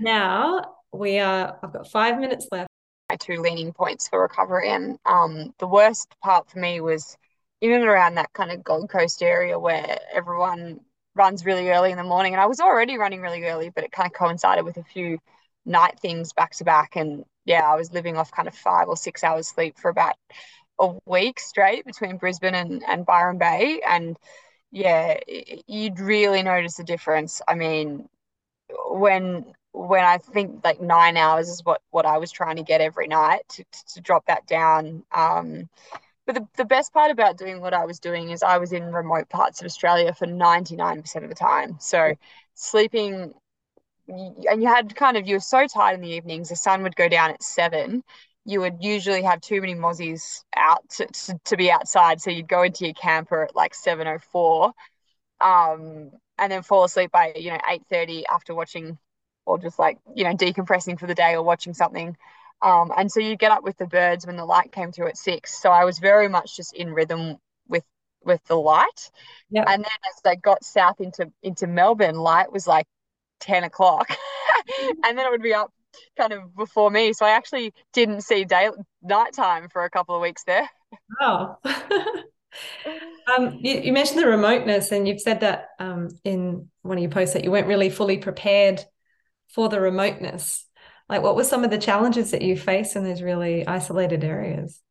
Now 0.00 0.76
we 0.92 1.18
are 1.18 1.58
I've 1.62 1.72
got 1.72 1.90
five 1.90 2.18
minutes 2.18 2.46
left. 2.50 2.68
My 3.10 3.16
two 3.16 3.40
leaning 3.40 3.72
points 3.72 4.08
for 4.08 4.22
recovery. 4.22 4.70
And 4.70 4.98
um 5.04 5.54
the 5.58 5.66
worst 5.66 6.14
part 6.22 6.50
for 6.50 6.58
me 6.58 6.80
was 6.80 7.16
even 7.60 7.82
around 7.82 8.14
that 8.14 8.32
kind 8.32 8.52
of 8.52 8.62
Gold 8.62 8.88
Coast 8.88 9.22
area 9.22 9.58
where 9.58 9.98
everyone 10.12 10.80
runs 11.18 11.44
really 11.44 11.70
early 11.70 11.90
in 11.90 11.98
the 11.98 12.04
morning. 12.04 12.32
And 12.32 12.40
I 12.40 12.46
was 12.46 12.60
already 12.60 12.96
running 12.96 13.20
really 13.20 13.44
early, 13.44 13.70
but 13.70 13.84
it 13.84 13.92
kind 13.92 14.06
of 14.06 14.12
coincided 14.12 14.64
with 14.64 14.76
a 14.76 14.84
few 14.84 15.18
night 15.66 15.98
things 16.00 16.32
back 16.32 16.52
to 16.52 16.64
back. 16.64 16.96
And 16.96 17.24
yeah, 17.44 17.70
I 17.70 17.76
was 17.76 17.92
living 17.92 18.16
off 18.16 18.30
kind 18.30 18.48
of 18.48 18.54
five 18.54 18.88
or 18.88 18.96
six 18.96 19.24
hours 19.24 19.48
sleep 19.48 19.76
for 19.78 19.90
about 19.90 20.14
a 20.78 20.94
week 21.06 21.40
straight 21.40 21.84
between 21.84 22.16
Brisbane 22.16 22.54
and, 22.54 22.82
and 22.86 23.04
Byron 23.04 23.38
Bay. 23.38 23.80
And 23.86 24.16
yeah, 24.70 25.18
you'd 25.66 25.98
really 25.98 26.42
notice 26.42 26.78
a 26.78 26.84
difference. 26.84 27.42
I 27.48 27.54
mean, 27.54 28.08
when 28.90 29.54
when 29.72 30.04
I 30.04 30.18
think 30.18 30.64
like 30.64 30.80
nine 30.80 31.16
hours 31.16 31.48
is 31.48 31.64
what 31.64 31.80
what 31.90 32.06
I 32.06 32.18
was 32.18 32.32
trying 32.32 32.56
to 32.56 32.62
get 32.62 32.80
every 32.80 33.06
night 33.06 33.42
to, 33.50 33.64
to 33.94 34.00
drop 34.00 34.26
that 34.26 34.46
down. 34.46 35.04
Um, 35.12 35.68
but 36.28 36.34
the, 36.34 36.46
the 36.58 36.64
best 36.66 36.92
part 36.92 37.10
about 37.10 37.38
doing 37.38 37.62
what 37.62 37.72
I 37.72 37.86
was 37.86 37.98
doing 37.98 38.28
is 38.28 38.42
I 38.42 38.58
was 38.58 38.74
in 38.74 38.92
remote 38.92 39.30
parts 39.30 39.62
of 39.62 39.64
Australia 39.64 40.12
for 40.12 40.26
99% 40.26 41.22
of 41.22 41.30
the 41.30 41.34
time. 41.34 41.78
So 41.80 42.16
sleeping, 42.52 43.32
and 44.06 44.62
you 44.62 44.68
had 44.68 44.94
kind 44.94 45.16
of, 45.16 45.26
you 45.26 45.36
were 45.36 45.40
so 45.40 45.66
tired 45.66 45.94
in 45.94 46.02
the 46.02 46.10
evenings, 46.10 46.50
the 46.50 46.56
sun 46.56 46.82
would 46.82 46.94
go 46.96 47.08
down 47.08 47.30
at 47.30 47.42
seven. 47.42 48.04
You 48.44 48.60
would 48.60 48.76
usually 48.84 49.22
have 49.22 49.40
too 49.40 49.62
many 49.62 49.74
mozzies 49.74 50.44
out 50.54 50.86
to, 50.96 51.06
to, 51.06 51.40
to 51.46 51.56
be 51.56 51.70
outside. 51.70 52.20
So 52.20 52.30
you'd 52.30 52.46
go 52.46 52.62
into 52.62 52.84
your 52.84 52.94
camper 52.94 53.44
at 53.44 53.56
like 53.56 53.72
7.04 53.72 54.72
um, 55.40 56.10
and 56.36 56.52
then 56.52 56.62
fall 56.62 56.84
asleep 56.84 57.10
by, 57.10 57.32
you 57.36 57.52
know, 57.52 57.58
8.30 57.90 58.24
after 58.30 58.54
watching 58.54 58.98
or 59.46 59.56
just 59.58 59.78
like, 59.78 59.96
you 60.14 60.24
know, 60.24 60.34
decompressing 60.34 61.00
for 61.00 61.06
the 61.06 61.14
day 61.14 61.32
or 61.32 61.42
watching 61.42 61.72
something 61.72 62.18
um, 62.62 62.92
and 62.96 63.10
so 63.10 63.20
you 63.20 63.36
get 63.36 63.52
up 63.52 63.62
with 63.62 63.76
the 63.78 63.86
birds 63.86 64.26
when 64.26 64.36
the 64.36 64.44
light 64.44 64.72
came 64.72 64.92
through 64.92 65.08
at 65.08 65.16
six. 65.16 65.60
So 65.60 65.70
I 65.70 65.84
was 65.84 65.98
very 65.98 66.28
much 66.28 66.56
just 66.56 66.74
in 66.74 66.92
rhythm 66.92 67.36
with 67.68 67.84
with 68.24 68.42
the 68.44 68.56
light. 68.56 69.10
Yep. 69.50 69.64
And 69.68 69.84
then 69.84 69.90
as 70.14 70.22
they 70.22 70.36
got 70.36 70.64
south 70.64 71.00
into 71.00 71.30
into 71.42 71.66
Melbourne, 71.66 72.16
light 72.16 72.52
was 72.52 72.66
like 72.66 72.86
10 73.40 73.64
o'clock. 73.64 74.08
and 75.04 75.16
then 75.16 75.26
it 75.26 75.30
would 75.30 75.42
be 75.42 75.54
up 75.54 75.72
kind 76.16 76.32
of 76.32 76.54
before 76.56 76.90
me. 76.90 77.12
So 77.12 77.26
I 77.26 77.30
actually 77.30 77.72
didn't 77.92 78.22
see 78.22 78.44
day 78.44 78.70
nighttime 79.02 79.68
for 79.68 79.84
a 79.84 79.90
couple 79.90 80.16
of 80.16 80.22
weeks 80.22 80.44
there. 80.44 80.68
Oh. 81.20 81.56
um, 83.36 83.58
you, 83.60 83.80
you, 83.80 83.92
mentioned 83.92 84.18
the 84.18 84.26
remoteness, 84.26 84.90
and 84.90 85.06
you've 85.06 85.20
said 85.20 85.40
that 85.40 85.68
um, 85.78 86.08
in 86.24 86.68
one 86.82 86.98
of 86.98 87.02
your 87.02 87.10
posts 87.10 87.34
that 87.34 87.44
you 87.44 87.50
weren't 87.50 87.66
really 87.66 87.90
fully 87.90 88.18
prepared 88.18 88.84
for 89.48 89.68
the 89.68 89.80
remoteness. 89.80 90.66
Like, 91.08 91.22
what 91.22 91.36
were 91.36 91.44
some 91.44 91.64
of 91.64 91.70
the 91.70 91.78
challenges 91.78 92.30
that 92.32 92.42
you 92.42 92.56
face 92.56 92.94
in 92.96 93.04
those 93.04 93.22
really 93.22 93.66
isolated 93.66 94.24
areas? 94.24 94.82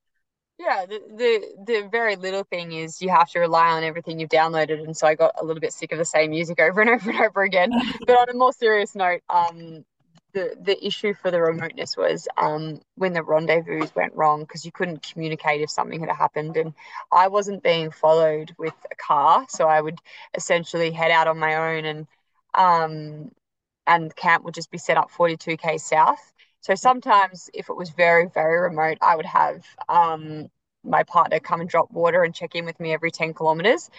Yeah, 0.59 0.87
the, 0.87 0.99
the 1.15 1.73
the 1.81 1.87
very 1.89 2.15
little 2.15 2.43
thing 2.43 2.71
is 2.71 2.99
you 3.01 3.09
have 3.09 3.29
to 3.31 3.39
rely 3.39 3.67
on 3.69 3.83
everything 3.83 4.19
you've 4.19 4.29
downloaded, 4.31 4.83
and 4.83 4.97
so 4.97 5.05
I 5.05 5.13
got 5.13 5.35
a 5.39 5.45
little 5.45 5.59
bit 5.61 5.71
sick 5.71 5.91
of 5.91 5.99
the 5.99 6.05
same 6.05 6.31
music 6.31 6.59
over 6.59 6.81
and 6.81 6.89
over 6.89 7.11
and 7.11 7.19
over 7.19 7.43
again. 7.43 7.71
but 8.07 8.17
on 8.17 8.29
a 8.29 8.33
more 8.33 8.51
serious 8.53 8.95
note, 8.95 9.21
um, 9.29 9.85
the 10.33 10.55
the 10.59 10.83
issue 10.85 11.13
for 11.13 11.29
the 11.29 11.39
remoteness 11.41 11.95
was 11.95 12.27
um 12.37 12.81
when 12.95 13.13
the 13.13 13.21
rendezvous 13.23 13.85
went 13.95 14.15
wrong 14.15 14.41
because 14.41 14.65
you 14.65 14.71
couldn't 14.71 15.03
communicate 15.03 15.61
if 15.61 15.69
something 15.69 15.99
had 15.99 16.09
happened, 16.09 16.57
and 16.57 16.73
I 17.11 17.27
wasn't 17.27 17.61
being 17.61 17.91
followed 17.91 18.55
with 18.57 18.73
a 18.91 18.95
car, 18.95 19.45
so 19.49 19.67
I 19.67 19.79
would 19.79 19.99
essentially 20.33 20.89
head 20.91 21.11
out 21.11 21.27
on 21.27 21.37
my 21.37 21.55
own 21.77 21.85
and 21.85 22.07
um 22.55 23.31
and 23.87 24.15
camp 24.15 24.43
would 24.43 24.53
just 24.53 24.71
be 24.71 24.77
set 24.77 24.97
up 24.97 25.09
42k 25.09 25.79
south. 25.79 26.33
So 26.61 26.75
sometimes, 26.75 27.49
if 27.53 27.69
it 27.69 27.77
was 27.77 27.89
very, 27.91 28.27
very 28.27 28.59
remote, 28.59 28.97
I 29.01 29.15
would 29.15 29.25
have 29.25 29.63
um, 29.89 30.49
my 30.83 31.03
partner 31.03 31.39
come 31.39 31.61
and 31.61 31.69
drop 31.69 31.91
water 31.91 32.23
and 32.23 32.35
check 32.35 32.55
in 32.55 32.65
with 32.65 32.79
me 32.79 32.93
every 32.93 33.11
10 33.11 33.33
kilometers. 33.33 33.89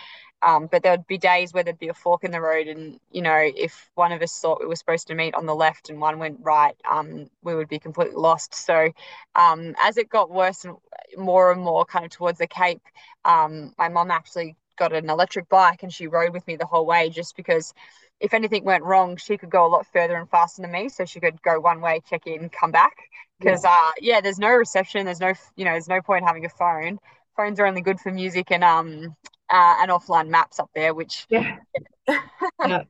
Um, 0.43 0.69
but 0.71 0.83
there 0.83 0.93
would 0.93 1.07
be 1.07 1.19
days 1.19 1.53
where 1.53 1.65
there'd 1.65 1.79
be 1.79 1.89
a 1.89 1.95
fork 1.95 2.23
in 2.23 2.31
the 2.31 2.41
road, 2.41 2.69
and 2.69 3.01
you 3.11 3.23
know, 3.23 3.37
if 3.57 3.91
one 3.97 4.13
of 4.13 4.23
us 4.23 4.39
thought 4.39 4.61
we 4.61 4.67
were 4.67 4.77
supposed 4.77 5.09
to 5.09 5.15
meet 5.15 5.35
on 5.35 5.47
the 5.47 5.55
left 5.55 5.91
and 5.91 6.01
one 6.01 6.21
went 6.21 6.39
right, 6.43 6.77
um, 6.89 7.29
we 7.43 7.55
would 7.57 7.69
be 7.69 7.81
completely 7.81 8.15
lost. 8.15 8.55
So, 8.55 8.93
um, 9.35 9.75
as 9.83 9.97
it 9.97 10.09
got 10.09 10.31
worse 10.31 10.65
and 10.65 10.77
more 11.17 11.51
and 11.51 11.61
more 11.61 11.85
kind 11.85 12.05
of 12.05 12.13
towards 12.13 12.39
the 12.39 12.47
Cape, 12.47 12.83
um, 13.25 13.75
my 13.79 13.89
mom 13.89 14.13
actually 14.13 14.57
got 14.79 14.93
an 14.93 15.11
electric 15.11 15.49
bike 15.49 15.83
and 15.83 15.93
she 15.93 16.07
rode 16.07 16.33
with 16.33 16.47
me 16.47 16.55
the 16.57 16.67
whole 16.67 16.87
way 16.87 17.11
just 17.11 17.37
because 17.37 17.75
if 18.21 18.35
anything 18.35 18.65
went 18.65 18.85
wrong, 18.85 19.17
she 19.17 19.37
could 19.37 19.51
go 19.51 19.67
a 19.67 19.69
lot 19.69 19.87
further 19.93 20.17
and 20.17 20.29
faster 20.29 20.63
than 20.63 20.73
me. 20.73 20.89
So 20.89 21.05
she 21.05 21.21
could 21.21 21.41
go 21.43 21.61
one 21.61 21.81
way, 21.81 22.01
check 22.09 22.27
in, 22.27 22.49
come 22.49 22.71
back. 22.71 22.97
Because 23.39 23.65
yeah. 23.65 23.71
uh, 23.71 23.91
yeah, 24.01 24.21
there's 24.21 24.39
no 24.39 24.51
reception. 24.51 25.05
There's 25.05 25.21
no, 25.21 25.33
you 25.57 25.65
know, 25.65 25.73
there's 25.73 25.89
no 25.89 26.03
point 26.03 26.25
having 26.25 26.45
a 26.45 26.49
phone. 26.49 26.99
Phones 27.37 27.61
are 27.61 27.67
only 27.67 27.83
good 27.83 28.01
for 28.01 28.11
music 28.11 28.51
and 28.51 28.65
um 28.65 29.17
uh, 29.51 29.77
and 29.81 29.91
offline 29.91 30.29
maps 30.29 30.59
up 30.59 30.71
there, 30.75 30.93
which 30.93 31.27
yeah. 31.29 31.59
yeah. 32.09 32.83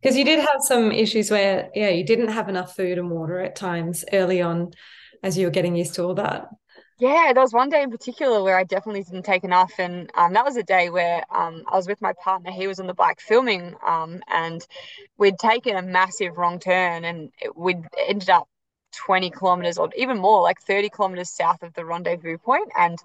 Because 0.00 0.16
you 0.16 0.24
did 0.24 0.38
have 0.38 0.60
some 0.60 0.92
issues 0.92 1.30
where 1.30 1.70
yeah, 1.74 1.88
you 1.88 2.04
didn't 2.04 2.28
have 2.28 2.48
enough 2.48 2.76
food 2.76 2.98
and 2.98 3.10
water 3.10 3.40
at 3.40 3.56
times 3.56 4.04
early 4.12 4.40
on, 4.40 4.70
as 5.24 5.36
you 5.36 5.46
were 5.46 5.50
getting 5.50 5.74
used 5.74 5.94
to 5.94 6.04
all 6.04 6.14
that. 6.14 6.48
Yeah, 7.00 7.32
there 7.32 7.42
was 7.42 7.52
one 7.52 7.68
day 7.68 7.82
in 7.82 7.90
particular 7.92 8.42
where 8.42 8.58
I 8.58 8.64
definitely 8.64 9.04
didn't 9.04 9.22
take 9.24 9.44
enough, 9.44 9.72
and 9.78 10.10
um, 10.16 10.32
that 10.32 10.44
was 10.44 10.56
a 10.56 10.64
day 10.64 10.90
where 10.90 11.22
um, 11.30 11.62
I 11.70 11.76
was 11.76 11.86
with 11.86 12.00
my 12.02 12.12
partner. 12.12 12.50
He 12.50 12.66
was 12.66 12.80
on 12.80 12.88
the 12.88 12.94
bike 12.94 13.20
filming, 13.20 13.76
um, 13.86 14.20
and 14.26 14.66
we'd 15.16 15.38
taken 15.38 15.76
a 15.76 15.82
massive 15.82 16.36
wrong 16.36 16.58
turn, 16.58 17.04
and 17.04 17.30
we'd 17.54 17.84
ended 18.08 18.30
up 18.30 18.48
20 18.92 19.30
kilometers 19.30 19.78
or 19.78 19.90
even 19.96 20.18
more, 20.18 20.42
like 20.42 20.60
30 20.60 20.88
kilometers 20.90 21.30
south 21.30 21.62
of 21.62 21.72
the 21.74 21.84
rendezvous 21.84 22.36
point. 22.38 22.68
And 22.76 22.98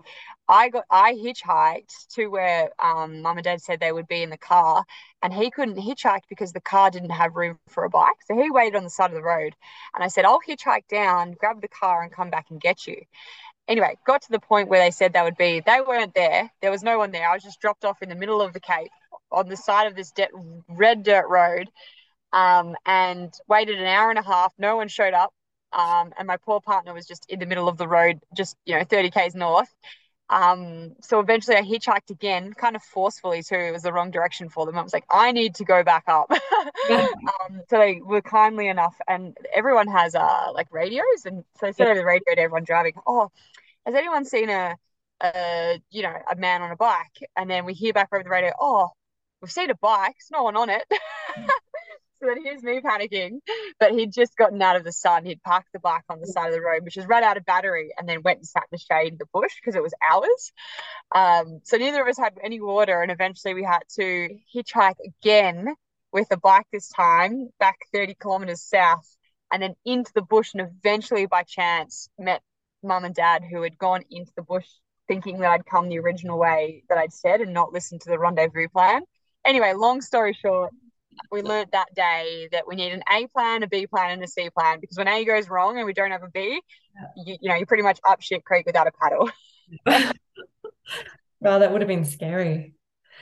I 0.50 0.70
got 0.70 0.86
I 0.90 1.14
hitchhiked 1.14 2.08
to 2.16 2.28
where 2.28 2.70
um, 2.84 3.22
mum 3.22 3.38
and 3.38 3.44
dad 3.44 3.62
said 3.62 3.80
they 3.80 3.92
would 3.92 4.08
be 4.08 4.24
in 4.24 4.32
the 4.32 4.38
car, 4.40 4.86
and 5.22 5.32
he 5.32 5.52
couldn't 5.52 5.78
hitchhike 5.78 6.24
because 6.30 6.52
the 6.52 6.62
car 6.62 6.90
didn't 6.90 7.12
have 7.12 7.36
room 7.36 7.60
for 7.70 7.84
a 7.84 7.90
bike. 7.92 8.16
So 8.26 8.36
he 8.42 8.50
waited 8.50 8.76
on 8.76 8.84
the 8.86 8.90
side 8.90 9.12
of 9.12 9.16
the 9.16 9.22
road, 9.22 9.56
and 9.94 10.04
I 10.04 10.08
said, 10.08 10.26
"I'll 10.26 10.42
hitchhike 10.42 10.88
down, 10.88 11.34
grab 11.34 11.62
the 11.62 11.68
car, 11.68 12.02
and 12.02 12.12
come 12.12 12.32
back 12.32 12.48
and 12.50 12.60
get 12.60 12.88
you." 12.88 12.98
Anyway, 13.68 13.96
got 14.06 14.22
to 14.22 14.32
the 14.32 14.40
point 14.40 14.70
where 14.70 14.84
they 14.84 14.92
said 14.92 15.14
they 15.14 15.22
would 15.22 15.38
be. 15.38 15.62
They 15.66 15.80
weren't 15.82 16.14
there. 16.14 16.52
There 16.62 16.72
was 16.72 16.84
no 16.84 16.98
one 16.98 17.12
there. 17.12 17.30
I 17.30 17.34
was 17.34 17.44
just 17.44 17.62
dropped 17.62 17.86
off 17.86 18.02
in 18.02 18.10
the 18.10 18.16
middle 18.16 18.42
of 18.42 18.54
the 18.54 18.60
Cape 18.60 18.92
on 19.32 19.48
the 19.48 19.56
side 19.58 19.88
of 19.88 19.96
this 19.96 20.12
de- 20.12 20.28
red 20.68 21.04
dirt 21.04 21.28
road, 21.30 21.70
um, 22.34 22.76
and 22.86 23.34
waited 23.48 23.80
an 23.80 23.86
hour 23.88 24.10
and 24.10 24.20
a 24.20 24.24
half. 24.24 24.54
No 24.58 24.76
one 24.76 24.88
showed 24.88 25.14
up. 25.14 25.34
Um, 25.72 26.14
and 26.20 26.28
my 26.28 26.38
poor 26.38 26.62
partner 26.62 26.94
was 26.94 27.08
just 27.08 27.26
in 27.30 27.40
the 27.40 27.48
middle 27.48 27.68
of 27.68 27.78
the 27.78 27.88
road, 27.88 28.20
just 28.36 28.56
you 28.66 28.76
know, 28.78 28.84
30 28.84 29.10
k's 29.10 29.34
north. 29.34 29.74
Um, 30.30 30.96
so 31.02 31.20
eventually 31.20 31.58
I 31.58 31.62
hitchhiked 31.62 32.10
again, 32.10 32.54
kind 32.54 32.76
of 32.76 32.84
forcefully 32.84 33.44
too. 33.44 33.56
It 33.56 33.72
was 33.72 33.84
the 33.84 33.94
wrong 33.94 34.10
direction 34.12 34.50
for 34.50 34.66
them. 34.66 34.78
I 34.78 34.82
was 34.82 34.94
like, 34.94 35.06
I 35.10 35.32
need 35.32 35.56
to 35.56 35.66
go 35.66 35.84
back 35.84 36.06
up. 36.08 36.32
um, 36.90 37.62
so 37.70 37.78
they 37.78 38.00
were 38.02 38.22
kindly 38.22 38.68
enough, 38.68 38.96
and 39.08 39.38
everyone 39.54 39.88
has 39.88 40.16
uh 40.16 40.52
like 40.54 40.68
radios, 40.72 41.26
and 41.26 41.44
so 41.60 41.68
they 41.68 41.72
said 41.74 41.88
over 41.88 42.00
the 42.00 42.06
radio 42.06 42.36
to 42.36 42.42
everyone 42.42 42.64
driving, 42.64 42.94
"Oh, 43.06 43.32
has 43.86 43.96
anyone 43.96 44.26
seen 44.26 44.50
a, 44.50 44.76
a 45.22 45.82
you 45.92 46.04
know 46.04 46.16
a 46.32 46.36
man 46.36 46.62
on 46.62 46.72
a 46.72 46.76
bike?" 46.78 47.30
And 47.36 47.50
then 47.50 47.66
we 47.66 47.74
hear 47.74 47.94
back 47.94 48.10
over 48.14 48.24
the 48.24 48.30
radio, 48.30 48.52
"Oh, 48.60 48.90
we've 49.42 49.52
seen 49.52 49.70
a 49.70 49.76
bike. 49.76 50.16
There's 50.16 50.32
no 50.32 50.44
one 50.44 50.56
on 50.56 50.70
it." 50.70 50.84
Then 52.24 52.44
here's 52.44 52.64
me 52.64 52.80
panicking, 52.80 53.40
but 53.80 53.92
he'd 53.92 54.14
just 54.14 54.38
gotten 54.38 54.62
out 54.62 54.76
of 54.76 54.84
the 54.84 54.92
sun. 54.92 55.26
He'd 55.26 55.44
parked 55.44 55.74
the 55.74 55.80
bike 55.80 56.04
on 56.10 56.22
the 56.22 56.28
side 56.28 56.48
of 56.48 56.54
the 56.54 56.62
road, 56.62 56.84
which 56.84 56.96
was 56.96 57.06
run 57.06 57.24
out 57.24 57.38
of 57.38 57.46
battery, 57.46 57.92
and 57.98 58.08
then 58.08 58.22
went 58.24 58.40
and 58.40 58.48
sat 58.48 58.64
in 58.64 58.70
the 58.72 58.78
shade 58.78 59.14
in 59.14 59.18
the 59.18 59.26
bush 59.34 59.54
because 59.60 59.76
it 59.76 59.84
was 59.84 59.94
hours. 60.10 60.52
Um, 61.14 61.60
so 61.64 61.78
neither 61.78 62.02
of 62.02 62.08
us 62.08 62.18
had 62.18 62.34
any 62.42 62.62
water, 62.62 63.02
and 63.02 63.12
eventually 63.12 63.54
we 63.54 63.64
had 63.64 63.84
to 63.96 64.30
hitchhike 64.56 64.96
again 65.06 65.76
with 66.12 66.28
a 66.32 66.38
bike 66.38 66.68
this 66.72 66.90
time 66.90 67.50
back 67.60 67.78
30 67.94 68.16
kilometers 68.16 68.62
south, 68.62 69.18
and 69.52 69.62
then 69.62 69.76
into 69.86 70.12
the 70.16 70.22
bush. 70.22 70.52
And 70.54 70.62
eventually, 70.62 71.26
by 71.26 71.44
chance, 71.44 72.08
met 72.18 72.42
mum 72.84 73.06
and 73.06 73.16
dad 73.16 73.44
who 73.44 73.62
had 73.64 73.78
gone 73.78 74.04
into 74.10 74.32
the 74.36 74.44
bush 74.44 74.68
thinking 75.08 75.40
that 75.40 75.52
I'd 75.52 75.66
come 75.66 75.90
the 75.90 76.00
original 76.00 76.38
way 76.38 76.84
that 76.90 76.98
I'd 76.98 77.14
said 77.14 77.42
and 77.42 77.54
not 77.54 77.74
listened 77.74 78.02
to 78.02 78.10
the 78.10 78.20
rendezvous 78.20 78.70
plan. 78.70 79.04
Anyway, 79.46 79.74
long 79.74 80.02
story 80.02 80.34
short, 80.34 80.72
we 81.32 81.42
learned 81.42 81.70
that 81.72 81.94
day 81.96 82.48
that 82.52 82.68
we 82.68 82.76
need 82.76 82.94
an 82.94 83.04
A 83.12 83.28
plan, 83.28 83.64
a 83.64 83.68
B 83.68 83.88
plan, 83.88 84.12
and 84.12 84.24
a 84.24 84.28
C 84.28 84.50
plan 84.50 84.80
because 84.80 84.98
when 84.98 85.08
A 85.08 85.26
goes 85.26 85.50
wrong 85.50 85.78
and 85.78 85.86
we 85.86 85.94
don't 85.94 86.12
have 86.12 86.24
a 86.24 86.30
B, 86.30 86.62
you, 87.26 87.38
you 87.42 87.50
know, 87.50 87.56
you're 87.56 87.66
pretty 87.66 87.84
much 87.84 88.00
up 88.08 88.22
shit 88.22 88.44
creek 88.44 88.66
without 88.66 88.88
a 88.88 88.92
paddle. 88.92 89.30
well, 91.40 91.60
that 91.60 91.72
would 91.72 91.82
have 91.82 91.88
been 91.88 92.06
scary. 92.06 92.76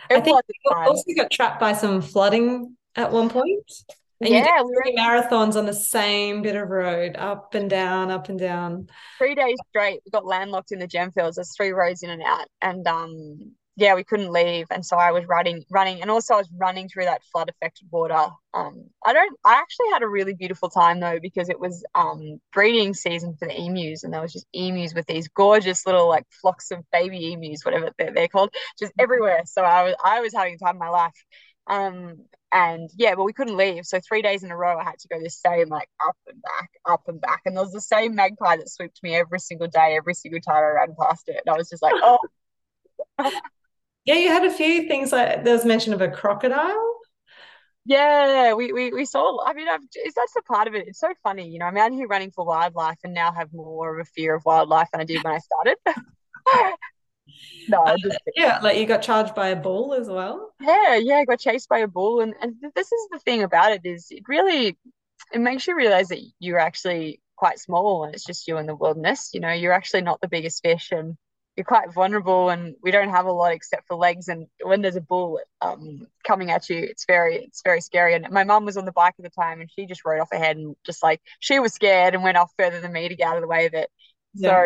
It 0.10 0.18
I 0.18 0.22
think 0.22 0.38
you 0.66 0.72
also 0.72 1.04
got 1.16 1.32
trapped 1.32 1.60
by 1.60 1.74
some 1.74 2.02
flooding 2.02 2.76
at 2.96 3.12
one 3.12 3.30
point. 3.30 3.72
And 4.22 4.30
Yeah, 4.30 4.62
we 4.62 4.70
were- 4.70 4.84
three 4.84 4.96
marathons 4.96 5.56
on 5.56 5.66
the 5.66 5.74
same 5.74 6.42
bit 6.42 6.56
of 6.56 6.70
road, 6.70 7.16
up 7.18 7.56
and 7.56 7.70
down, 7.70 8.12
up 8.12 8.30
and 8.30 8.40
down. 8.40 8.88
Three 9.18 9.36
days 9.36 9.58
straight, 9.70 10.02
we 10.06 10.12
got 10.12 10.26
landlocked 10.26 10.72
in 10.72 10.80
the 10.80 10.88
Gemfields. 10.88 11.36
There's 11.36 11.56
three 11.56 11.72
roads 11.72 12.04
in 12.04 12.10
and 12.12 12.22
out, 12.24 12.48
and 12.62 12.88
um, 12.88 13.54
yeah, 13.78 13.96
we 13.96 14.04
couldn't 14.04 14.32
leave, 14.32 14.68
and 14.70 14.86
so 14.86 14.98
I 14.98 15.12
was 15.12 15.26
running, 15.26 15.64
running, 15.70 16.02
and 16.02 16.12
also 16.12 16.34
I 16.34 16.38
was 16.38 16.50
running 16.58 16.90
through 16.90 17.06
that 17.06 17.24
flood 17.32 17.50
affected 17.50 17.88
water. 17.90 18.28
Um, 18.54 18.90
I 19.06 19.14
don't, 19.14 19.38
I 19.46 19.54
actually 19.54 19.88
had 19.94 20.04
a 20.04 20.08
really 20.08 20.34
beautiful 20.34 20.70
time 20.70 21.00
though 21.00 21.20
because 21.22 21.48
it 21.50 21.60
was 21.60 21.84
um 21.96 22.42
breeding 22.54 22.94
season 22.94 23.36
for 23.40 23.48
the 23.48 23.58
emus, 23.58 24.04
and 24.04 24.14
there 24.14 24.22
was 24.22 24.34
just 24.34 24.46
emus 24.54 24.94
with 24.94 25.08
these 25.08 25.30
gorgeous 25.30 25.86
little 25.86 26.08
like 26.10 26.26
flocks 26.42 26.72
of 26.72 26.84
baby 26.92 27.32
emus, 27.34 27.64
whatever 27.64 27.92
they're, 27.98 28.14
they're 28.14 28.28
called, 28.28 28.54
just 28.78 28.92
everywhere. 29.00 29.42
So 29.46 29.62
I 29.64 29.84
was, 29.84 29.96
I 30.04 30.20
was 30.20 30.34
having 30.34 30.58
the 30.60 30.66
time 30.66 30.76
of 30.76 30.82
my 30.82 30.90
life. 30.90 31.26
Um, 31.68 32.26
and 32.52 32.90
yeah, 32.98 33.16
but 33.16 33.24
we 33.24 33.32
couldn't 33.34 33.56
leave. 33.56 33.86
So 33.86 34.00
three 34.06 34.22
days 34.22 34.44
in 34.44 34.52
a 34.52 34.58
row, 34.58 34.78
I 34.78 34.84
had 34.84 35.00
to 35.00 35.08
go 35.08 35.18
the 35.22 35.30
same 35.30 35.70
like 35.70 35.88
up 36.06 36.18
and 36.28 36.42
back, 36.42 36.70
up 36.86 37.04
and 37.08 37.22
back, 37.22 37.42
and 37.46 37.56
there 37.56 37.64
was 37.64 37.72
the 37.72 37.80
same 37.80 38.16
magpie 38.16 38.58
that 38.58 38.70
swooped 38.70 39.02
me 39.02 39.16
every 39.16 39.40
single 39.40 39.68
day, 39.68 39.96
every 39.96 40.14
single 40.14 40.42
time 40.42 40.58
I 40.58 40.68
ran 40.72 40.96
past 41.00 41.30
it, 41.30 41.42
and 41.46 41.54
I 41.54 41.58
was 41.58 41.70
just 41.70 41.82
like, 41.82 41.94
oh. 42.04 42.20
Yeah, 44.06 44.16
you 44.16 44.30
had 44.30 44.46
a 44.46 44.52
few 44.54 44.88
things 44.88 45.12
like 45.12 45.44
there 45.44 45.54
was 45.54 45.66
mention 45.66 45.94
of 45.94 46.02
a 46.02 46.10
crocodile. 46.10 46.98
Yeah, 47.86 48.54
we, 48.54 48.72
we, 48.72 48.92
we 48.92 49.06
saw. 49.06 49.44
I 49.44 49.54
mean, 49.54 49.68
I've, 49.68 49.82
it's, 49.96 50.16
that's 50.16 50.34
the 50.34 50.44
part 50.44 50.68
of 50.68 50.76
it. 50.76 50.88
It's 50.88 51.00
so 51.00 51.14
funny, 51.24 51.50
you 51.50 51.58
know. 51.60 51.66
I'm 51.66 51.78
out 51.78 51.92
here 51.92 52.08
running 52.08 52.32
for 52.32 52.46
wildlife 52.46 53.00
and 53.04 53.14
now 53.14 53.32
have 53.32 53.52
more 53.54 54.00
of 54.00 54.06
a 54.08 54.10
fear 54.12 54.36
of 54.36 54.46
wildlife 54.46 54.90
than 54.92 55.02
I 55.02 55.06
did 55.06 55.24
when 55.24 55.34
I 55.34 55.40
started. 55.40 55.78
no, 57.68 57.84
I 57.84 57.98
just 57.98 58.20
Yeah, 58.36 58.60
like 58.62 58.78
you 58.78 58.86
got 58.86 59.02
charged 59.02 59.36
by 59.36 59.50
a 59.50 59.56
bull 59.56 59.94
as 59.94 60.08
well. 60.10 60.54
yeah, 60.60 60.96
yeah. 60.96 61.16
I 61.16 61.26
got 61.26 61.40
chased 61.40 61.70
by 61.70 61.80
a 61.80 61.88
bull, 61.88 62.22
and 62.22 62.34
and 62.42 62.56
this 62.76 62.92
is 62.92 63.08
the 63.12 63.20
thing 63.20 63.44
about 63.44 63.72
it 63.72 63.82
is 63.86 64.08
it 64.12 64.24
really 64.28 64.78
it 65.34 65.40
makes 65.40 65.68
you 65.68 65.76
realize 65.76 66.10
that 66.10 66.22
you're 66.40 66.60
actually 66.60 67.22
quite 67.38 67.60
small 67.60 68.04
and 68.06 68.14
it's 68.16 68.26
just 68.26 68.48
you 68.48 68.58
in 68.58 68.68
the 68.68 68.76
wilderness. 68.76 69.32
You 69.34 69.40
know, 69.42 69.52
you're 69.54 69.74
actually 69.74 70.02
not 70.04 70.22
the 70.22 70.28
biggest 70.30 70.64
fish, 70.64 70.92
and 70.92 71.18
you're 71.56 71.66
quite 71.66 71.94
vulnerable, 71.94 72.50
and 72.50 72.76
we 72.82 72.92
don't 72.92 73.10
have 73.10 73.26
a 73.26 73.32
lot 73.32 73.52
except 73.52 73.88
for 73.88 73.96
legs. 73.96 74.28
And 74.28 74.48
when 74.64 74.82
there's 74.82 74.96
a 74.96 75.02
bull 75.02 75.40
um 75.62 76.08
coming 76.26 76.52
at 76.52 76.70
you, 76.70 76.78
it's 76.78 77.06
very 77.06 77.36
it's 77.38 77.62
very 77.64 77.82
scary. 77.82 78.14
And 78.14 78.30
my 78.32 78.44
mum 78.44 78.66
was 78.66 78.78
on 78.78 78.86
the 78.86 78.92
bike 78.92 79.16
at 79.20 79.24
the 79.24 79.30
time, 79.30 79.62
and 79.62 79.70
she 79.72 79.86
just 79.86 80.06
rode 80.06 80.22
off 80.22 80.32
ahead 80.32 80.58
and 80.58 80.76
just 80.86 81.04
like 81.04 81.22
she 81.40 81.60
was 81.60 81.74
scared 81.74 82.14
and 82.14 82.24
went 82.24 82.38
off 82.38 82.52
further 82.58 82.80
than 82.80 82.94
me 82.94 83.10
to 83.10 83.16
get 83.16 83.28
out 83.28 83.36
of 83.36 83.42
the 83.42 83.48
way 83.48 83.66
of 83.66 83.74
it. 83.74 83.90
So 84.36 84.66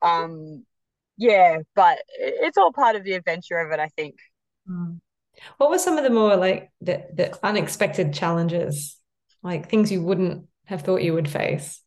um 0.00 0.64
yeah, 1.18 1.58
but 1.74 1.98
it's 2.18 2.56
all 2.56 2.72
part 2.72 2.96
of 2.96 3.04
the 3.04 3.12
adventure 3.12 3.58
of 3.58 3.70
it, 3.70 3.78
I 3.78 3.88
think. 3.88 4.16
Mm. 4.68 5.00
What 5.58 5.70
were 5.70 5.78
some 5.78 5.98
of 5.98 6.04
the 6.04 6.10
more 6.10 6.36
like 6.36 6.70
the, 6.80 7.04
the 7.12 7.38
unexpected 7.46 8.12
challenges, 8.14 8.98
like 9.42 9.68
things 9.68 9.92
you 9.92 10.02
wouldn't 10.02 10.46
have 10.64 10.82
thought 10.82 11.02
you 11.02 11.14
would 11.14 11.28
face? 11.28 11.80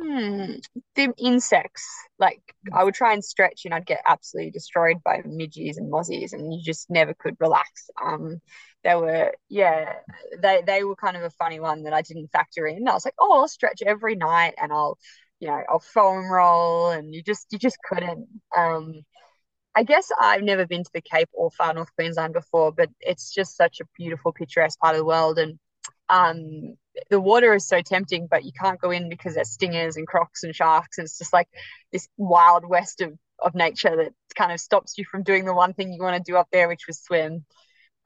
Hmm. 0.00 0.56
The 0.94 1.12
insects, 1.18 1.84
like 2.18 2.40
I 2.72 2.84
would 2.84 2.94
try 2.94 3.14
and 3.14 3.24
stretch 3.24 3.62
and 3.64 3.74
I'd 3.74 3.86
get 3.86 4.02
absolutely 4.06 4.50
destroyed 4.50 4.98
by 5.02 5.22
midges 5.24 5.76
and 5.78 5.90
mozzies 5.90 6.32
and 6.34 6.52
you 6.52 6.60
just 6.62 6.88
never 6.90 7.14
could 7.14 7.36
relax. 7.40 7.88
Um, 8.00 8.40
they 8.84 8.94
were, 8.94 9.32
yeah, 9.48 9.94
they 10.40 10.62
they 10.64 10.84
were 10.84 10.94
kind 10.94 11.16
of 11.16 11.22
a 11.24 11.30
funny 11.30 11.58
one 11.58 11.82
that 11.84 11.94
I 11.94 12.02
didn't 12.02 12.28
factor 12.28 12.66
in. 12.66 12.86
I 12.86 12.92
was 12.92 13.04
like, 13.04 13.14
oh, 13.18 13.32
I'll 13.32 13.48
stretch 13.48 13.82
every 13.84 14.14
night 14.14 14.54
and 14.60 14.72
I'll, 14.72 14.98
you 15.40 15.48
know, 15.48 15.62
I'll 15.68 15.80
foam 15.80 16.30
roll 16.30 16.90
and 16.90 17.12
you 17.14 17.22
just 17.22 17.46
you 17.50 17.58
just 17.58 17.78
couldn't. 17.88 18.28
Um, 18.56 19.02
I 19.74 19.84
guess 19.84 20.10
I've 20.20 20.42
never 20.42 20.66
been 20.66 20.84
to 20.84 20.90
the 20.92 21.02
Cape 21.02 21.28
or 21.32 21.50
far 21.52 21.72
North 21.74 21.94
Queensland 21.94 22.34
before, 22.34 22.72
but 22.72 22.90
it's 23.00 23.32
just 23.32 23.56
such 23.56 23.80
a 23.80 23.84
beautiful, 23.96 24.32
picturesque 24.32 24.78
part 24.80 24.94
of 24.94 24.98
the 24.98 25.04
world 25.04 25.38
and 25.38 25.58
um 26.10 26.76
the 27.10 27.20
water 27.20 27.54
is 27.54 27.66
so 27.66 27.80
tempting, 27.82 28.26
but 28.30 28.44
you 28.44 28.52
can't 28.52 28.80
go 28.80 28.90
in 28.90 29.08
because 29.08 29.34
there's 29.34 29.50
stingers 29.50 29.96
and 29.96 30.06
crocs 30.06 30.44
and 30.44 30.54
sharks. 30.54 30.98
And 30.98 31.04
it's 31.04 31.18
just 31.18 31.32
like 31.32 31.48
this 31.92 32.08
wild 32.16 32.64
west 32.68 33.00
of, 33.00 33.18
of 33.42 33.54
nature 33.54 33.96
that 33.96 34.12
kind 34.34 34.52
of 34.52 34.60
stops 34.60 34.98
you 34.98 35.04
from 35.04 35.22
doing 35.22 35.44
the 35.44 35.54
one 35.54 35.74
thing 35.74 35.92
you 35.92 36.02
want 36.02 36.16
to 36.16 36.32
do 36.32 36.36
up 36.36 36.48
there, 36.52 36.68
which 36.68 36.86
was 36.86 37.00
swim. 37.00 37.44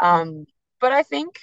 Um, 0.00 0.46
but 0.80 0.92
I 0.92 1.02
think, 1.02 1.38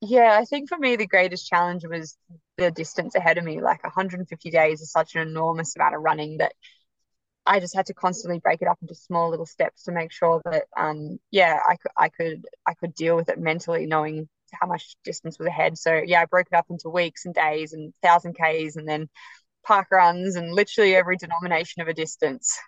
yeah, 0.00 0.36
I 0.38 0.44
think 0.44 0.68
for 0.68 0.78
me, 0.78 0.96
the 0.96 1.06
greatest 1.06 1.48
challenge 1.48 1.84
was 1.86 2.16
the 2.56 2.70
distance 2.70 3.14
ahead 3.14 3.38
of 3.38 3.44
me. 3.44 3.60
Like 3.60 3.82
150 3.82 4.50
days 4.50 4.80
is 4.80 4.90
such 4.90 5.14
an 5.14 5.22
enormous 5.22 5.76
amount 5.76 5.94
of 5.94 6.02
running 6.02 6.38
that 6.38 6.52
I 7.46 7.60
just 7.60 7.76
had 7.76 7.86
to 7.86 7.94
constantly 7.94 8.40
break 8.40 8.60
it 8.60 8.68
up 8.68 8.78
into 8.82 8.94
small 8.94 9.30
little 9.30 9.46
steps 9.46 9.84
to 9.84 9.92
make 9.92 10.12
sure 10.12 10.42
that, 10.44 10.64
um, 10.76 11.18
yeah, 11.30 11.60
I 11.68 11.76
could, 11.76 11.92
I 11.96 12.08
could, 12.08 12.46
I 12.66 12.74
could 12.74 12.94
deal 12.94 13.16
with 13.16 13.28
it 13.28 13.38
mentally, 13.38 13.86
knowing 13.86 14.28
how 14.52 14.66
much 14.66 14.96
distance 15.04 15.38
was 15.38 15.48
ahead. 15.48 15.78
So 15.78 16.02
yeah, 16.04 16.22
I 16.22 16.24
broke 16.26 16.48
it 16.50 16.56
up 16.56 16.66
into 16.70 16.88
weeks 16.88 17.24
and 17.24 17.34
days 17.34 17.72
and 17.72 17.92
thousand 18.02 18.34
Ks 18.34 18.76
and 18.76 18.88
then 18.88 19.08
park 19.66 19.88
runs 19.90 20.36
and 20.36 20.52
literally 20.52 20.94
every 20.94 21.16
denomination 21.16 21.82
of 21.82 21.88
a 21.88 21.94
distance. 21.94 22.58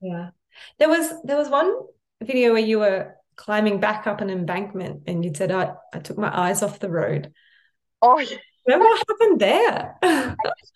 Yeah. 0.00 0.30
There 0.78 0.88
was 0.88 1.12
there 1.24 1.36
was 1.36 1.48
one 1.48 1.74
video 2.22 2.52
where 2.52 2.62
you 2.62 2.78
were 2.78 3.14
climbing 3.36 3.80
back 3.80 4.06
up 4.06 4.20
an 4.20 4.30
embankment 4.30 5.04
and 5.06 5.24
you 5.24 5.32
said 5.34 5.50
I, 5.50 5.74
I 5.92 5.98
took 6.00 6.18
my 6.18 6.36
eyes 6.36 6.62
off 6.62 6.78
the 6.80 6.90
road. 6.90 7.32
Oh, 8.00 8.20
Remember 8.66 8.84
what 8.84 9.04
happened 9.08 9.40
there? 9.40 9.96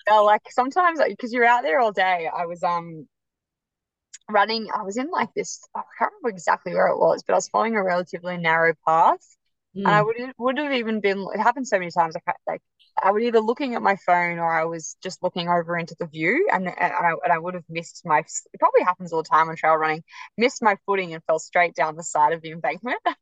well, 0.09 0.25
like 0.25 0.43
sometimes 0.51 1.01
because 1.09 1.33
you're 1.33 1.45
out 1.45 1.63
there 1.63 1.79
all 1.81 1.93
day. 1.93 2.29
I 2.35 2.47
was 2.47 2.63
um 2.63 3.07
running. 4.31 4.69
I 4.75 4.83
was 4.83 4.97
in 4.97 5.11
like 5.11 5.33
this. 5.35 5.61
I 5.75 5.83
can't 5.99 6.13
remember 6.13 6.31
exactly 6.31 6.75
where 6.75 6.89
it 6.89 6.99
was, 6.99 7.23
but 7.27 7.35
I 7.35 7.37
was 7.37 7.49
following 7.49 7.77
a 7.77 7.83
relatively 7.83 8.37
narrow 8.37 8.75
path. 8.87 9.36
And 9.85 9.95
I 9.95 10.03
Mm. 10.03 10.05
would 10.05 10.17
would 10.39 10.59
have 10.59 10.73
even 10.73 11.01
been 11.01 11.27
it 11.35 11.39
happened 11.41 11.69
so 11.69 11.79
many 11.79 11.91
times 11.91 12.15
like 12.15 12.25
I, 12.27 12.33
like 12.53 12.63
I 13.03 13.13
would 13.13 13.23
either 13.23 13.41
looking 13.41 13.75
at 13.75 13.83
my 13.83 13.97
phone 13.97 14.39
or 14.39 14.51
I 14.53 14.65
was 14.65 14.97
just 15.03 15.23
looking 15.23 15.49
over 15.49 15.77
into 15.79 15.95
the 15.99 16.07
view 16.07 16.49
and 16.53 16.67
and 16.67 16.77
I, 16.93 17.13
and 17.23 17.33
I 17.33 17.39
would 17.39 17.55
have 17.55 17.65
missed 17.69 18.03
my 18.05 18.21
it 18.21 18.59
probably 18.59 18.83
happens 18.85 19.13
all 19.13 19.23
the 19.23 19.29
time 19.29 19.49
on 19.49 19.57
trail 19.57 19.75
running 19.77 20.03
missed 20.37 20.63
my 20.63 20.77
footing 20.87 21.15
and 21.15 21.23
fell 21.25 21.39
straight 21.39 21.75
down 21.75 21.97
the 21.97 22.03
side 22.05 22.33
of 22.33 22.43
the 22.43 22.51
embankment 22.53 22.99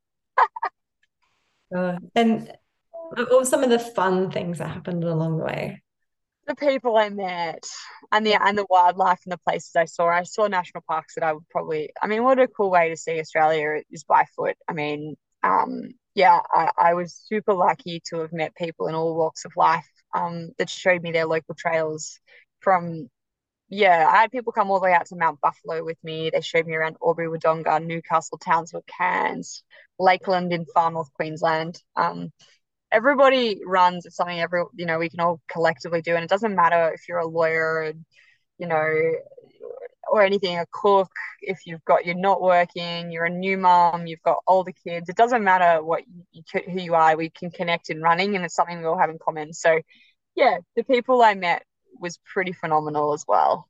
Uh, 1.75 1.99
and 2.15 2.53
what 2.93 3.31
were 3.31 3.45
some 3.45 3.65
of 3.65 3.71
the 3.71 3.79
fun 3.79 4.31
things 4.31 4.59
that 4.59 4.69
happened 4.71 5.05
along 5.05 5.39
the 5.39 5.45
way? 5.45 5.83
the 6.47 6.55
people 6.57 6.97
I 6.97 7.09
met 7.09 7.65
and 8.13 8.27
the 8.27 8.35
and 8.41 8.57
the 8.59 8.67
wildlife 8.69 9.21
and 9.25 9.33
the 9.33 9.39
places 9.39 9.75
I 9.77 9.87
saw. 9.87 10.09
I 10.09 10.25
saw 10.25 10.47
national 10.47 10.83
parks 10.87 11.15
that 11.15 11.25
I 11.25 11.33
would 11.33 11.49
probably 11.51 11.91
I 12.03 12.07
mean, 12.07 12.23
what 12.23 12.39
a 12.39 12.49
cool 12.49 12.71
way 12.71 12.91
to 12.91 12.97
see 12.97 13.19
Australia 13.19 13.81
is 13.91 14.05
by 14.05 14.25
foot. 14.37 14.57
I 14.69 14.73
mean, 14.75 15.17
um, 15.43 15.91
yeah, 16.15 16.41
I, 16.53 16.71
I 16.79 16.95
was 16.95 17.15
super 17.15 17.55
lucky 17.55 18.01
to 18.11 18.21
have 18.21 18.33
met 18.33 18.55
people 18.55 18.87
in 18.89 18.95
all 18.95 19.17
walks 19.17 19.45
of 19.45 19.53
life 19.57 19.89
um, 20.15 20.51
that 20.59 20.71
showed 20.71 21.03
me 21.03 21.13
their 21.13 21.27
local 21.27 21.55
trails 21.55 22.21
from 22.61 23.09
yeah, 23.71 24.09
I 24.11 24.19
had 24.23 24.33
people 24.33 24.53
come 24.53 24.71
all 24.71 24.81
the 24.81 24.85
way 24.85 24.93
out 24.95 25.07
to 25.07 25.17
Mount 25.17 25.41
Buffalo 25.41 25.85
with 25.85 25.99
me. 26.05 26.31
They 26.31 26.41
showed 26.43 26.67
me 26.67 26.75
around 26.75 26.97
Albury 27.05 27.29
Wodonga, 27.29 27.85
Newcastle, 27.85 28.39
Townsville, 28.39 28.85
Cairns, 28.99 29.65
Lakeland 29.99 30.53
in 30.53 30.67
far 30.67 30.91
north 30.91 31.13
Queensland. 31.15 31.83
Um, 31.97 32.31
everybody 32.93 33.61
runs 33.67 34.07
it's 34.07 34.17
something 34.17 34.41
every 34.41 34.63
you 34.75 34.87
know 34.87 34.99
we 34.99 35.11
can 35.11 35.21
all 35.21 35.41
collectively 35.51 36.03
do 36.03 36.15
and 36.15 36.25
it 36.25 36.31
doesn't 36.31 36.55
matter 36.55 36.93
if 36.95 37.09
you're 37.09 37.19
a 37.19 37.27
lawyer 37.27 37.93
you 38.59 38.67
know 38.67 39.13
or 40.11 40.23
anything 40.23 40.59
a 40.59 40.67
cook 40.73 41.11
if 41.43 41.61
you've 41.67 41.85
got 41.85 42.05
you're 42.05 42.15
not 42.15 42.41
working 42.41 43.11
you're 43.11 43.25
a 43.25 43.31
new 43.31 43.57
mom 43.57 44.07
you've 44.07 44.23
got 44.23 44.39
older 44.47 44.73
kids 44.73 45.09
it 45.09 45.17
doesn't 45.17 45.45
matter 45.45 45.83
what 45.83 46.03
you, 46.33 46.43
who 46.53 46.81
you 46.81 46.95
are 46.95 47.17
we 47.17 47.31
can 47.31 47.51
connect 47.51 47.91
in 47.91 48.01
running 48.01 48.37
and 48.37 48.45
it's 48.45 48.55
something 48.55 48.79
we 48.79 48.87
all 48.87 48.99
have 48.99 49.11
in 49.11 49.19
common 49.19 49.53
so 49.53 49.81
yeah 50.35 50.59
the 50.77 50.85
people 50.85 51.23
i 51.23 51.35
met 51.35 51.65
was 52.01 52.19
pretty 52.33 52.53
phenomenal 52.53 53.13
as 53.13 53.25
well 53.27 53.69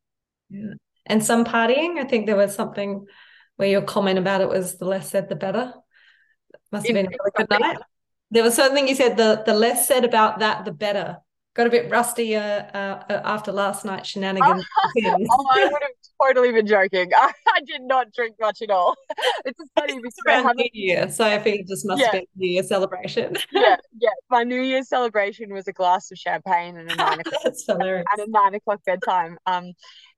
yeah. 0.49 0.73
and 1.05 1.23
some 1.23 1.45
partying 1.45 1.97
i 1.97 2.03
think 2.03 2.25
there 2.25 2.35
was 2.35 2.55
something 2.55 3.05
where 3.57 3.69
your 3.69 3.81
comment 3.81 4.19
about 4.19 4.41
it 4.41 4.49
was 4.49 4.77
the 4.77 4.85
less 4.85 5.09
said 5.09 5.29
the 5.29 5.35
better 5.35 5.73
must 6.71 6.87
have 6.87 6.95
been 6.95 7.05
a 7.05 7.09
really 7.09 7.31
good 7.35 7.49
night 7.49 7.77
there 8.31 8.43
was 8.43 8.55
something 8.55 8.87
you 8.87 8.95
said 8.95 9.17
the 9.17 9.43
the 9.45 9.53
less 9.53 9.87
said 9.87 10.03
about 10.03 10.39
that, 10.39 10.65
the 10.65 10.71
better. 10.71 11.17
Got 11.55 11.67
a 11.67 11.69
bit 11.69 11.89
rusty 11.89 12.35
uh, 12.35 12.41
uh, 12.41 13.21
after 13.23 13.53
last 13.53 13.85
night's 13.85 14.09
shenanigans. 14.09 14.65
oh, 15.05 15.45
I 15.53 15.69
would 15.71 15.81
have 15.81 15.91
totally 16.21 16.51
been 16.51 16.67
joking. 16.67 17.11
I, 17.15 17.31
I, 17.47 17.61
did 17.65 17.81
not 17.81 18.11
drink 18.13 18.35
much 18.41 18.61
at 18.61 18.69
all. 18.69 18.95
It's 19.45 19.57
just 19.57 19.71
funny 19.77 19.95
because 19.95 20.15
around 20.27 20.55
New 20.57 20.69
Year, 20.73 21.09
so 21.09 21.23
I 21.23 21.37
think 21.37 21.61
it 21.61 21.67
just 21.67 21.85
must 21.85 22.01
yeah. 22.01 22.11
been 22.11 22.25
New 22.35 22.49
Year 22.49 22.63
celebration. 22.63 23.37
yeah, 23.51 23.77
yeah. 23.97 24.09
My 24.29 24.43
New 24.43 24.61
Year 24.61 24.83
celebration 24.83 25.53
was 25.53 25.67
a 25.67 25.73
glass 25.73 26.11
of 26.11 26.17
champagne 26.17 26.77
and 26.77 26.91
a 26.91 26.95
nine 26.95 27.19
o'clock 27.19 27.53
and 27.69 27.81
a 28.17 28.25
nine 28.27 28.55
o'clock 28.55 28.81
bedtime. 28.85 29.37
Um, 29.45 29.73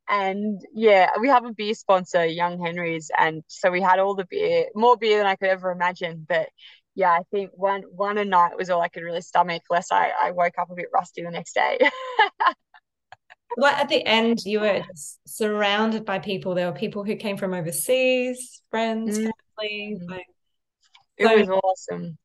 and 0.09 0.61
yeah, 0.73 1.09
we 1.19 1.27
have 1.27 1.45
a 1.45 1.53
beer 1.53 1.73
sponsor, 1.73 2.25
Young 2.25 2.59
Henry's, 2.59 3.11
and 3.19 3.43
so 3.47 3.69
we 3.69 3.81
had 3.81 3.99
all 3.99 4.15
the 4.15 4.25
beer, 4.25 4.67
more 4.73 4.95
beer 4.97 5.17
than 5.17 5.27
I 5.27 5.35
could 5.35 5.49
ever 5.49 5.71
imagine. 5.71 6.25
But 6.27 6.49
yeah, 6.97 7.11
I 7.11 7.21
think 7.29 7.51
one 7.53 7.83
one 7.91 8.17
a 8.17 8.25
night 8.25 8.57
was 8.57 8.71
all 8.71 8.81
I 8.81 8.87
could 8.87 9.03
really 9.03 9.21
stomach, 9.21 9.61
lest 9.69 9.93
I, 9.93 10.11
I 10.19 10.31
woke 10.31 10.55
up 10.57 10.71
a 10.71 10.75
bit 10.75 10.87
rusty 10.91 11.21
the 11.21 11.29
next 11.29 11.53
day. 11.53 11.77
like 13.57 13.77
at 13.77 13.87
the 13.87 14.03
end, 14.03 14.39
you 14.45 14.61
were 14.61 14.81
surrounded 15.27 16.05
by 16.05 16.17
people. 16.17 16.55
There 16.55 16.65
were 16.65 16.77
people 16.77 17.03
who 17.03 17.15
came 17.15 17.37
from 17.37 17.53
overseas, 17.53 18.63
friends, 18.71 19.19
mm. 19.19 19.29
family. 19.59 19.99
Mm. 20.01 20.09
Like, 20.09 20.25
it 21.17 21.47
was 21.47 21.49
awesome. 21.63 22.17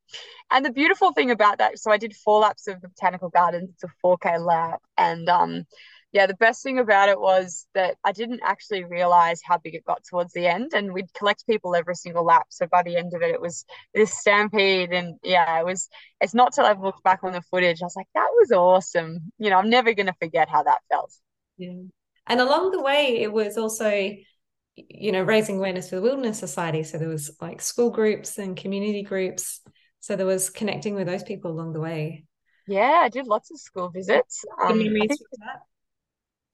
And 0.51 0.65
the 0.65 0.73
beautiful 0.73 1.13
thing 1.13 1.31
about 1.31 1.59
that, 1.59 1.79
so 1.79 1.91
I 1.91 1.99
did 1.99 2.17
four 2.17 2.41
laps 2.41 2.67
of 2.67 2.81
the 2.81 2.89
botanical 2.89 3.29
gardens. 3.29 3.69
It's 3.75 3.85
a 3.85 3.89
4K 4.03 4.43
lap, 4.43 4.81
and 4.97 5.29
um, 5.29 5.65
yeah, 6.13 6.27
the 6.27 6.35
best 6.35 6.63
thing 6.63 6.79
about 6.79 7.09
it 7.09 7.19
was 7.19 7.67
that 7.75 7.97
I 8.05 8.13
didn't 8.13 8.41
actually 8.45 8.85
realize 8.85 9.41
how 9.43 9.57
big 9.57 9.75
it 9.75 9.85
got 9.85 10.05
towards 10.05 10.35
the 10.35 10.47
end, 10.47 10.73
and 10.75 10.93
we'd 10.93 11.13
collect 11.15 11.47
people 11.47 11.75
every 11.75 11.95
single 11.95 12.25
lap. 12.25 12.47
So 12.51 12.67
by 12.67 12.83
the 12.83 12.97
end 12.97 13.15
of 13.15 13.23
it, 13.23 13.31
it 13.31 13.41
was 13.41 13.65
this 13.95 14.13
stampede, 14.13 14.93
and 14.93 15.19
yeah, 15.23 15.59
it 15.59 15.65
was. 15.65 15.89
It's 16.21 16.35
not 16.35 16.53
till 16.53 16.67
I've 16.67 16.81
looked 16.81 17.03
back 17.03 17.21
on 17.25 17.33
the 17.33 17.43
footage, 17.43 17.83
I 17.83 17.87
was 17.87 17.97
like, 17.97 18.09
that 18.15 18.29
was 18.39 18.53
awesome. 18.53 19.33
You 19.39 19.51
know, 19.51 19.59
I'm 19.59 19.71
never 19.71 19.95
gonna 19.95 20.15
forget 20.21 20.49
how 20.51 20.63
that 20.65 20.81
felt. 20.91 21.13
Yeah, 21.57 21.83
and 22.27 22.41
along 22.41 22.73
the 22.73 22.83
way, 22.83 23.23
it 23.23 23.33
was 23.33 23.57
also, 23.57 23.91
you 24.75 25.13
know, 25.13 25.23
raising 25.23 25.57
awareness 25.57 25.89
for 25.89 25.97
the 25.97 26.03
Wilderness 26.03 26.39
Society. 26.39 26.83
So 26.83 26.99
there 26.99 27.09
was 27.09 27.35
like 27.41 27.63
school 27.63 27.91
groups 27.91 28.39
and 28.39 28.57
community 28.57 29.03
groups. 29.03 29.61
So 30.01 30.17
there 30.17 30.27
was 30.27 30.51
connecting 30.51 30.95
with 30.95 31.07
those 31.07 31.23
people 31.23 31.53
along 31.53 31.73
the 31.73 31.81
way. 31.81 32.25
Yeah, 32.69 33.01
I 33.03 33.09
did 33.09 33.27
lots 33.27 33.51
of 33.51 33.59
school 33.59 33.89
visits. 33.89 34.45
Um, 34.63 34.83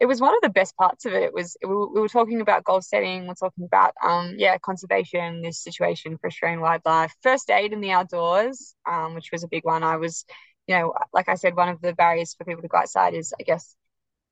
it 0.00 0.06
was 0.06 0.20
one 0.20 0.34
of 0.34 0.40
the 0.42 0.48
best 0.50 0.76
parts 0.76 1.04
of 1.06 1.12
it. 1.12 1.22
It 1.22 1.34
was 1.34 1.56
we, 1.62 1.68
we 1.74 2.00
were 2.00 2.08
talking 2.08 2.40
about 2.40 2.64
goal 2.64 2.80
setting, 2.80 3.26
we're 3.26 3.34
talking 3.34 3.64
about 3.64 3.94
um 4.04 4.34
yeah 4.38 4.58
conservation, 4.58 5.42
this 5.42 5.62
situation 5.62 6.18
for 6.18 6.28
Australian 6.28 6.60
wildlife, 6.60 7.14
first 7.22 7.50
aid 7.50 7.72
in 7.72 7.80
the 7.80 7.90
outdoors, 7.90 8.74
um, 8.88 9.14
which 9.14 9.30
was 9.32 9.44
a 9.44 9.48
big 9.48 9.64
one. 9.64 9.82
I 9.82 9.96
was, 9.96 10.24
you 10.66 10.76
know, 10.76 10.94
like 11.12 11.28
I 11.28 11.34
said, 11.34 11.56
one 11.56 11.68
of 11.68 11.80
the 11.80 11.94
barriers 11.94 12.34
for 12.34 12.44
people 12.44 12.62
to 12.62 12.68
go 12.68 12.78
outside 12.78 13.14
is, 13.14 13.32
I 13.38 13.42
guess, 13.42 13.74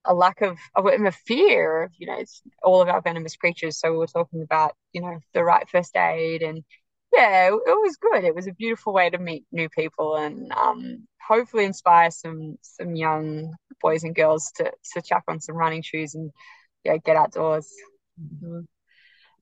a 0.05 0.15
lack 0.15 0.41
of, 0.43 0.59
of 0.77 0.87
a 0.87 1.13
fear 1.13 1.85
of, 1.85 1.93
you 1.99 2.07
know, 2.07 2.19
it's 2.19 2.43
all 2.63 2.81
of 2.83 2.89
our 2.89 3.03
venomous 3.03 3.37
creatures. 3.37 3.79
So 3.79 3.93
we 3.93 3.99
were 3.99 4.07
talking 4.07 4.43
about, 4.43 4.75
you 4.93 5.01
know, 5.01 5.19
the 5.35 5.45
right 5.45 5.69
first 5.69 5.97
aid 5.97 6.43
and 6.43 6.65
yeah, 7.17 7.49
it, 7.49 7.53
it 7.53 7.79
was 7.81 7.97
good. 7.97 8.25
It 8.25 8.35
was 8.35 8.47
a 8.47 8.53
beautiful 8.53 8.93
way 8.93 9.11
to 9.11 9.19
meet 9.19 9.45
new 9.51 9.69
people 9.69 10.17
and 10.17 10.53
um, 10.53 11.07
hopefully 11.27 11.65
inspire 11.65 12.11
some 12.11 12.57
some 12.63 12.95
young 12.95 13.55
boys 13.81 14.05
and 14.05 14.15
girls 14.15 14.53
to 14.57 14.71
to 14.95 15.03
chuck 15.03 15.25
on 15.29 15.41
some 15.41 15.57
running 15.57 15.83
shoes 15.83 16.15
and 16.15 16.31
yeah, 16.85 16.97
get 16.99 17.17
outdoors. 17.17 17.73
Mm-hmm. 18.21 18.61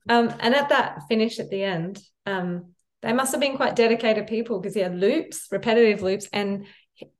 Um, 0.07 0.33
and 0.39 0.55
at 0.55 0.69
that 0.69 1.01
finish 1.09 1.39
at 1.39 1.49
the 1.49 1.63
end, 1.63 1.99
um, 2.25 2.73
they 3.01 3.13
must 3.13 3.31
have 3.31 3.41
been 3.41 3.57
quite 3.57 3.75
dedicated 3.75 4.27
people 4.27 4.59
because 4.59 4.75
he 4.75 4.81
had 4.81 4.95
loops, 4.95 5.47
repetitive 5.51 6.01
loops, 6.01 6.27
and 6.31 6.65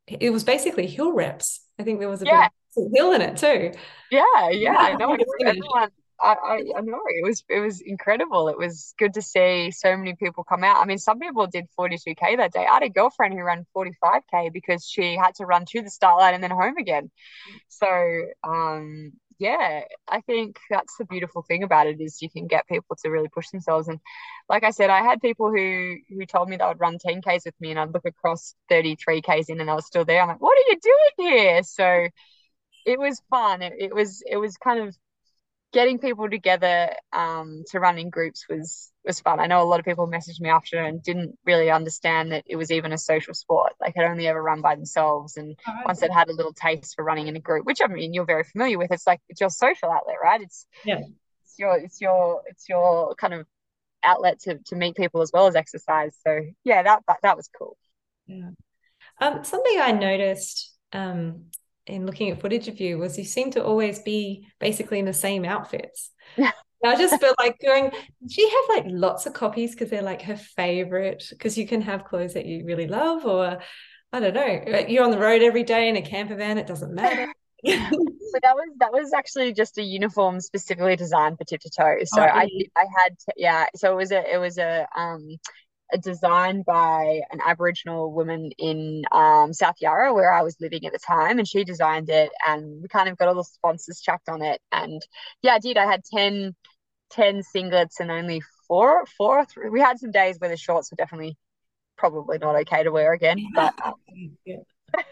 it 0.07 0.31
was 0.31 0.43
basically 0.43 0.87
hill 0.87 1.13
reps. 1.13 1.61
I 1.79 1.83
think 1.83 1.99
there 1.99 2.09
was 2.09 2.21
a 2.21 2.25
yeah. 2.25 2.49
bit 2.75 2.85
of 2.85 2.91
hill 2.93 3.11
in 3.13 3.21
it 3.21 3.37
too. 3.37 3.71
Yeah, 4.11 4.23
yeah, 4.49 4.49
yeah 4.51 4.77
I 4.77 4.93
know. 4.93 5.17
Everyone, 5.45 5.89
I, 6.21 6.33
I, 6.33 6.55
I 6.77 6.81
know 6.81 7.01
it 7.07 7.25
was 7.25 7.43
it 7.49 7.59
was 7.59 7.81
incredible. 7.81 8.47
It 8.47 8.57
was 8.57 8.93
good 8.97 9.13
to 9.15 9.21
see 9.21 9.71
so 9.71 9.95
many 9.97 10.15
people 10.15 10.43
come 10.43 10.63
out. 10.63 10.77
I 10.81 10.85
mean, 10.85 10.97
some 10.97 11.19
people 11.19 11.47
did 11.47 11.65
42k 11.75 12.35
that 12.37 12.53
day. 12.53 12.65
I 12.65 12.75
had 12.75 12.83
a 12.83 12.89
girlfriend 12.89 13.33
who 13.33 13.43
ran 13.43 13.65
45k 13.73 14.49
because 14.49 14.85
she 14.87 15.15
had 15.15 15.35
to 15.35 15.45
run 15.45 15.65
to 15.71 15.81
the 15.81 15.89
start 15.89 16.19
line 16.19 16.33
and 16.33 16.43
then 16.43 16.51
home 16.51 16.77
again. 16.77 17.11
So 17.69 17.87
um, 18.43 19.13
yeah, 19.39 19.81
I 20.07 20.21
think 20.21 20.57
that's 20.69 20.97
the 20.97 21.05
beautiful 21.05 21.43
thing 21.43 21.63
about 21.63 21.87
it 21.87 22.01
is 22.01 22.21
you 22.21 22.29
can 22.29 22.47
get 22.47 22.67
people 22.67 22.95
to 23.03 23.09
really 23.09 23.29
push 23.29 23.49
themselves. 23.49 23.87
And 23.87 23.99
like 24.49 24.63
I 24.63 24.71
said, 24.71 24.89
I 24.89 25.01
had 25.03 25.21
people 25.21 25.51
who 25.51 25.97
who 26.09 26.25
told 26.25 26.49
me 26.49 26.57
they 26.57 26.65
would 26.65 26.79
run 26.79 26.97
10Ks 26.99 27.45
with 27.45 27.55
me 27.59 27.71
and 27.71 27.79
I'd 27.79 27.93
look 27.93 28.05
across 28.05 28.55
33Ks 28.69 29.49
in 29.49 29.61
and 29.61 29.69
I 29.69 29.75
was 29.75 29.85
still 29.87 30.05
there. 30.05 30.21
I'm 30.21 30.29
like, 30.29 30.41
what 30.41 30.57
are 30.57 30.71
you 30.71 30.79
doing 30.81 31.31
here? 31.31 31.63
So 31.63 32.07
it 32.85 32.99
was 32.99 33.21
fun. 33.29 33.61
It, 33.61 33.73
it 33.79 33.95
was 33.95 34.23
it 34.29 34.37
was 34.37 34.57
kind 34.57 34.79
of 34.79 34.95
getting 35.75 35.99
people 35.99 36.29
together 36.29 36.89
um, 37.11 37.65
to 37.69 37.81
run 37.81 37.97
in 37.97 38.09
groups 38.09 38.45
was 38.49 38.93
was 39.03 39.19
fun. 39.19 39.41
I 39.41 39.45
know 39.45 39.61
a 39.61 39.67
lot 39.67 39.81
of 39.81 39.85
people 39.85 40.07
messaged 40.07 40.39
me 40.39 40.49
after 40.49 40.81
and 40.81 41.03
didn't 41.03 41.37
really 41.45 41.69
understand 41.69 42.31
that 42.31 42.45
it 42.47 42.55
was 42.55 42.71
even 42.71 42.93
a 42.93 42.97
social 42.97 43.33
sport. 43.33 43.73
They 43.81 43.91
could 43.91 44.05
only 44.05 44.25
ever 44.25 44.41
run 44.41 44.61
by 44.61 44.75
themselves. 44.75 45.35
And 45.35 45.59
oh, 45.67 45.73
once 45.85 45.99
they'd 45.99 46.11
had 46.11 46.29
a 46.29 46.33
little 46.33 46.53
taste 46.53 46.95
for 46.95 47.03
running 47.03 47.27
in 47.27 47.35
a 47.35 47.41
group, 47.41 47.65
which 47.65 47.81
I 47.83 47.87
mean 47.87 48.13
you're 48.13 48.25
very 48.25 48.45
familiar 48.45 48.77
with, 48.77 48.89
it's 48.89 49.05
like 49.05 49.19
it's 49.27 49.41
your 49.41 49.49
social 49.49 49.91
outlet, 49.91 50.15
right? 50.23 50.41
It's 50.41 50.65
yeah, 50.85 51.01
it's 51.43 51.59
your 51.59 51.77
it's 51.77 51.99
your 51.99 52.41
it's 52.47 52.69
your 52.69 53.13
kind 53.15 53.33
of 53.33 53.45
outlet 54.01 54.39
to 54.43 54.59
to 54.67 54.77
meet 54.77 54.95
people 54.95 55.21
as 55.21 55.31
well 55.33 55.45
as 55.45 55.57
exercise. 55.57 56.15
So 56.25 56.39
yeah, 56.63 56.83
that 56.83 57.03
that, 57.09 57.17
that 57.21 57.35
was 57.35 57.49
cool. 57.59 57.75
Yeah. 58.27 58.51
Um, 59.19 59.43
something 59.43 59.77
I 59.81 59.91
noticed 59.91 60.73
um, 60.93 61.51
in 61.87 62.05
looking 62.05 62.29
at 62.29 62.41
footage 62.41 62.67
of 62.67 62.79
you 62.79 62.97
was 62.97 63.17
you 63.17 63.23
seem 63.23 63.51
to 63.51 63.63
always 63.63 63.99
be 63.99 64.47
basically 64.59 64.99
in 64.99 65.05
the 65.05 65.13
same 65.13 65.45
outfits. 65.45 66.11
I 66.85 66.95
just 66.97 67.19
feel 67.19 67.33
like 67.39 67.57
going, 67.63 67.89
do 67.89 68.41
you 68.41 68.49
have 68.49 68.77
like 68.77 68.91
lots 68.93 69.25
of 69.25 69.33
copies 69.33 69.71
because 69.71 69.89
they're 69.89 70.03
like 70.03 70.21
her 70.23 70.35
favorite? 70.35 71.25
Because 71.29 71.57
you 71.57 71.67
can 71.67 71.81
have 71.81 72.05
clothes 72.05 72.35
that 72.35 72.45
you 72.45 72.63
really 72.63 72.87
love, 72.87 73.25
or 73.25 73.59
I 74.13 74.19
don't 74.19 74.33
know, 74.35 74.85
you're 74.87 75.03
on 75.03 75.11
the 75.11 75.17
road 75.17 75.41
every 75.41 75.63
day 75.63 75.89
in 75.89 75.95
a 75.95 76.01
camper 76.01 76.35
van, 76.35 76.57
it 76.57 76.67
doesn't 76.67 76.93
matter. 76.93 77.33
so 77.65 78.39
that 78.43 78.55
was 78.55 78.69
that 78.79 78.91
was 78.91 79.11
actually 79.13 79.51
just 79.51 79.77
a 79.79 79.83
uniform 79.83 80.39
specifically 80.39 80.95
designed 80.95 81.37
for 81.37 81.45
tip 81.45 81.61
to 81.61 81.69
toe. 81.69 81.97
So 82.05 82.21
oh, 82.21 82.25
I 82.25 82.47
I 82.75 82.85
had 82.99 83.15
yeah. 83.35 83.65
So 83.75 83.91
it 83.91 83.95
was 83.95 84.11
a 84.11 84.33
it 84.33 84.37
was 84.37 84.59
a 84.59 84.87
um 84.95 85.37
designed 86.01 86.65
by 86.65 87.21
an 87.31 87.39
Aboriginal 87.45 88.11
woman 88.11 88.51
in 88.57 89.03
um, 89.11 89.53
South 89.53 89.75
Yarra, 89.79 90.13
where 90.13 90.33
I 90.33 90.41
was 90.41 90.59
living 90.59 90.85
at 90.85 90.93
the 90.93 90.99
time, 90.99 91.39
and 91.39 91.47
she 91.47 91.63
designed 91.63 92.09
it. 92.09 92.31
And 92.47 92.81
we 92.81 92.87
kind 92.87 93.09
of 93.09 93.17
got 93.17 93.27
all 93.27 93.35
the 93.35 93.43
sponsors 93.43 94.01
chucked 94.01 94.29
on 94.29 94.41
it. 94.41 94.61
And 94.71 95.01
yeah, 95.41 95.53
I 95.53 95.59
did. 95.59 95.77
I 95.77 95.85
had 95.85 96.03
10, 96.03 96.55
10 97.11 97.41
singlets 97.55 97.99
and 97.99 98.11
only 98.11 98.41
four, 98.67 99.05
four. 99.17 99.45
Three. 99.45 99.69
We 99.69 99.79
had 99.79 99.99
some 99.99 100.11
days 100.11 100.37
where 100.39 100.49
the 100.49 100.57
shorts 100.57 100.91
were 100.91 100.97
definitely 100.97 101.37
probably 101.97 102.37
not 102.37 102.55
okay 102.61 102.83
to 102.83 102.91
wear 102.91 103.13
again, 103.13 103.45
but. 103.53 103.73
Um, 103.83 103.93
yeah. 104.45 104.57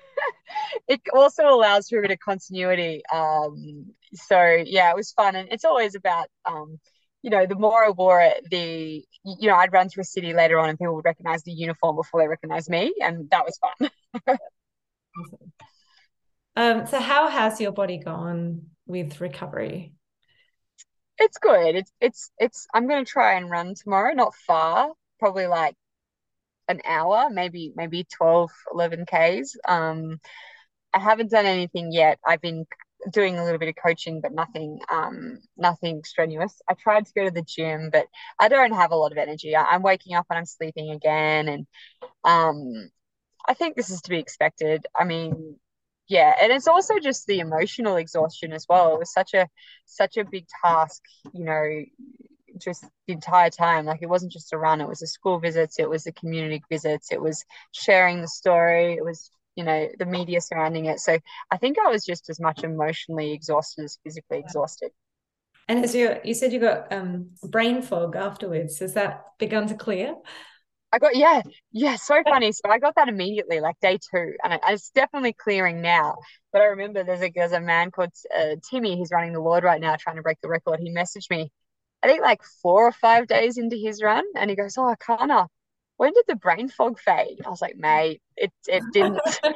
it 0.88 1.02
also 1.14 1.48
allows 1.48 1.90
for 1.90 2.00
a 2.00 2.02
bit 2.02 2.12
of 2.12 2.20
continuity. 2.20 3.04
Um, 3.12 3.94
so 4.14 4.64
yeah, 4.66 4.90
it 4.90 4.96
was 4.96 5.12
fun, 5.12 5.36
and 5.36 5.50
it's 5.52 5.66
always 5.66 5.96
about 5.96 6.28
um, 6.46 6.80
you 7.24 7.30
know, 7.32 7.46
the 7.48 7.56
more 7.56 7.84
I 7.84 7.90
wore 7.90 8.22
it, 8.22 8.44
the 8.52 9.04
you 9.26 9.48
know, 9.48 9.56
I'd 9.56 9.74
run 9.74 9.90
through 9.90 10.02
a 10.02 10.06
city 10.06 10.34
later 10.34 10.60
on 10.60 10.70
and 10.70 10.78
people 10.78 10.94
would 10.96 11.06
recognize 11.06 11.42
the 11.44 11.54
uniform 11.54 11.96
before 11.96 12.22
they 12.22 12.28
recognize 12.28 12.70
me, 12.70 12.94
and 13.02 13.30
that 13.32 13.46
was 13.46 13.58
fun. 13.58 14.38
Um, 16.56 16.86
so 16.86 17.00
how 17.00 17.30
has 17.30 17.60
your 17.60 17.72
body 17.72 17.98
gone 17.98 18.68
with 18.86 19.20
recovery? 19.20 19.94
It's 21.18 21.38
good. 21.38 21.76
It's 21.76 21.92
it's 22.02 22.32
it's 22.38 22.68
I'm 22.74 22.88
gonna 22.88 23.06
try 23.06 23.34
and 23.34 23.50
run 23.50 23.74
tomorrow, 23.76 24.14
not 24.14 24.36
far, 24.36 24.92
probably 25.20 25.48
like 25.48 25.76
an 26.68 26.82
hour, 26.86 27.30
maybe 27.32 27.72
maybe 27.76 28.06
12, 28.06 28.52
11 28.74 29.06
Ks. 29.06 29.56
Um, 29.68 30.20
I 30.94 31.00
haven't 31.00 31.32
done 31.32 31.46
anything 31.46 31.92
yet. 31.92 32.20
I've 32.26 32.42
been 32.42 32.66
doing 33.12 33.38
a 33.38 33.44
little 33.44 33.60
bit 33.60 33.70
of 33.70 33.76
coaching, 33.84 34.22
but 34.22 34.34
nothing 34.34 34.80
um 34.92 35.40
nothing 35.58 36.04
strenuous. 36.04 36.62
I 36.70 36.74
tried 36.76 37.06
to 37.06 37.14
go 37.14 37.26
to 37.26 37.32
the 37.32 37.42
gym, 37.44 37.90
but 37.92 38.08
I 38.40 38.48
don't 38.50 38.74
have 38.74 38.92
a 38.92 38.96
lot 38.96 39.12
of 39.12 39.18
energy. 39.18 39.56
I, 39.56 39.64
I'm 39.64 39.82
waking 39.84 40.16
up 40.16 40.28
and 40.30 40.38
I'm 40.40 40.46
sleeping 40.46 40.92
again, 40.92 41.48
and 41.48 41.68
um, 42.24 42.92
I 43.48 43.54
think 43.54 43.76
this 43.76 43.90
is 43.90 44.02
to 44.04 44.10
be 44.10 44.20
expected. 44.20 44.88
I 45.00 45.06
mean, 45.06 45.58
yeah, 46.08 46.34
and 46.42 46.52
it's 46.52 46.68
also 46.68 47.00
just 47.00 47.28
the 47.28 47.40
emotional 47.40 47.98
exhaustion 47.98 48.54
as 48.54 48.66
well. 48.70 48.96
It 48.96 49.00
was 49.00 49.14
such 49.14 49.34
a 49.34 49.48
such 49.86 50.18
a 50.18 50.26
big 50.26 50.46
task, 50.64 51.02
you 51.34 51.46
know, 51.46 51.84
just 52.60 52.86
the 53.08 53.14
entire 53.14 53.50
time. 53.50 53.86
Like 53.86 54.02
it 54.02 54.10
wasn't 54.10 54.32
just 54.32 54.54
a 54.54 54.58
run; 54.58 54.82
it 54.82 54.88
was 54.88 55.00
the 55.00 55.08
school 55.08 55.40
visits, 55.40 55.80
it 55.80 55.90
was 55.90 56.04
the 56.04 56.12
community 56.14 56.62
visits, 56.70 57.12
it 57.12 57.22
was 57.22 57.46
sharing 57.72 58.22
the 58.22 58.28
story, 58.28 58.94
it 58.94 59.04
was 59.04 59.32
you 59.56 59.64
know 59.64 59.88
the 60.00 60.06
media 60.06 60.42
surrounding 60.42 60.86
it. 60.86 61.00
So 61.00 61.18
I 61.52 61.58
think 61.58 61.78
I 61.80 61.90
was 61.90 62.06
just 62.06 62.30
as 62.30 62.40
much 62.40 62.64
emotionally 62.64 63.34
exhausted 63.34 63.86
as 63.86 63.98
physically 64.04 64.40
exhausted. 64.40 64.92
And 65.68 65.84
as 65.84 65.96
you 65.96 66.18
you 66.24 66.34
said, 66.34 66.52
you 66.52 66.60
got 66.60 66.92
um, 66.92 67.30
brain 67.44 67.82
fog 67.82 68.16
afterwards. 68.16 68.80
Has 68.80 68.94
that 68.94 69.26
begun 69.40 69.68
to 69.68 69.76
clear? 69.76 70.16
I 70.92 71.00
got 71.00 71.16
yeah, 71.16 71.42
yeah, 71.72 71.96
so 71.96 72.22
funny. 72.24 72.52
So 72.52 72.70
I 72.70 72.78
got 72.78 72.96
that 72.98 73.08
immediately, 73.08 73.60
like 73.60 73.80
day 73.82 73.98
two, 73.98 74.34
and, 74.44 74.60
it's 74.68 74.92
definitely 74.92 75.34
clearing 75.34 75.82
now. 75.82 76.18
But 76.52 76.62
I 76.62 76.66
remember 76.66 77.04
there's 77.04 77.24
a 77.24 77.32
there's 77.34 77.52
a 77.52 77.60
man 77.60 77.90
called 77.90 78.12
uh, 78.36 78.58
Timmy 78.70 78.96
he's 78.96 79.10
running 79.12 79.34
the 79.34 79.40
Lord 79.40 79.64
right 79.64 79.82
now, 79.82 79.96
trying 79.96 80.18
to 80.18 80.22
break 80.22 80.40
the 80.42 80.50
record. 80.50 80.80
He 80.80 80.94
messaged 80.94 81.32
me, 81.32 81.52
I 82.04 82.08
think 82.08 82.22
like 82.22 82.44
four 82.62 82.88
or 82.88 82.92
five 82.92 83.28
days 83.28 83.58
into 83.58 83.76
his 83.76 84.04
run, 84.04 84.24
and 84.36 84.50
he 84.50 84.56
goes, 84.56 84.78
"Oh, 84.78 84.94
Erchana, 84.94 85.48
when 86.04 86.12
did 86.12 86.26
the 86.28 86.36
brain 86.36 86.68
fog 86.68 87.00
fade?" 87.00 87.40
I 87.46 87.50
was 87.50 87.62
like, 87.62 87.78
"Mate, 87.78 88.22
it 88.36 88.52
it 88.68 88.84
didn't." 88.92 89.22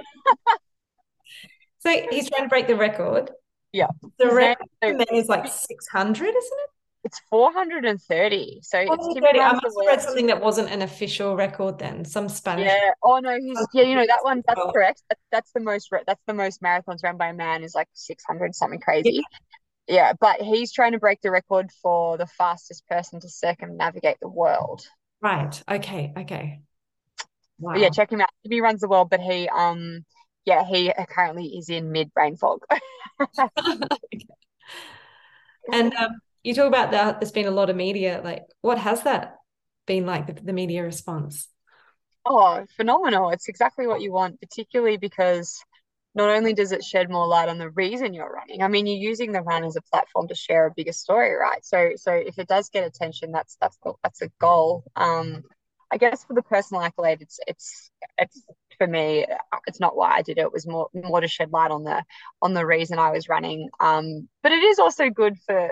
so 1.80 1.90
he's 2.10 2.30
trying 2.30 2.44
to 2.44 2.50
break 2.50 2.68
the 2.68 2.78
record. 2.78 3.32
Yeah, 3.74 3.88
the 4.18 4.34
record 4.34 5.06
is 5.12 5.28
like 5.28 5.46
six 5.46 5.90
hundred, 5.90 6.30
isn't 6.30 6.60
it? 6.64 6.70
It's 7.04 7.22
430. 7.30 8.60
So 8.64 8.86
430. 8.86 9.40
I 9.40 9.54
must 9.54 9.64
have 9.64 9.88
read 9.88 10.02
something 10.02 10.28
that 10.28 10.42
wasn't 10.42 10.70
an 10.72 10.82
official 10.82 11.38
record 11.38 11.80
then, 11.80 12.04
some 12.04 12.28
Spanish. 12.28 12.66
Yeah. 12.66 12.92
Oh 13.04 13.20
no, 13.20 13.38
he's 13.40 13.58
yeah, 13.74 13.84
you 13.84 13.96
know 13.96 14.06
that 14.06 14.24
one. 14.24 14.44
That's 14.48 14.60
correct. 14.74 15.04
That, 15.10 15.18
that's 15.32 15.52
the 15.54 15.62
most. 15.62 15.90
That's 16.06 16.24
the 16.28 16.34
most 16.34 16.62
marathons 16.62 17.04
run 17.04 17.18
by 17.18 17.28
a 17.28 17.34
man 17.34 17.64
is 17.64 17.76
like 17.76 17.88
600 17.94 18.56
something 18.56 18.80
crazy. 18.80 19.22
Yeah. 19.88 19.96
yeah, 19.96 20.14
but 20.20 20.42
he's 20.42 20.74
trying 20.74 20.94
to 20.94 21.00
break 21.00 21.22
the 21.22 21.32
record 21.32 21.70
for 21.82 22.18
the 22.18 22.26
fastest 22.26 22.86
person 22.88 23.20
to 23.22 23.30
circumnavigate 23.30 24.18
the 24.22 24.30
world. 24.30 24.86
Right. 25.22 25.64
Okay. 25.70 26.14
Okay. 26.18 26.62
Wow. 27.60 27.74
But 27.74 27.82
yeah, 27.82 27.90
check 27.90 28.12
him 28.12 28.22
out. 28.22 28.30
He 28.44 28.62
runs 28.62 28.82
the 28.82 28.88
world, 28.88 29.10
but 29.10 29.20
he 29.20 29.50
um 29.50 30.06
yeah 30.46 30.64
he 30.64 30.94
currently 31.10 31.58
is 31.58 31.70
in 31.70 31.92
mid 31.92 32.14
brain 32.14 32.38
fog. 32.38 32.62
and 35.72 35.94
um 35.96 36.12
you 36.44 36.54
talk 36.54 36.68
about 36.68 36.92
that 36.92 37.20
there's 37.20 37.32
been 37.32 37.48
a 37.48 37.52
lot 37.52 37.70
of 37.70 37.76
media 37.76 38.22
like 38.24 38.44
what 38.62 38.78
has 38.78 39.04
that 39.04 39.38
been 39.86 40.06
like 40.06 40.28
the, 40.28 40.34
the 40.34 40.54
media 40.54 40.84
response 40.84 41.48
oh 42.26 42.66
phenomenal 42.76 43.32
it's 43.32 43.50
exactly 43.50 43.88
what 43.88 44.02
you 44.02 44.12
want 44.12 44.40
particularly 44.40 44.98
because 44.98 45.60
not 46.18 46.30
only 46.30 46.54
does 46.54 46.72
it 46.74 46.84
shed 46.84 47.10
more 47.10 47.28
light 47.28 47.48
on 47.48 47.58
the 47.58 47.70
reason 47.70 48.14
you're 48.14 48.32
running 48.32 48.62
i 48.62 48.68
mean 48.68 48.88
you're 48.88 49.10
using 49.10 49.32
the 49.32 49.42
run 49.42 49.64
as 49.64 49.76
a 49.78 49.82
platform 49.84 50.28
to 50.28 50.36
share 50.36 50.66
a 50.66 50.74
bigger 50.76 50.92
story 50.92 51.34
right? 51.36 51.64
So 51.64 51.92
so 51.96 52.12
if 52.14 52.38
it 52.40 52.48
does 52.48 52.70
get 52.70 52.86
attention 52.86 53.32
that's 53.32 53.58
that's 53.62 53.78
that's 54.04 54.22
a 54.22 54.30
goal. 54.40 54.84
Um 54.96 55.44
i 55.90 55.98
guess 55.98 56.26
for 56.26 56.34
the 56.34 56.42
personal 56.42 56.82
accolade 56.84 57.22
it's 57.22 57.40
it's 57.48 57.90
it's 58.18 58.42
for 58.78 58.88
me 58.88 59.26
it's 59.68 59.80
not 59.80 59.96
why 59.96 60.12
i 60.16 60.22
did 60.22 60.38
it. 60.38 60.42
It 60.42 60.52
was 60.52 60.68
more 60.68 60.90
more 60.94 61.22
to 61.22 61.28
shed 61.30 61.52
light 61.52 61.72
on 61.72 61.84
the 61.84 62.04
on 62.42 62.54
the 62.54 62.66
reason 62.66 63.00
i 63.00 63.12
was 63.12 63.30
running. 63.30 63.70
Um 63.80 64.28
but 64.44 64.52
it 64.52 64.64
is 64.64 64.80
also 64.80 65.10
good 65.10 65.38
for 65.46 65.72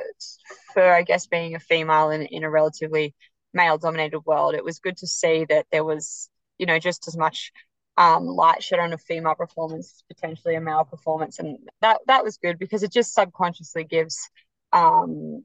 for 0.73 0.83
i 0.93 1.01
guess 1.01 1.27
being 1.27 1.55
a 1.55 1.59
female 1.59 2.11
in, 2.11 2.21
in 2.23 2.43
a 2.43 2.49
relatively 2.49 3.13
male 3.53 3.77
dominated 3.77 4.19
world. 4.19 4.53
It 4.53 4.63
was 4.65 4.79
good 4.79 4.97
to 4.97 5.07
see 5.07 5.45
that 5.49 5.65
there 5.71 5.83
was 5.83 6.29
you 6.57 6.65
know 6.65 6.79
just 6.79 7.07
as 7.07 7.17
much 7.17 7.51
um, 7.97 8.25
light 8.25 8.61
shed 8.61 8.79
on 8.79 8.93
a 8.93 8.97
female 8.97 9.35
performance 9.35 10.03
potentially 10.07 10.55
a 10.55 10.61
male 10.61 10.83
performance 10.83 11.39
and 11.39 11.57
that 11.81 11.99
that 12.07 12.23
was 12.23 12.37
good 12.37 12.59
because 12.59 12.83
it 12.83 12.91
just 12.91 13.13
subconsciously 13.13 13.83
gives 13.85 14.29
um 14.73 15.43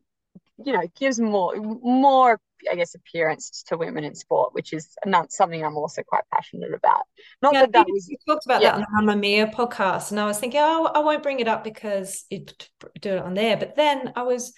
you 0.64 0.72
know 0.72 0.82
gives 0.98 1.20
more 1.20 1.55
more 1.57 2.40
I 2.70 2.74
guess, 2.74 2.94
appearance 2.94 3.62
to 3.68 3.76
women 3.76 4.05
in 4.05 4.14
sport, 4.14 4.55
which 4.55 4.72
is 4.72 4.96
not 5.07 5.32
something 5.32 5.64
I'm 5.64 5.76
also 5.76 6.03
quite 6.03 6.24
passionate 6.32 6.74
about. 6.74 7.03
Not 7.42 7.55
yeah, 7.55 7.61
that 7.61 7.72
that 7.72 7.86
was. 7.88 8.09
You 8.09 8.16
talked 8.26 8.46
about 8.46 8.62
yeah. 8.62 8.78
that 8.78 8.86
on 8.98 9.07
the 9.07 9.12
Mamamia 9.12 9.53
podcast, 9.53 10.11
and 10.11 10.20
I 10.20 10.26
was 10.26 10.38
thinking, 10.38 10.61
oh, 10.62 10.90
I 10.94 11.01
won't 11.01 11.22
bring 11.22 11.40
it 11.40 11.48
up 11.48 11.64
because 11.64 12.24
you 12.30 12.46
do 13.01 13.16
it 13.16 13.22
on 13.22 13.34
there. 13.34 13.57
But 13.57 13.76
then 13.76 14.12
I 14.16 14.22
was 14.22 14.53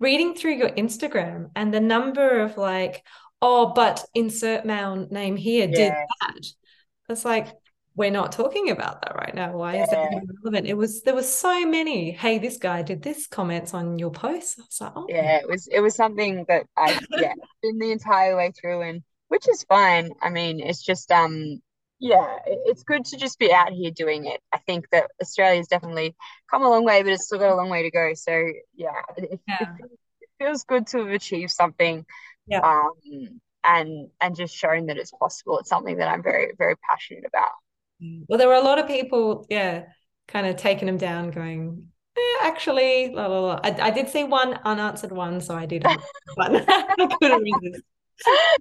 reading 0.00 0.34
through 0.34 0.54
your 0.54 0.70
Instagram, 0.70 1.50
and 1.54 1.72
the 1.72 1.80
number 1.80 2.40
of 2.40 2.56
like, 2.56 3.04
oh, 3.42 3.72
but 3.74 4.04
insert 4.14 4.64
male 4.64 5.06
name 5.10 5.36
here 5.36 5.68
yeah. 5.68 5.76
did 5.76 5.92
that. 5.92 6.46
It's 7.08 7.24
like, 7.24 7.48
we're 7.96 8.10
not 8.10 8.32
talking 8.32 8.70
about 8.70 9.02
that 9.02 9.14
right 9.14 9.34
now. 9.34 9.56
Why 9.56 9.74
yeah. 9.74 9.82
is 9.84 9.88
it 9.92 10.28
relevant? 10.42 10.66
It 10.66 10.76
was 10.76 11.02
there 11.02 11.14
were 11.14 11.22
so 11.22 11.64
many. 11.64 12.10
Hey, 12.10 12.38
this 12.38 12.56
guy 12.56 12.82
did 12.82 13.02
this 13.02 13.26
comments 13.26 13.72
on 13.72 13.98
your 13.98 14.10
post. 14.10 14.58
I 14.58 14.62
was 14.62 14.80
like, 14.80 14.92
oh. 14.96 15.06
Yeah, 15.08 15.38
it 15.38 15.48
was 15.48 15.68
it 15.68 15.80
was 15.80 15.94
something 15.94 16.44
that 16.48 16.66
I 16.76 16.98
yeah 17.10 17.34
been 17.62 17.78
the 17.78 17.92
entire 17.92 18.36
way 18.36 18.52
through, 18.58 18.82
and 18.82 19.02
which 19.28 19.48
is 19.48 19.64
fine. 19.64 20.10
I 20.20 20.30
mean, 20.30 20.60
it's 20.60 20.82
just 20.82 21.10
um 21.12 21.60
yeah, 22.00 22.38
it's 22.46 22.82
good 22.82 23.04
to 23.06 23.16
just 23.16 23.38
be 23.38 23.52
out 23.52 23.72
here 23.72 23.92
doing 23.92 24.26
it. 24.26 24.40
I 24.52 24.58
think 24.58 24.86
that 24.90 25.10
Australia's 25.22 25.68
definitely 25.68 26.16
come 26.50 26.64
a 26.64 26.68
long 26.68 26.84
way, 26.84 27.02
but 27.02 27.12
it's 27.12 27.26
still 27.26 27.38
got 27.38 27.52
a 27.52 27.54
long 27.54 27.70
way 27.70 27.84
to 27.84 27.90
go. 27.90 28.12
So 28.14 28.32
yeah, 28.74 29.02
it, 29.16 29.40
yeah. 29.46 29.76
it 29.80 30.28
feels 30.38 30.64
good 30.64 30.88
to 30.88 30.98
have 30.98 31.08
achieved 31.08 31.52
something. 31.52 32.04
Yeah. 32.48 32.60
Um, 32.60 33.40
and 33.64 34.10
and 34.20 34.36
just 34.36 34.54
showing 34.54 34.86
that 34.86 34.96
it's 34.96 35.12
possible. 35.12 35.58
It's 35.58 35.68
something 35.68 35.98
that 35.98 36.08
I'm 36.08 36.22
very 36.22 36.52
very 36.56 36.76
passionate 36.76 37.24
about. 37.26 37.52
Well, 38.28 38.38
there 38.38 38.48
were 38.48 38.54
a 38.54 38.60
lot 38.60 38.78
of 38.78 38.86
people, 38.86 39.46
yeah, 39.48 39.84
kind 40.28 40.46
of 40.46 40.56
taking 40.56 40.86
them 40.86 40.98
down, 40.98 41.30
going, 41.30 41.88
eh, 42.16 42.36
actually, 42.42 43.12
la, 43.14 43.26
la, 43.26 43.40
la. 43.40 43.60
I, 43.62 43.76
I 43.80 43.90
did 43.90 44.08
see 44.08 44.24
one 44.24 44.58
unanswered 44.64 45.12
one, 45.12 45.40
so 45.40 45.54
I 45.54 45.66
did 45.66 45.84
one. 46.34 46.56
I 46.68 47.16
couldn't 47.20 47.42
resist. 47.42 47.84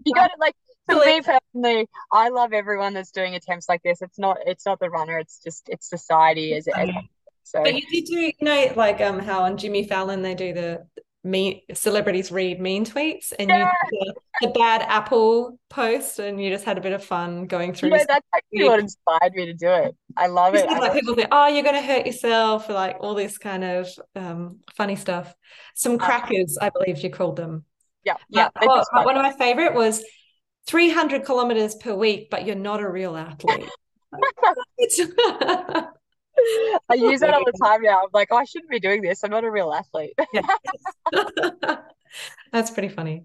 You 0.06 0.14
got 0.14 0.32
it 0.32 0.40
like 0.40 0.56
for 0.88 0.96
me 0.96 1.22
personally, 1.22 1.88
I 2.12 2.30
love 2.30 2.54
everyone 2.54 2.94
that's 2.94 3.12
doing 3.12 3.36
attempts 3.36 3.70
like 3.70 3.82
this. 3.84 4.02
It's 4.02 4.20
not 4.20 4.38
it's 4.46 4.66
not 4.66 4.80
the 4.80 4.90
runner, 4.90 5.20
it's 5.20 5.40
just 5.44 5.70
it's 5.70 5.90
society 5.90 6.54
as, 6.54 6.68
as 6.68 6.90
so 7.44 7.62
but 7.62 7.76
you 7.76 7.82
did 7.92 8.06
do 8.06 8.20
you 8.20 8.32
know 8.42 8.72
like 8.76 9.02
um 9.02 9.20
how 9.20 9.44
on 9.44 9.58
Jimmy 9.58 9.86
Fallon 9.86 10.22
they 10.22 10.34
do 10.34 10.54
the 10.54 10.88
mean 11.24 11.62
celebrities 11.74 12.32
read 12.32 12.60
mean 12.60 12.86
tweets 12.86 13.32
and 13.40 13.50
yeah. 13.50 13.72
you 13.92 14.00
the, 14.42 14.48
the, 14.48 14.54
bad 14.54 14.82
apple 14.82 15.58
post 15.70 16.20
and 16.20 16.42
you 16.42 16.50
just 16.50 16.66
had 16.66 16.78
a 16.78 16.82
bit 16.82 16.92
of 16.92 17.04
fun 17.04 17.46
going 17.46 17.74
through 17.74 17.90
yeah 17.90 18.04
that's 18.06 18.28
actually 18.36 18.66
what 18.66 18.80
inspired 18.80 19.34
me 19.34 19.46
to 19.46 19.54
do 19.54 19.70
it. 19.70 19.96
I 20.18 20.28
love 20.28 20.54
it. 20.54 20.66
like 20.66 20.94
people 20.94 21.16
think 21.16 21.30
oh 21.32 21.48
you're 21.48 21.64
going 21.64 21.76
to 21.76 21.82
hurt 21.82 22.06
yourself 22.06 22.68
like 22.68 22.98
all 23.00 23.16
this 23.16 23.38
kind 23.38 23.64
of 23.64 23.88
um, 24.16 24.60
funny 24.76 24.98
stuff. 24.98 25.34
Some 25.76 25.94
uh-huh. 25.94 26.06
crackers 26.06 26.58
i 26.62 26.70
believe 26.70 27.00
you 27.00 27.10
called 27.10 27.38
them. 27.38 27.64
Yeah 28.04 28.16
yeah 28.30 28.50
uh, 28.56 28.84
oh, 28.94 29.04
one 29.04 29.16
of 29.16 29.24
my 29.24 29.32
favorite 29.32 29.74
was 29.74 30.04
300 30.68 31.24
kilometers 31.24 31.76
per 31.76 31.94
week 31.94 32.30
but 32.30 32.46
you're 32.46 32.56
not 32.56 32.82
a 32.82 32.90
real 32.90 33.16
athlete 33.16 33.70
I 36.90 36.96
use 36.96 37.20
that 37.22 37.34
all 37.34 37.46
the 37.46 37.58
time 37.64 37.82
now. 37.82 38.02
I'm 38.04 38.10
like, 38.14 38.30
oh, 38.32 38.38
I 38.38 38.44
shouldn't 38.46 38.72
be 38.72 38.80
doing 38.80 39.02
this. 39.02 39.24
I'm 39.24 39.32
not 39.32 39.44
a 39.44 39.52
real 39.52 39.74
athlete. 39.74 40.18
That's 42.52 42.72
pretty 42.72 42.90
funny. 42.90 43.24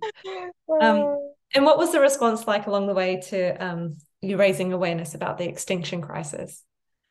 Um, 0.81 1.19
and 1.55 1.65
what 1.65 1.79
was 1.79 1.93
the 1.93 2.01
response 2.01 2.47
like 2.47 2.67
along 2.67 2.87
the 2.87 2.95
way 2.95 3.21
to 3.29 3.65
um, 3.65 3.97
you 4.21 4.37
raising 4.37 4.73
awareness 4.73 5.15
about 5.15 5.39
the 5.39 5.49
extinction 5.49 6.01
crisis? 6.01 6.65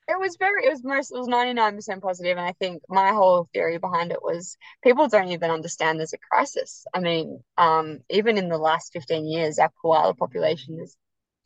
It 0.10 0.18
was 0.18 0.38
very, 0.38 0.66
it 0.66 0.70
was 0.70 0.84
most, 0.86 1.12
it 1.12 1.18
was 1.18 1.28
99% 1.28 2.02
positive. 2.02 2.38
And 2.38 2.46
I 2.46 2.54
think 2.54 2.82
my 2.88 3.10
whole 3.10 3.50
theory 3.54 3.78
behind 3.78 4.12
it 4.12 4.22
was 4.22 4.56
people 4.82 5.10
don't 5.10 5.32
even 5.32 5.52
understand 5.52 6.00
there's 6.00 6.14
a 6.14 6.18
crisis. 6.32 6.86
I 6.94 7.02
mean, 7.02 7.44
um, 7.58 8.00
even 8.10 8.38
in 8.38 8.48
the 8.48 8.58
last 8.58 8.94
15 8.94 9.26
years, 9.26 9.60
our 9.60 9.72
koala 9.82 10.14
population 10.14 10.80
has 10.80 10.96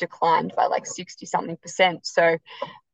declined 0.02 0.54
by 0.58 0.66
like 0.66 0.86
60 0.86 1.26
something 1.26 1.56
percent. 1.56 2.06
So 2.06 2.38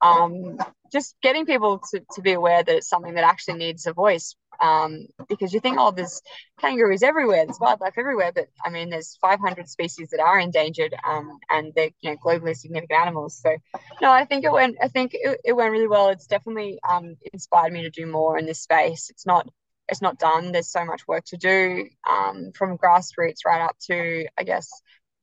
um, 0.01 0.59
just 0.91 1.15
getting 1.23 1.45
people 1.45 1.81
to, 1.91 2.03
to 2.13 2.21
be 2.21 2.33
aware 2.33 2.61
that 2.61 2.75
it's 2.75 2.89
something 2.89 3.15
that 3.15 3.23
actually 3.23 3.57
needs 3.57 3.87
a 3.87 3.93
voice 3.93 4.35
um, 4.61 5.07
because 5.29 5.53
you 5.53 5.59
think, 5.59 5.77
oh, 5.79 5.91
there's 5.91 6.21
kangaroos 6.59 7.03
everywhere, 7.03 7.45
there's 7.45 7.59
wildlife 7.59 7.93
everywhere, 7.97 8.31
but 8.33 8.47
I 8.63 8.69
mean, 8.69 8.89
there's 8.89 9.17
500 9.21 9.67
species 9.69 10.09
that 10.09 10.19
are 10.19 10.39
endangered 10.39 10.95
um, 11.07 11.39
and 11.49 11.73
they're 11.75 11.91
you 12.01 12.11
know 12.11 12.17
globally 12.17 12.55
significant 12.55 12.99
animals. 12.99 13.39
So 13.41 13.55
no, 14.01 14.11
I 14.11 14.25
think 14.25 14.45
it 14.45 14.51
went, 14.51 14.77
I 14.81 14.87
think 14.87 15.11
it, 15.13 15.41
it 15.43 15.53
went 15.53 15.71
really 15.71 15.87
well. 15.87 16.09
It's 16.09 16.27
definitely 16.27 16.79
um, 16.87 17.15
inspired 17.33 17.73
me 17.73 17.83
to 17.83 17.89
do 17.89 18.05
more 18.05 18.37
in 18.37 18.45
this 18.45 18.61
space. 18.61 19.09
It's 19.09 19.25
not 19.25 19.47
it's 19.89 20.01
not 20.01 20.19
done. 20.19 20.51
There's 20.51 20.71
so 20.71 20.85
much 20.85 21.07
work 21.07 21.23
to 21.27 21.37
do 21.37 21.87
um, 22.09 22.51
from 22.53 22.77
grassroots 22.77 23.45
right 23.45 23.61
up 23.61 23.77
to, 23.87 24.25
I 24.37 24.43
guess, 24.43 24.69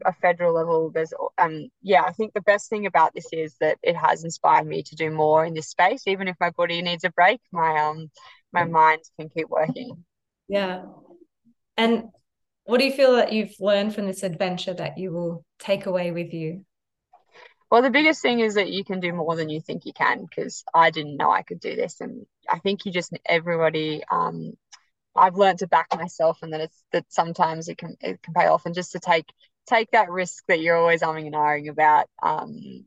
a 0.04 0.12
federal 0.12 0.54
level. 0.54 0.90
There's, 0.90 1.12
um, 1.38 1.68
yeah, 1.82 2.02
I 2.02 2.12
think 2.12 2.32
the 2.32 2.40
best 2.42 2.70
thing 2.70 2.86
about 2.86 3.14
this 3.14 3.26
is 3.32 3.56
that 3.60 3.78
it 3.82 3.96
has 3.96 4.24
inspired 4.24 4.66
me 4.66 4.82
to 4.82 4.96
do 4.96 5.10
more 5.10 5.44
in 5.44 5.54
this 5.54 5.68
space. 5.68 6.06
Even 6.06 6.28
if 6.28 6.36
my 6.40 6.50
body 6.50 6.82
needs 6.82 7.04
a 7.04 7.10
break, 7.10 7.40
my 7.52 7.78
um, 7.80 8.10
my 8.52 8.64
mind 8.64 9.02
can 9.18 9.28
keep 9.28 9.48
working. 9.48 10.04
Yeah, 10.48 10.84
and 11.76 12.04
what 12.64 12.78
do 12.78 12.86
you 12.86 12.92
feel 12.92 13.16
that 13.16 13.32
you've 13.32 13.54
learned 13.60 13.94
from 13.94 14.06
this 14.06 14.22
adventure 14.22 14.74
that 14.74 14.98
you 14.98 15.12
will 15.12 15.44
take 15.58 15.86
away 15.86 16.10
with 16.12 16.32
you? 16.32 16.64
Well, 17.70 17.82
the 17.82 17.90
biggest 17.90 18.22
thing 18.22 18.40
is 18.40 18.54
that 18.54 18.70
you 18.70 18.84
can 18.84 19.00
do 19.00 19.12
more 19.12 19.34
than 19.36 19.48
you 19.48 19.60
think 19.60 19.84
you 19.84 19.92
can 19.92 20.24
because 20.24 20.64
I 20.72 20.90
didn't 20.90 21.16
know 21.16 21.30
I 21.30 21.42
could 21.42 21.60
do 21.60 21.74
this. 21.74 22.00
And 22.00 22.24
I 22.48 22.58
think 22.60 22.84
you 22.84 22.92
just, 22.92 23.12
everybody, 23.26 24.02
um, 24.10 24.52
I've 25.16 25.36
learned 25.36 25.58
to 25.60 25.66
back 25.66 25.88
myself 25.94 26.38
and 26.42 26.52
that 26.52 26.60
it's 26.60 26.84
that 26.92 27.04
sometimes 27.08 27.68
it 27.68 27.78
can 27.78 27.96
it 28.00 28.22
can 28.22 28.34
pay 28.34 28.46
off 28.46 28.66
and 28.66 28.74
just 28.74 28.92
to 28.92 29.00
take 29.00 29.26
take 29.66 29.90
that 29.92 30.10
risk 30.10 30.44
that 30.48 30.60
you're 30.60 30.76
always 30.76 31.02
umming 31.02 31.26
and 31.26 31.34
ahhing 31.34 31.68
about. 31.70 32.08
Um, 32.22 32.86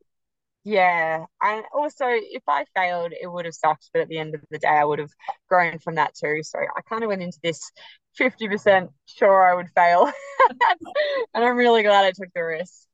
yeah, 0.64 1.26
and 1.42 1.64
also 1.74 2.06
if 2.08 2.44
I 2.48 2.66
failed, 2.76 3.14
it 3.20 3.28
would 3.28 3.46
have 3.46 3.56
sucked, 3.56 3.90
but 3.94 4.02
at 4.02 4.10
the 4.10 4.18
end 4.20 4.36
of 4.36 4.42
the 4.52 4.60
day, 4.60 4.68
I 4.68 4.84
would 4.86 5.00
have 5.00 5.12
grown 5.50 5.80
from 5.80 5.96
that 5.96 6.16
too. 6.16 6.42
So 6.44 6.60
I 6.60 6.82
kind 6.90 7.04
of 7.04 7.10
went 7.10 7.24
into 7.24 7.40
this 7.44 7.72
fifty 8.16 8.48
percent 8.50 8.92
sure 9.06 9.48
I 9.48 9.56
would 9.56 9.70
fail, 9.76 10.12
and 11.34 11.44
I'm 11.44 11.58
really 11.58 11.84
glad 11.84 12.06
I 12.06 12.12
took 12.12 12.30
the 12.36 12.42
risk. 12.44 12.88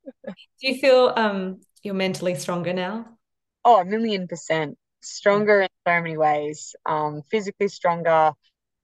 Do 0.59 0.67
you 0.67 0.79
feel 0.79 1.13
um 1.15 1.61
you're 1.84 1.93
mentally 1.93 2.36
stronger 2.36 2.73
now? 2.73 3.17
Oh, 3.65 3.79
a 3.81 3.86
million 3.86 4.27
percent 4.27 4.77
stronger 5.01 5.61
in 5.61 5.69
so 5.88 6.01
many 6.01 6.17
ways. 6.17 6.75
Um, 6.86 7.21
physically 7.29 7.67
stronger, 7.67 8.34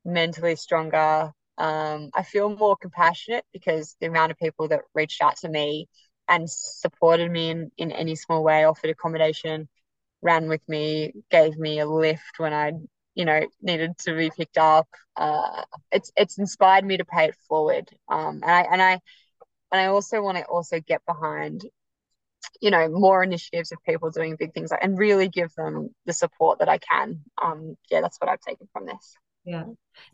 mentally 0.05 0.55
stronger. 0.55 1.31
Um, 1.59 2.09
I 2.15 2.23
feel 2.23 2.55
more 2.55 2.77
compassionate 2.77 3.45
because 3.53 3.95
the 4.01 4.07
amount 4.07 4.31
of 4.31 4.37
people 4.39 4.67
that 4.69 4.81
reached 4.95 5.21
out 5.21 5.37
to 5.37 5.49
me 5.49 5.87
and 6.27 6.49
supported 6.49 7.31
me 7.31 7.49
in, 7.49 7.71
in 7.77 7.91
any 7.91 8.15
small 8.15 8.43
way, 8.43 8.63
offered 8.65 8.91
accommodation, 8.91 9.67
ran 10.21 10.47
with 10.49 10.61
me, 10.67 11.13
gave 11.31 11.57
me 11.57 11.79
a 11.79 11.87
lift 11.87 12.39
when 12.39 12.53
I, 12.53 12.73
you 13.15 13.25
know, 13.25 13.41
needed 13.61 13.97
to 13.99 14.15
be 14.15 14.31
picked 14.35 14.57
up. 14.57 14.87
Uh, 15.17 15.63
it's 15.91 16.11
it's 16.15 16.37
inspired 16.39 16.85
me 16.85 16.97
to 16.97 17.05
pay 17.05 17.25
it 17.25 17.35
forward. 17.47 17.89
Um, 18.09 18.41
and 18.43 18.51
I 18.51 18.61
and 18.71 18.81
I 18.81 18.91
and 19.71 19.81
I 19.81 19.87
also 19.87 20.21
want 20.21 20.37
to 20.37 20.45
also 20.45 20.79
get 20.79 21.01
behind 21.05 21.65
you 22.61 22.71
know 22.71 22.87
more 22.89 23.23
initiatives 23.23 23.71
of 23.71 23.79
people 23.85 24.09
doing 24.11 24.35
big 24.37 24.53
things 24.53 24.71
like, 24.71 24.83
and 24.83 24.97
really 24.97 25.29
give 25.29 25.53
them 25.55 25.89
the 26.05 26.13
support 26.13 26.59
that 26.59 26.69
i 26.69 26.77
can 26.77 27.21
um 27.41 27.75
yeah 27.91 28.01
that's 28.01 28.17
what 28.19 28.29
i've 28.29 28.39
taken 28.41 28.67
from 28.73 28.85
this 28.85 29.15
yeah 29.45 29.63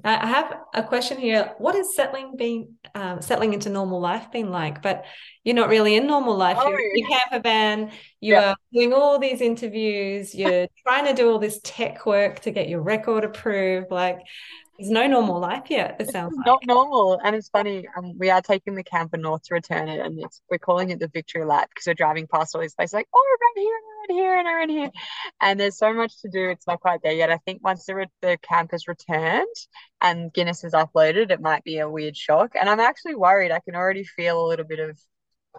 now, 0.04 0.24
i 0.24 0.26
have 0.26 0.54
a 0.74 0.84
question 0.84 1.18
here 1.18 1.54
what 1.58 1.76
is 1.76 1.96
settling 1.96 2.36
being 2.36 2.76
um, 2.96 3.22
settling 3.22 3.54
into 3.54 3.70
normal 3.70 4.00
life 4.00 4.32
been 4.32 4.50
like 4.50 4.82
but 4.82 5.06
you're 5.44 5.56
not 5.56 5.70
really 5.70 5.96
in 5.96 6.08
normal 6.08 6.36
life 6.36 6.58
oh. 6.60 6.68
you're 6.68 6.80
in 6.80 6.98
your 6.98 7.08
camper 7.08 7.40
van 7.40 7.92
you 8.22 8.34
yeah. 8.34 8.50
are 8.50 8.56
doing 8.74 8.94
all 8.94 9.20
these 9.20 9.42
interviews 9.42 10.34
you're 10.34 10.68
trying 10.88 11.06
to 11.06 11.14
do 11.14 11.30
all 11.30 11.40
this 11.40 11.60
tech 11.64 12.06
work 12.06 12.40
to 12.40 12.52
get 12.52 12.68
your 12.70 12.82
record 12.82 13.24
approved 13.24 13.92
like 13.92 14.20
there's 14.78 14.92
no 14.92 15.08
normal 15.08 15.40
life 15.40 15.70
yet. 15.70 15.96
It 16.00 16.12
sounds 16.12 16.36
like. 16.36 16.46
not 16.46 16.60
normal, 16.66 17.20
and 17.24 17.36
it's 17.36 17.48
funny. 17.48 17.88
Um, 17.98 18.18
we 18.18 18.30
are 18.30 18.42
taking 18.42 18.76
the 18.76 18.84
camper 18.84 19.16
north 19.16 19.44
to 19.44 19.54
return 19.54 19.88
it, 19.88 20.06
and 20.06 20.20
it's 20.20 20.42
we're 20.52 20.58
calling 20.58 20.90
it 20.90 21.00
the 21.00 21.08
victory 21.08 21.46
lap 21.46 21.70
because 21.70 21.88
we're 21.88 21.94
driving 21.94 22.28
past 22.28 22.54
all 22.54 22.62
these 22.62 22.76
places, 22.76 22.94
like 22.94 23.08
oh, 23.16 23.26
we're 23.26 23.62
right 23.62 23.66
here, 23.66 23.80
we're 24.08 24.16
here, 24.16 24.38
and 24.38 24.46
we're 24.46 24.58
right 24.58 24.70
here, 24.70 24.92
and 25.42 25.60
there's 25.60 25.78
so 25.78 25.94
much 25.94 26.22
to 26.22 26.30
do. 26.30 26.50
It's 26.50 26.68
not 26.68 26.80
quite 26.80 27.02
there 27.04 27.14
yet. 27.14 27.32
I 27.32 27.38
think 27.38 27.64
once 27.64 27.86
the 27.86 28.08
the 28.22 28.38
camper's 28.42 28.88
returned 28.88 29.56
and 30.02 30.34
Guinness 30.34 30.64
is 30.64 30.74
uploaded, 30.74 31.32
it 31.32 31.42
might 31.42 31.64
be 31.64 31.80
a 31.80 31.90
weird 31.90 32.16
shock, 32.16 32.54
and 32.60 32.70
I'm 32.70 32.80
actually 32.80 33.16
worried. 33.16 33.52
I 33.52 33.60
can 33.60 33.76
already 33.76 34.04
feel 34.04 34.44
a 34.44 34.48
little 34.48 34.66
bit 34.66 34.80
of 34.80 34.98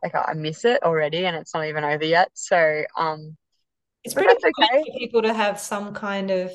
like 0.02 0.14
I 0.14 0.34
miss 0.34 0.64
it 0.64 0.82
already, 0.82 1.26
and 1.26 1.36
it's 1.36 1.54
not 1.54 1.66
even 1.66 1.84
over 1.84 2.04
yet. 2.04 2.30
So 2.34 2.84
um, 2.96 3.36
it's 4.04 4.14
pretty 4.14 4.30
okay. 4.30 4.84
for 4.84 4.98
people 4.98 5.22
to 5.22 5.34
have 5.34 5.58
some 5.60 5.94
kind 5.94 6.30
of 6.30 6.52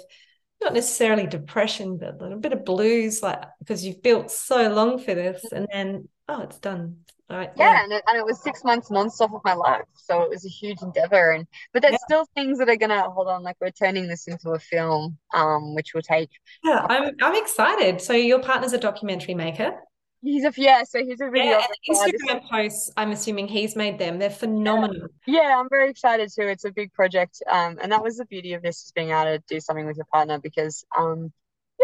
not 0.62 0.74
necessarily 0.74 1.26
depression, 1.26 1.98
but 1.98 2.14
a 2.14 2.24
little 2.24 2.40
bit 2.40 2.54
of 2.54 2.66
blues, 2.66 3.24
like 3.24 3.44
because 3.60 3.84
you've 3.84 4.04
built 4.04 4.32
so 4.32 4.72
long 4.72 5.00
for 5.00 5.14
this, 5.14 5.44
and 5.52 5.68
then 5.72 6.08
oh, 6.32 6.42
it's 6.42 6.60
done. 6.60 6.98
Right. 7.30 7.50
Yeah, 7.56 7.72
yeah. 7.72 7.84
And, 7.84 7.94
it, 7.94 8.04
and 8.08 8.18
it 8.18 8.26
was 8.26 8.42
six 8.42 8.64
months 8.64 8.90
nonstop 8.90 9.34
of 9.34 9.42
my 9.46 9.54
life, 9.54 9.86
so 9.94 10.22
it 10.24 10.30
was 10.30 10.46
a 10.46 10.50
huge 10.50 10.82
endeavor. 10.82 11.32
And 11.32 11.48
but 11.72 11.82
there's 11.82 11.94
yeah. 11.94 12.06
still 12.06 12.26
things 12.36 12.58
that 12.60 12.68
are 12.68 12.76
gonna 12.76 13.10
hold 13.10 13.30
on. 13.30 13.42
Like 13.42 13.56
we're 13.62 13.72
turning 13.72 14.08
this 14.08 14.28
into 14.28 14.52
a 14.52 14.60
film, 14.60 15.18
um, 15.34 15.74
which 15.74 15.94
will 15.94 16.02
take. 16.02 16.30
Yeah, 16.64 16.86
I'm 16.90 17.16
I'm 17.22 17.36
excited. 17.36 18.02
So 18.02 18.12
your 18.14 18.40
partner's 18.40 18.74
a 18.74 18.78
documentary 18.78 19.34
maker. 19.34 19.76
He's 20.24 20.44
a 20.44 20.52
yeah, 20.56 20.84
so 20.84 21.00
he's 21.00 21.20
a 21.22 21.30
video. 21.30 21.60
Yeah, 21.60 21.66
Instagram 21.90 22.48
posts. 22.50 22.92
I'm 22.96 23.12
assuming 23.12 23.48
he's 23.48 23.76
made 23.76 23.98
them. 23.98 24.20
They're 24.20 24.30
phenomenal. 24.30 25.08
Yeah. 25.26 25.42
yeah, 25.42 25.60
I'm 25.60 25.70
very 25.70 25.90
excited 25.90 26.30
too. 26.38 26.48
It's 26.48 26.66
a 26.66 26.72
big 26.72 26.94
project, 26.94 27.42
um, 27.50 27.80
and 27.82 27.92
that 27.92 28.04
was 28.04 28.18
the 28.18 28.26
beauty 28.26 28.54
of 28.54 28.62
this 28.62 28.84
is 28.84 28.92
being 28.92 29.10
able 29.10 29.24
to 29.24 29.44
do 29.48 29.60
something 29.60 29.86
with 29.86 29.96
your 29.96 30.06
partner 30.12 30.38
because, 30.38 30.86
um, 30.96 31.32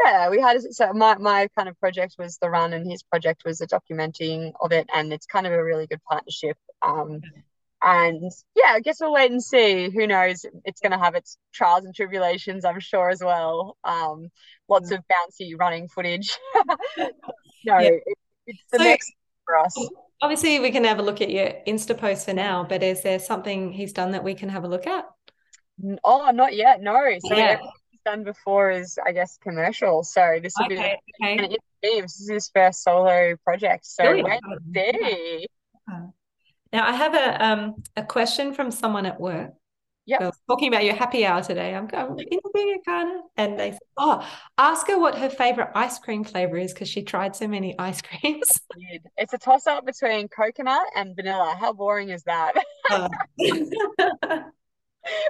yeah, 0.03 0.29
we 0.29 0.39
had 0.39 0.61
so 0.61 0.93
my 0.93 1.17
my 1.17 1.47
kind 1.55 1.69
of 1.69 1.79
project 1.79 2.15
was 2.17 2.37
the 2.37 2.49
run, 2.49 2.73
and 2.73 2.89
his 2.89 3.03
project 3.03 3.43
was 3.45 3.59
the 3.59 3.67
documenting 3.67 4.51
of 4.61 4.71
it, 4.71 4.87
and 4.93 5.11
it's 5.11 5.25
kind 5.25 5.47
of 5.47 5.53
a 5.53 5.63
really 5.63 5.87
good 5.87 6.01
partnership. 6.09 6.57
Um, 6.81 7.21
and 7.81 8.31
yeah, 8.55 8.71
I 8.73 8.79
guess 8.79 8.99
we'll 8.99 9.13
wait 9.13 9.31
and 9.31 9.43
see. 9.43 9.89
Who 9.89 10.07
knows? 10.07 10.45
It's 10.65 10.81
going 10.81 10.91
to 10.91 10.97
have 10.97 11.15
its 11.15 11.37
trials 11.53 11.85
and 11.85 11.93
tribulations, 11.93 12.65
I'm 12.65 12.79
sure 12.79 13.09
as 13.09 13.21
well. 13.23 13.77
Um, 13.83 14.29
lots 14.67 14.91
of 14.91 14.99
bouncy 14.99 15.53
running 15.57 15.87
footage. 15.87 16.37
no, 16.97 17.07
yeah. 17.65 17.81
it, 17.81 18.03
it's 18.47 18.63
the 18.71 18.79
so, 18.79 18.83
next 18.83 19.11
for 19.45 19.57
us. 19.59 19.89
Obviously, 20.21 20.59
we 20.59 20.71
can 20.71 20.83
have 20.85 20.97
a 20.97 21.03
look 21.03 21.21
at 21.21 21.29
your 21.29 21.53
Insta 21.67 21.95
post 21.95 22.25
for 22.25 22.33
now, 22.33 22.65
but 22.67 22.81
is 22.81 23.03
there 23.03 23.19
something 23.19 23.71
he's 23.71 23.93
done 23.93 24.11
that 24.11 24.23
we 24.23 24.33
can 24.33 24.49
have 24.49 24.63
a 24.63 24.67
look 24.67 24.87
at? 24.87 25.05
Oh, 26.03 26.31
not 26.31 26.55
yet. 26.55 26.81
No. 26.81 26.99
So 27.27 27.35
yeah. 27.35 27.59
Done 28.07 28.23
before 28.23 28.71
is, 28.71 28.97
I 29.05 29.11
guess, 29.11 29.37
commercial. 29.37 30.01
So 30.01 30.39
this 30.41 30.53
will 30.57 30.67
okay, 30.67 30.97
be 31.19 31.25
okay. 31.25 31.57
This 31.83 32.21
is 32.21 32.29
his 32.29 32.49
first 32.55 32.81
solo 32.81 33.35
project. 33.43 33.85
So 33.85 34.23
wait 34.23 34.25
and 34.25 34.73
see. 34.73 35.45
Now 36.71 36.87
I 36.87 36.93
have 36.93 37.13
a 37.13 37.45
um 37.45 37.83
a 37.97 38.03
question 38.03 38.53
from 38.53 38.71
someone 38.71 39.05
at 39.05 39.19
work. 39.19 39.51
Yeah. 40.05 40.31
talking 40.47 40.69
about 40.69 40.85
your 40.85 40.95
happy 40.95 41.25
hour 41.25 41.43
today. 41.43 41.75
I'm 41.75 41.85
going 41.85 42.17
interviewing 42.19 42.79
Erchana. 42.79 43.19
And 43.35 43.59
they 43.59 43.71
said, 43.71 43.79
Oh, 43.97 44.25
ask 44.57 44.87
her 44.87 44.97
what 44.97 45.17
her 45.17 45.29
favorite 45.29 45.71
ice 45.75 45.99
cream 45.99 46.23
flavor 46.23 46.55
is 46.55 46.73
because 46.73 46.87
she 46.87 47.03
tried 47.03 47.35
so 47.35 47.45
many 47.45 47.77
ice 47.79 48.01
creams. 48.01 48.61
It's 49.17 49.33
a 49.33 49.37
toss 49.37 49.67
up 49.67 49.85
between 49.85 50.29
coconut 50.29 50.87
and 50.95 51.13
vanilla. 51.13 51.57
How 51.59 51.73
boring 51.73 52.07
is 52.07 52.23
that? 52.23 52.53
Uh. 52.89 53.09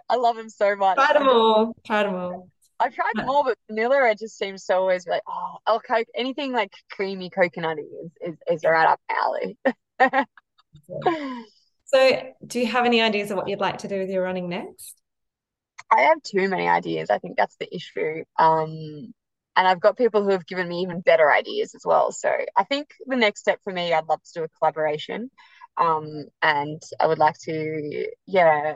I 0.09 0.15
love 0.15 0.35
them 0.35 0.49
so 0.49 0.75
much. 0.75 0.95
Try 0.95 1.13
them 1.13 1.27
all. 1.27 1.75
Try 1.83 2.03
them 2.03 2.15
all. 2.15 2.49
I've 2.79 2.93
tried 2.93 3.13
them 3.15 3.29
all, 3.29 3.43
but 3.43 3.57
vanilla 3.67 4.09
it 4.11 4.19
just 4.19 4.37
seems 4.37 4.63
so 4.63 4.79
always 4.79 5.05
be 5.05 5.11
like, 5.11 5.23
oh, 5.27 5.57
I'll 5.65 5.79
coke 5.79 6.07
anything 6.15 6.53
like 6.53 6.71
creamy 6.91 7.29
coconutty 7.29 7.87
is, 8.03 8.11
is, 8.21 8.35
is 8.47 8.63
right 8.63 8.87
up 8.87 8.99
my 9.09 9.15
alley. 9.99 10.25
So, 11.87 12.21
do 12.45 12.59
you 12.59 12.67
have 12.67 12.85
any 12.85 13.01
ideas 13.01 13.31
of 13.31 13.37
what 13.37 13.47
you'd 13.47 13.61
like 13.61 13.79
to 13.79 13.87
do 13.87 13.99
with 13.99 14.09
your 14.09 14.23
running 14.23 14.49
next? 14.49 15.01
I 15.89 16.01
have 16.01 16.21
too 16.21 16.49
many 16.49 16.67
ideas. 16.67 17.09
I 17.09 17.17
think 17.17 17.37
that's 17.37 17.55
the 17.55 17.73
issue. 17.73 18.25
Um, 18.37 19.13
and 19.55 19.67
I've 19.67 19.79
got 19.79 19.97
people 19.97 20.21
who 20.21 20.31
have 20.31 20.45
given 20.45 20.67
me 20.67 20.81
even 20.81 20.99
better 20.99 21.31
ideas 21.31 21.73
as 21.75 21.83
well. 21.85 22.11
So 22.11 22.29
I 22.57 22.65
think 22.65 22.89
the 23.05 23.15
next 23.15 23.39
step 23.39 23.59
for 23.63 23.71
me, 23.71 23.93
I'd 23.93 24.07
love 24.07 24.21
to 24.21 24.39
do 24.39 24.43
a 24.43 24.49
collaboration. 24.49 25.31
Um, 25.77 26.25
and 26.41 26.81
I 26.99 27.07
would 27.07 27.19
like 27.19 27.37
to, 27.43 28.07
yeah. 28.25 28.73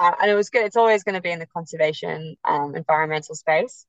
Uh, 0.00 0.12
and 0.22 0.30
it 0.30 0.34
was 0.34 0.48
good. 0.48 0.64
It's 0.64 0.76
always 0.76 1.04
going 1.04 1.14
to 1.14 1.20
be 1.20 1.30
in 1.30 1.38
the 1.38 1.46
conservation, 1.46 2.36
um, 2.48 2.74
environmental 2.74 3.34
space, 3.34 3.84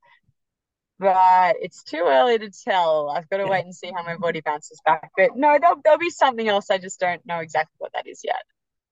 but 0.99 1.55
it's 1.62 1.84
too 1.84 2.03
early 2.05 2.38
to 2.38 2.51
tell. 2.51 3.09
I've 3.09 3.30
got 3.30 3.38
to 3.38 3.47
wait 3.47 3.64
and 3.64 3.74
see 3.74 3.93
how 3.95 4.03
my 4.03 4.18
body 4.18 4.41
bounces 4.41 4.82
back. 4.86 5.09
But 5.16 5.38
no, 5.38 5.57
there'll, 5.57 5.80
there'll 5.82 5.97
be 5.97 6.09
something 6.09 6.49
else. 6.49 6.70
I 6.70 6.80
just 6.80 6.99
don't 6.99 7.26
know 7.26 7.39
exactly 7.39 7.76
what 7.78 7.93
that 7.93 8.07
is 8.07 8.22
yet. 8.26 8.43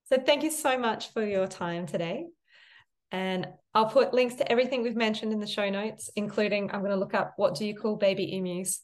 So 0.06 0.18
thank 0.18 0.44
you 0.44 0.50
so 0.50 0.80
much 0.80 1.12
for 1.12 1.26
your 1.26 1.46
time 1.46 1.86
today. 1.86 2.28
And 3.12 3.48
I'll 3.74 3.90
put 3.90 4.14
links 4.14 4.36
to 4.36 4.50
everything 4.50 4.82
we've 4.82 4.96
mentioned 4.96 5.34
in 5.34 5.42
the 5.42 5.48
show 5.48 5.70
notes, 5.70 6.10
including 6.16 6.72
I'm 6.72 6.80
going 6.80 6.92
to 6.92 6.98
look 6.98 7.14
up 7.14 7.34
what 7.36 7.56
do 7.56 7.66
you 7.66 7.76
call 7.76 7.98
baby 7.98 8.34
emus? 8.38 8.82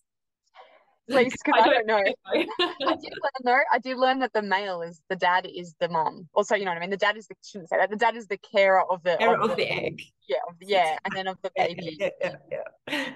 Please, 1.10 1.34
because 1.46 1.62
I, 1.62 1.70
I 1.70 1.74
don't 1.74 1.88
know. 1.88 2.00
know. 2.02 2.46
I 2.88 2.96
did 2.96 3.14
learn 3.14 3.44
though. 3.44 3.60
I 3.72 3.80
did 3.80 3.98
learn 3.98 4.20
that 4.20 4.34
the 4.34 4.42
male 4.42 4.82
is 4.82 5.02
the 5.10 5.16
dad 5.16 5.48
is 5.54 5.76
the 5.80 5.90
mom. 5.90 6.28
Also, 6.34 6.56
you 6.56 6.66
know 6.66 6.72
what 6.72 6.78
I 6.78 6.82
mean. 6.82 6.90
The 6.90 6.98
dad 6.98 7.18
is 7.18 7.28
the 7.28 7.36
shouldn't 7.44 7.70
say 7.70 7.78
that. 7.78 7.90
The 7.90 7.96
dad 7.96 8.16
is 8.16 8.28
the 8.28 8.38
carer 8.38 8.84
of 8.90 9.04
the 9.04 9.22
Error 9.22 9.40
of 9.40 9.56
the 9.56 9.70
egg. 9.70 10.02
yeah 10.28 10.38
of 10.50 10.60
the, 10.60 10.66
yeah, 10.68 10.98
and 11.06 11.16
then 11.16 11.28
of 11.28 11.38
the 11.42 11.52
Yeah, 11.58 11.68
baby. 11.68 11.98
yeah, 12.00 12.10
yeah, 12.22 12.36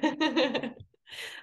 yeah. 0.02 0.70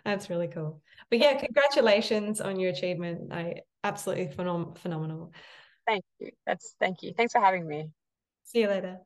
That's 0.04 0.30
really 0.30 0.48
cool. 0.48 0.80
But 1.10 1.18
yeah, 1.18 1.34
congratulations 1.38 2.40
on 2.40 2.58
your 2.60 2.70
achievement. 2.70 3.32
I 3.32 3.62
absolutely 3.82 4.28
phenom- 4.28 4.78
phenomenal. 4.78 5.32
Thank 5.86 6.04
you. 6.18 6.30
That's 6.46 6.74
thank 6.80 7.02
you. 7.02 7.12
Thanks 7.16 7.32
for 7.32 7.40
having 7.40 7.66
me. 7.66 7.90
See 8.44 8.60
you 8.60 8.68
later. 8.68 8.98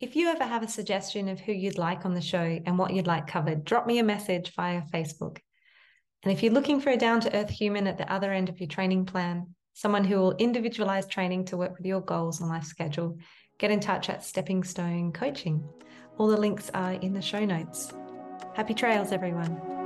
If 0.00 0.16
you 0.16 0.28
ever 0.28 0.44
have 0.44 0.62
a 0.62 0.68
suggestion 0.68 1.28
of 1.28 1.40
who 1.40 1.52
you'd 1.52 1.76
like 1.76 2.06
on 2.06 2.14
the 2.14 2.22
show 2.22 2.38
and 2.64 2.78
what 2.78 2.94
you'd 2.94 3.06
like 3.06 3.26
covered, 3.26 3.64
drop 3.64 3.86
me 3.86 3.98
a 3.98 4.02
message 4.02 4.54
via 4.54 4.80
Facebook. 4.92 5.38
And 6.22 6.32
if 6.32 6.42
you're 6.42 6.52
looking 6.52 6.80
for 6.80 6.90
a 6.90 6.96
down 6.96 7.20
to 7.20 7.34
earth 7.34 7.50
human 7.50 7.86
at 7.86 7.96
the 7.96 8.10
other 8.12 8.32
end 8.32 8.48
of 8.48 8.60
your 8.60 8.68
training 8.68 9.06
plan, 9.06 9.54
someone 9.72 10.04
who 10.04 10.16
will 10.16 10.36
individualize 10.36 11.06
training 11.06 11.46
to 11.46 11.56
work 11.56 11.76
with 11.78 11.86
your 11.86 12.02
goals 12.02 12.40
and 12.40 12.50
life 12.50 12.64
schedule, 12.64 13.16
get 13.58 13.70
in 13.70 13.80
touch 13.80 14.10
at 14.10 14.22
Stepping 14.22 14.62
Stone 14.62 15.12
Coaching. 15.12 15.66
All 16.18 16.28
the 16.28 16.36
links 16.36 16.70
are 16.74 16.92
in 16.92 17.14
the 17.14 17.22
show 17.22 17.44
notes. 17.44 17.92
Happy 18.54 18.74
trails, 18.74 19.12
everyone. 19.12 19.79